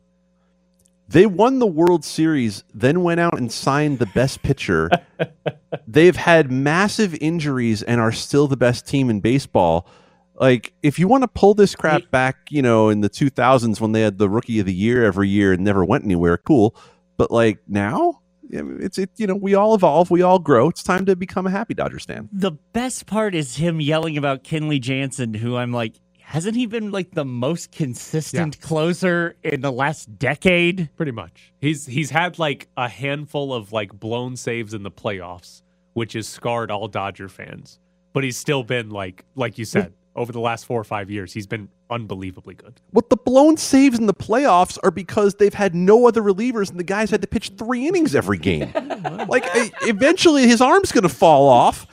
They 1.08 1.26
won 1.26 1.58
the 1.58 1.66
World 1.66 2.04
Series, 2.04 2.64
then 2.72 3.02
went 3.02 3.20
out 3.20 3.38
and 3.38 3.52
signed 3.52 3.98
the 3.98 4.06
best 4.06 4.42
pitcher. 4.42 4.90
They've 5.86 6.16
had 6.16 6.50
massive 6.50 7.14
injuries 7.20 7.82
and 7.82 8.00
are 8.00 8.12
still 8.12 8.46
the 8.46 8.56
best 8.56 8.86
team 8.86 9.10
in 9.10 9.20
baseball. 9.20 9.86
Like, 10.34 10.72
if 10.82 10.98
you 10.98 11.06
want 11.06 11.22
to 11.22 11.28
pull 11.28 11.54
this 11.54 11.74
crap 11.74 12.10
back, 12.10 12.36
you 12.50 12.62
know, 12.62 12.88
in 12.88 13.02
the 13.02 13.10
2000s 13.10 13.80
when 13.80 13.92
they 13.92 14.00
had 14.00 14.18
the 14.18 14.28
Rookie 14.28 14.58
of 14.58 14.66
the 14.66 14.74
Year 14.74 15.04
every 15.04 15.28
year 15.28 15.52
and 15.52 15.62
never 15.62 15.84
went 15.84 16.04
anywhere, 16.04 16.38
cool. 16.38 16.74
But 17.16 17.30
like 17.30 17.58
now, 17.68 18.20
it's 18.50 18.98
it. 18.98 19.10
You 19.16 19.26
know, 19.26 19.36
we 19.36 19.54
all 19.54 19.74
evolve, 19.74 20.10
we 20.10 20.22
all 20.22 20.38
grow. 20.38 20.68
It's 20.68 20.82
time 20.82 21.06
to 21.06 21.16
become 21.16 21.46
a 21.46 21.50
happy 21.50 21.74
Dodger 21.74 21.98
fan. 21.98 22.28
The 22.32 22.52
best 22.72 23.06
part 23.06 23.34
is 23.34 23.56
him 23.56 23.80
yelling 23.80 24.16
about 24.16 24.44
Kenley 24.44 24.80
Jansen, 24.80 25.34
who 25.34 25.56
I'm 25.56 25.72
like, 25.72 25.94
hasn't 26.24 26.56
he 26.56 26.66
been 26.66 26.90
like 26.90 27.12
the 27.12 27.24
most 27.24 27.70
consistent 27.70 28.60
closer 28.60 29.36
in 29.42 29.60
the 29.60 29.70
last 29.70 30.18
decade? 30.18 30.88
Pretty 30.96 31.12
much. 31.12 31.52
He's 31.60 31.86
he's 31.86 32.10
had 32.10 32.38
like 32.38 32.68
a 32.76 32.88
handful 32.88 33.52
of 33.52 33.72
like 33.72 33.92
blown 33.92 34.36
saves 34.36 34.74
in 34.74 34.82
the 34.82 34.90
playoffs, 34.90 35.62
which 35.92 36.14
has 36.14 36.26
scarred 36.26 36.70
all 36.70 36.88
Dodger 36.88 37.28
fans. 37.28 37.78
But 38.12 38.24
he's 38.24 38.36
still 38.36 38.64
been 38.64 38.90
like 38.90 39.24
like 39.36 39.58
you 39.58 39.64
said, 39.64 39.92
over 40.16 40.32
the 40.32 40.40
last 40.40 40.66
four 40.66 40.80
or 40.80 40.84
five 40.84 41.10
years, 41.10 41.32
he's 41.32 41.46
been 41.46 41.68
unbelievably 41.90 42.54
good. 42.54 42.80
What 42.90 43.10
the 43.10 43.16
blown 43.16 43.56
saves 43.56 43.98
in 43.98 44.06
the 44.06 44.14
playoffs 44.14 44.78
are 44.82 44.90
because 44.90 45.34
they've 45.34 45.54
had 45.54 45.74
no 45.74 46.08
other 46.08 46.22
relievers 46.22 46.70
and 46.70 46.78
the 46.78 46.84
guys 46.84 47.10
had 47.10 47.20
to 47.22 47.28
pitch 47.28 47.52
three 47.58 47.86
innings 47.86 48.14
every 48.14 48.38
game. 48.38 48.72
like 49.28 49.44
eventually 49.82 50.48
his 50.48 50.60
arm's 50.60 50.92
going 50.92 51.02
to 51.02 51.08
fall 51.08 51.48
off. 51.48 51.86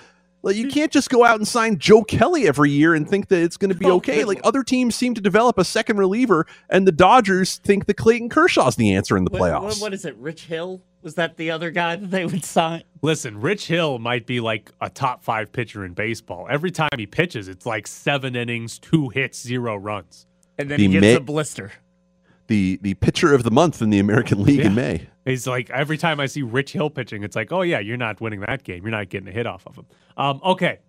Like 0.44 0.56
you 0.56 0.64
hmm. 0.64 0.70
can't 0.70 0.92
just 0.92 1.10
go 1.10 1.24
out 1.24 1.38
and 1.38 1.48
sign 1.48 1.78
Joe 1.78 2.04
Kelly 2.04 2.48
every 2.48 2.72
year 2.72 2.96
and 2.96 3.08
think 3.08 3.28
that 3.28 3.42
it's 3.42 3.58
going 3.58 3.72
to 3.72 3.78
be 3.78 3.86
oh, 3.86 3.98
okay. 3.98 4.24
Like 4.24 4.42
other 4.44 4.64
teams 4.64 4.96
seem 4.96 5.14
to 5.14 5.22
develop 5.22 5.58
a 5.58 5.64
second 5.64 5.98
reliever, 5.98 6.48
and 6.70 6.88
the 6.88 6.92
Dodgers 6.92 7.58
think 7.58 7.86
that 7.86 7.96
Clayton 7.96 8.30
Kershaw's 8.30 8.76
the 8.76 8.94
answer 8.94 9.18
in 9.18 9.24
the 9.24 9.32
playoffs. 9.32 9.64
what- 9.64 9.78
what 9.78 9.94
is 9.94 10.06
it? 10.06 10.16
Rich 10.18 10.46
Hill? 10.46 10.82
Was 11.02 11.16
that 11.16 11.38
the 11.38 11.50
other 11.50 11.72
guy 11.72 11.96
that 11.96 12.12
they 12.12 12.26
would 12.26 12.46
sign? 12.46 12.84
Listen, 13.02 13.42
Rich 13.42 13.68
Hill 13.68 13.98
might 13.98 14.28
be 14.28 14.40
like 14.40 14.72
a 14.82 14.90
top 14.90 15.24
five 15.24 15.52
pitcher 15.52 15.84
in 15.84 15.94
baseball. 15.94 16.48
Every 16.50 16.70
time 16.70 16.90
he 16.96 17.08
pitches, 17.08 17.48
it's 17.48 17.66
like 17.66 17.88
seven 17.88 18.36
innings, 18.36 18.78
two 18.78 19.10
hits, 19.10 19.42
zero 19.42 19.76
runs. 19.76 20.28
And 20.60 20.70
then 20.70 20.78
The 20.78 20.86
he 20.86 20.94
gets 20.94 21.02
May- 21.02 21.16
a 21.16 21.20
blister. 21.20 21.72
The 22.52 22.78
the 22.82 22.94
pitcher 22.96 23.34
of 23.34 23.44
the 23.44 23.50
month 23.50 23.82
in 23.82 23.90
the 23.92 24.00
American 24.00 24.44
League 24.44 24.60
in 24.60 24.76
May. 24.76 25.08
He's 25.24 25.48
like 25.48 25.70
every 25.70 25.98
time 25.98 26.20
I 26.20 26.26
see 26.26 26.42
Rich 26.42 26.74
Hill 26.74 26.90
pitching, 26.90 27.24
it's 27.24 27.36
like, 27.36 27.52
oh 27.52 27.62
yeah, 27.62 27.80
you're 27.80 27.98
not 27.98 28.20
winning 28.20 28.42
that 28.42 28.64
game. 28.64 28.84
You're 28.84 28.92
not 28.92 29.08
getting 29.10 29.30
a 29.30 29.32
hit 29.32 29.48
off 29.48 29.66
of 29.66 29.78
him. 29.78 29.86
Um, 30.18 30.42
okay, 30.44 30.80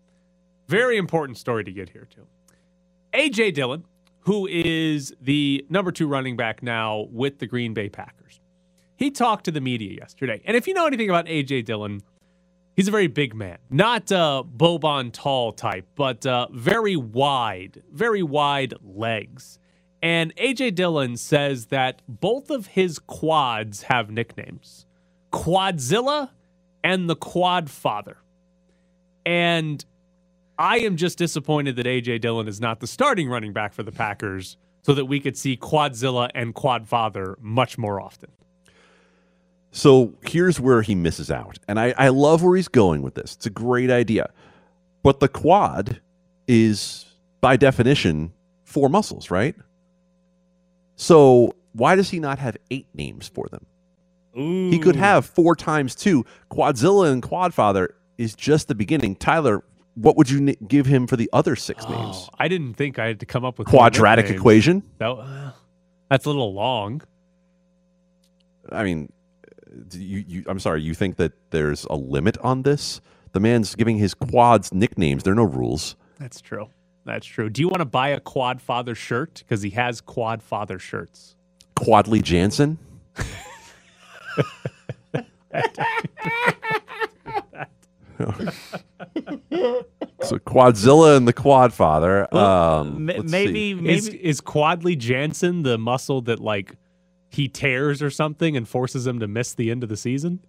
very 0.66 0.96
important 0.96 1.38
story 1.38 1.62
to 1.62 1.70
get 1.70 1.90
here 1.90 2.08
to. 2.10 2.26
AJ 3.16 3.54
Dillon, 3.54 3.84
who 4.20 4.48
is 4.48 5.14
the 5.20 5.64
number 5.68 5.92
two 5.92 6.08
running 6.08 6.36
back 6.36 6.64
now 6.64 7.06
with 7.12 7.38
the 7.38 7.46
Green 7.46 7.74
Bay 7.74 7.88
Packers, 7.88 8.40
he 8.96 9.12
talked 9.12 9.44
to 9.44 9.52
the 9.52 9.60
media 9.60 9.92
yesterday. 9.92 10.42
And 10.44 10.56
if 10.56 10.66
you 10.66 10.74
know 10.74 10.86
anything 10.86 11.10
about 11.10 11.26
AJ 11.26 11.64
Dillon, 11.66 12.02
he's 12.74 12.88
a 12.88 12.90
very 12.90 13.06
big 13.06 13.36
man, 13.36 13.58
not 13.70 14.10
uh, 14.10 14.42
Bobon 14.56 15.12
tall 15.12 15.52
type, 15.52 15.86
but 15.94 16.26
uh, 16.26 16.48
very 16.50 16.96
wide, 16.96 17.82
very 17.92 18.24
wide 18.24 18.74
legs. 18.82 19.60
And 20.02 20.34
AJ 20.36 20.74
Dillon 20.74 21.16
says 21.16 21.66
that 21.66 22.02
both 22.08 22.50
of 22.50 22.66
his 22.66 22.98
quads 22.98 23.82
have 23.82 24.10
nicknames 24.10 24.86
Quadzilla 25.32 26.30
and 26.82 27.08
the 27.08 27.16
Quad 27.16 27.70
Father. 27.70 28.18
And 29.24 29.84
I 30.58 30.78
am 30.80 30.96
just 30.96 31.18
disappointed 31.18 31.76
that 31.76 31.86
AJ 31.86 32.20
Dillon 32.20 32.48
is 32.48 32.60
not 32.60 32.80
the 32.80 32.86
starting 32.86 33.28
running 33.28 33.52
back 33.52 33.72
for 33.72 33.82
the 33.82 33.92
Packers 33.92 34.56
so 34.82 34.92
that 34.94 35.04
we 35.04 35.20
could 35.20 35.36
see 35.36 35.56
Quadzilla 35.56 36.30
and 36.34 36.54
Quad 36.54 36.88
Father 36.88 37.38
much 37.40 37.78
more 37.78 38.00
often. 38.00 38.30
So 39.70 40.12
here's 40.26 40.60
where 40.60 40.82
he 40.82 40.94
misses 40.94 41.30
out. 41.30 41.58
And 41.66 41.80
I, 41.80 41.94
I 41.96 42.08
love 42.08 42.42
where 42.42 42.56
he's 42.56 42.68
going 42.68 43.02
with 43.02 43.14
this. 43.14 43.36
It's 43.36 43.46
a 43.46 43.50
great 43.50 43.90
idea. 43.90 44.30
But 45.02 45.20
the 45.20 45.28
quad 45.28 46.00
is, 46.46 47.06
by 47.40 47.56
definition, 47.56 48.32
four 48.64 48.88
muscles, 48.88 49.30
right? 49.30 49.54
So 51.02 51.56
why 51.72 51.96
does 51.96 52.10
he 52.10 52.20
not 52.20 52.38
have 52.38 52.56
eight 52.70 52.86
names 52.94 53.26
for 53.26 53.48
them? 53.50 53.66
He 54.34 54.78
could 54.78 54.94
have 54.94 55.26
four 55.26 55.56
times 55.56 55.96
two. 55.96 56.24
Quadzilla 56.48 57.10
and 57.10 57.20
Quadfather 57.20 57.88
is 58.18 58.36
just 58.36 58.68
the 58.68 58.74
beginning. 58.76 59.16
Tyler, 59.16 59.64
what 59.94 60.16
would 60.16 60.30
you 60.30 60.38
n- 60.38 60.56
give 60.68 60.86
him 60.86 61.08
for 61.08 61.16
the 61.16 61.28
other 61.32 61.56
six 61.56 61.86
names? 61.88 62.30
I 62.38 62.46
didn't 62.46 62.74
think 62.74 63.00
I 63.00 63.08
had 63.08 63.18
to 63.18 63.26
come 63.26 63.44
up 63.44 63.58
with 63.58 63.66
Quadratic 63.66 64.30
equation? 64.30 64.84
That, 64.98 65.10
uh, 65.10 65.50
that's 66.08 66.24
a 66.24 66.28
little 66.28 66.54
long. 66.54 67.02
I 68.70 68.84
mean, 68.84 69.12
you, 69.90 70.24
you, 70.26 70.44
I'm 70.46 70.60
sorry, 70.60 70.82
you 70.82 70.94
think 70.94 71.16
that 71.16 71.32
there's 71.50 71.84
a 71.90 71.96
limit 71.96 72.38
on 72.38 72.62
this? 72.62 73.00
The 73.32 73.40
man's 73.40 73.74
giving 73.74 73.98
his 73.98 74.14
quads 74.14 74.72
nicknames. 74.72 75.24
There 75.24 75.32
are 75.32 75.36
no 75.36 75.42
rules. 75.42 75.96
That's 76.20 76.40
true. 76.40 76.70
That's 77.04 77.26
true. 77.26 77.50
Do 77.50 77.60
you 77.60 77.68
want 77.68 77.80
to 77.80 77.84
buy 77.84 78.08
a 78.08 78.20
Quad 78.20 78.60
Father 78.60 78.94
shirt? 78.94 79.42
Because 79.44 79.62
he 79.62 79.70
has 79.70 80.00
Quad 80.00 80.42
Father 80.42 80.78
shirts. 80.78 81.34
Quadley 81.76 82.22
Jansen? 82.22 82.78
so 90.22 90.38
Quadzilla 90.38 91.16
and 91.16 91.26
the 91.26 91.32
Quadfather. 91.32 92.32
Um, 92.32 93.06
let's 93.06 93.32
see. 93.32 93.72
is, 93.88 94.08
is 94.08 94.40
Quadley 94.40 94.96
Jansen 94.96 95.62
the 95.62 95.78
muscle 95.78 96.20
that 96.22 96.40
like 96.40 96.76
he 97.30 97.48
tears 97.48 98.02
or 98.02 98.10
something 98.10 98.56
and 98.56 98.68
forces 98.68 99.06
him 99.06 99.18
to 99.20 99.26
miss 99.26 99.54
the 99.54 99.70
end 99.70 99.82
of 99.82 99.88
the 99.88 99.96
season? 99.96 100.40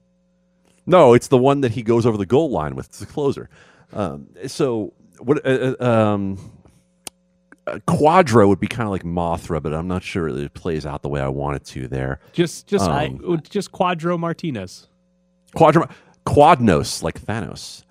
No, 0.85 1.13
it's 1.13 1.29
the 1.29 1.37
one 1.37 1.61
that 1.61 1.71
he 1.71 1.81
goes 1.81 2.05
over 2.05 2.17
the 2.17 2.25
goal 2.25 2.51
line 2.51 2.75
with. 2.75 2.87
It's 2.87 2.99
the 2.99 3.05
closer. 3.05 3.49
Um, 3.93 4.27
so 4.47 4.93
what? 5.25 5.45
Uh, 5.45 5.75
uh, 5.79 5.85
um, 5.85 6.51
uh, 7.65 7.79
Quadro 7.87 8.47
would 8.47 8.59
be 8.59 8.67
kind 8.67 8.83
of 8.83 8.91
like 8.91 9.03
Mothra, 9.03 9.61
but 9.61 9.73
I'm 9.73 9.87
not 9.87 10.03
sure 10.03 10.27
it 10.27 10.53
plays 10.53 10.85
out 10.85 11.01
the 11.01 11.09
way 11.09 11.21
I 11.21 11.29
want 11.29 11.55
it 11.55 11.65
to 11.67 11.87
there. 11.87 12.19
Just 12.33 12.67
just 12.67 12.89
Um, 12.89 13.41
just 13.49 13.71
Quadro 13.71 14.19
Martinez. 14.19 14.89
Quadro, 15.55 15.89
Quadnos, 16.25 17.03
like 17.03 17.21
Thanos. 17.21 17.83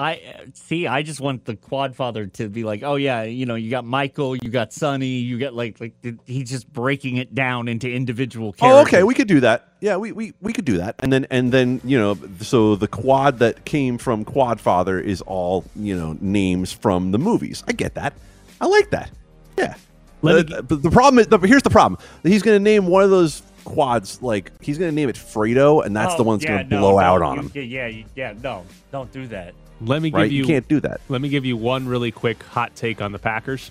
I 0.00 0.20
see. 0.54 0.86
I 0.86 1.02
just 1.02 1.20
want 1.20 1.44
the 1.44 1.56
quad 1.56 1.96
father 1.96 2.26
to 2.26 2.48
be 2.48 2.62
like, 2.62 2.84
oh 2.84 2.94
yeah, 2.94 3.24
you 3.24 3.46
know, 3.46 3.56
you 3.56 3.68
got 3.68 3.84
Michael, 3.84 4.36
you 4.36 4.48
got 4.48 4.72
Sonny, 4.72 5.06
you 5.06 5.38
got 5.38 5.54
like 5.54 5.80
like 5.80 5.94
he's 6.24 6.48
just 6.50 6.72
breaking 6.72 7.16
it 7.16 7.34
down 7.34 7.66
into 7.66 7.90
individual 7.90 8.54
Oh, 8.60 8.80
okay, 8.82 9.02
we 9.02 9.14
could 9.14 9.26
do 9.26 9.40
that. 9.40 9.72
Yeah, 9.80 9.96
we, 9.96 10.12
we, 10.12 10.34
we 10.40 10.52
could 10.52 10.64
do 10.64 10.76
that. 10.78 10.94
And 11.00 11.12
then 11.12 11.26
and 11.30 11.50
then 11.50 11.80
you 11.82 11.98
know, 11.98 12.16
so 12.40 12.76
the 12.76 12.86
quad 12.86 13.40
that 13.40 13.64
came 13.64 13.98
from 13.98 14.24
Quadfather 14.24 15.02
is 15.02 15.20
all 15.22 15.64
you 15.74 15.96
know 15.96 16.16
names 16.20 16.72
from 16.72 17.10
the 17.10 17.18
movies. 17.18 17.64
I 17.66 17.72
get 17.72 17.94
that. 17.94 18.12
I 18.60 18.66
like 18.66 18.90
that. 18.90 19.10
Yeah. 19.56 19.74
Uh, 20.22 20.42
but 20.62 20.82
the 20.82 20.90
problem 20.90 21.18
is, 21.20 21.28
the, 21.28 21.38
here's 21.38 21.62
the 21.62 21.70
problem. 21.70 22.00
He's 22.24 22.42
going 22.42 22.56
to 22.56 22.62
name 22.62 22.86
one 22.86 23.04
of 23.04 23.10
those 23.10 23.42
quads 23.64 24.20
like 24.22 24.50
he's 24.62 24.78
going 24.78 24.90
to 24.90 24.94
name 24.94 25.08
it 25.08 25.16
Fredo, 25.16 25.84
and 25.84 25.94
that's 25.96 26.14
the 26.14 26.22
Oh, 26.22 26.26
one 26.26 26.38
that's 26.38 26.44
yeah, 26.44 26.56
going 26.58 26.68
to 26.68 26.74
no, 26.76 26.80
blow 26.80 26.92
no, 26.92 26.98
out 26.98 27.22
on 27.22 27.36
you- 27.36 27.42
him. 27.42 27.50
Yeah, 27.70 27.86
yeah, 27.86 28.04
yeah. 28.14 28.34
No, 28.42 28.64
don't 28.92 29.10
do 29.12 29.26
that. 29.28 29.54
Let 29.80 30.02
me 30.02 30.10
give 30.10 30.16
Right? 30.18 30.30
you, 30.30 30.38
You 30.42 30.46
can't 30.46 30.66
do 30.68 30.80
that. 30.80 31.00
Let 31.08 31.20
me 31.20 31.28
give 31.28 31.44
you 31.44 31.56
one 31.56 31.86
really 31.86 32.10
quick 32.10 32.42
hot 32.42 32.74
take 32.74 33.00
on 33.00 33.12
the 33.12 33.18
Packers. 33.18 33.70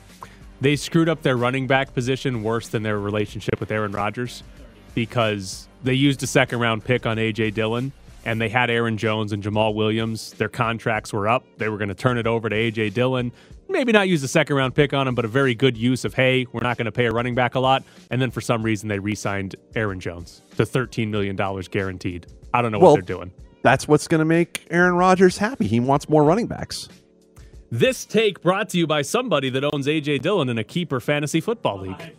They 0.62 0.76
screwed 0.76 1.10
up 1.10 1.22
their 1.22 1.38
running 1.38 1.68
back 1.68 1.94
position 1.94 2.42
worse 2.44 2.68
than 2.70 2.82
their 2.84 3.00
relationship 3.00 3.60
with 3.60 3.72
Aaron 3.72 3.92
Rodgers 3.92 4.44
because 4.96 5.68
they 5.84 5.94
used 5.94 6.24
a 6.24 6.28
second 6.28 6.60
round 6.60 6.84
pick 6.84 7.06
on 7.06 7.18
AJ 7.18 7.54
Dillon 7.54 7.92
and 8.26 8.42
they 8.42 8.50
had 8.50 8.70
Aaron 8.70 8.98
Jones 8.98 9.32
and 9.32 9.44
Jamaal 9.44 9.74
Williams. 9.76 10.32
Their 10.34 10.50
contracts 10.50 11.14
were 11.14 11.28
up. 11.28 11.46
They 11.58 11.70
were 11.70 11.78
going 11.78 11.90
to 11.90 11.96
turn 11.96 12.18
it 12.18 12.26
over 12.28 12.50
to 12.50 12.56
AJ 12.56 12.94
Dillon. 12.94 13.32
Maybe 13.70 13.92
not 13.92 14.08
use 14.08 14.24
a 14.24 14.28
second 14.28 14.56
round 14.56 14.74
pick 14.76 14.94
on 14.94 15.08
him, 15.08 15.14
but 15.14 15.26
a 15.26 15.28
very 15.28 15.54
good 15.54 15.78
use 15.78 16.06
of, 16.06 16.14
hey, 16.14 16.48
we're 16.52 16.62
not 16.64 16.78
going 16.78 16.86
to 16.86 16.92
pay 16.92 17.06
a 17.06 17.12
running 17.12 17.36
back 17.36 17.56
a 17.56 17.60
lot. 17.60 17.84
And 18.10 18.22
then 18.22 18.32
for 18.32 18.42
some 18.42 18.64
reason, 18.64 18.88
they 18.90 18.98
re 19.00 19.14
signed 19.14 19.56
Aaron 19.76 20.00
Jones 20.00 20.42
to 20.56 20.64
$13 20.64 21.10
million 21.10 21.36
guaranteed. 21.70 22.28
I 22.54 22.62
don't 22.62 22.72
know 22.72 22.80
Well, 22.80 22.94
what 22.94 23.06
they're 23.06 23.16
doing. 23.16 23.32
That's 23.68 23.86
what's 23.86 24.08
going 24.08 24.20
to 24.20 24.26
make 24.26 24.66
Aaron 24.72 24.96
Rodgers 24.96 25.40
happy. 25.40 25.68
He 25.68 25.82
wants 25.82 26.08
more 26.08 26.24
running 26.24 26.48
backs. 26.48 26.88
This 27.70 28.06
take 28.06 28.42
brought 28.42 28.70
to 28.70 28.78
you 28.78 28.88
by 28.88 29.02
somebody 29.02 29.50
that 29.50 29.62
owns 29.74 29.88
AJ 29.88 30.22
Dillon 30.22 30.48
in 30.48 30.58
a 30.58 30.64
keeper 30.64 31.02
fantasy 31.02 31.42
football 31.42 31.82
league. 31.82 32.16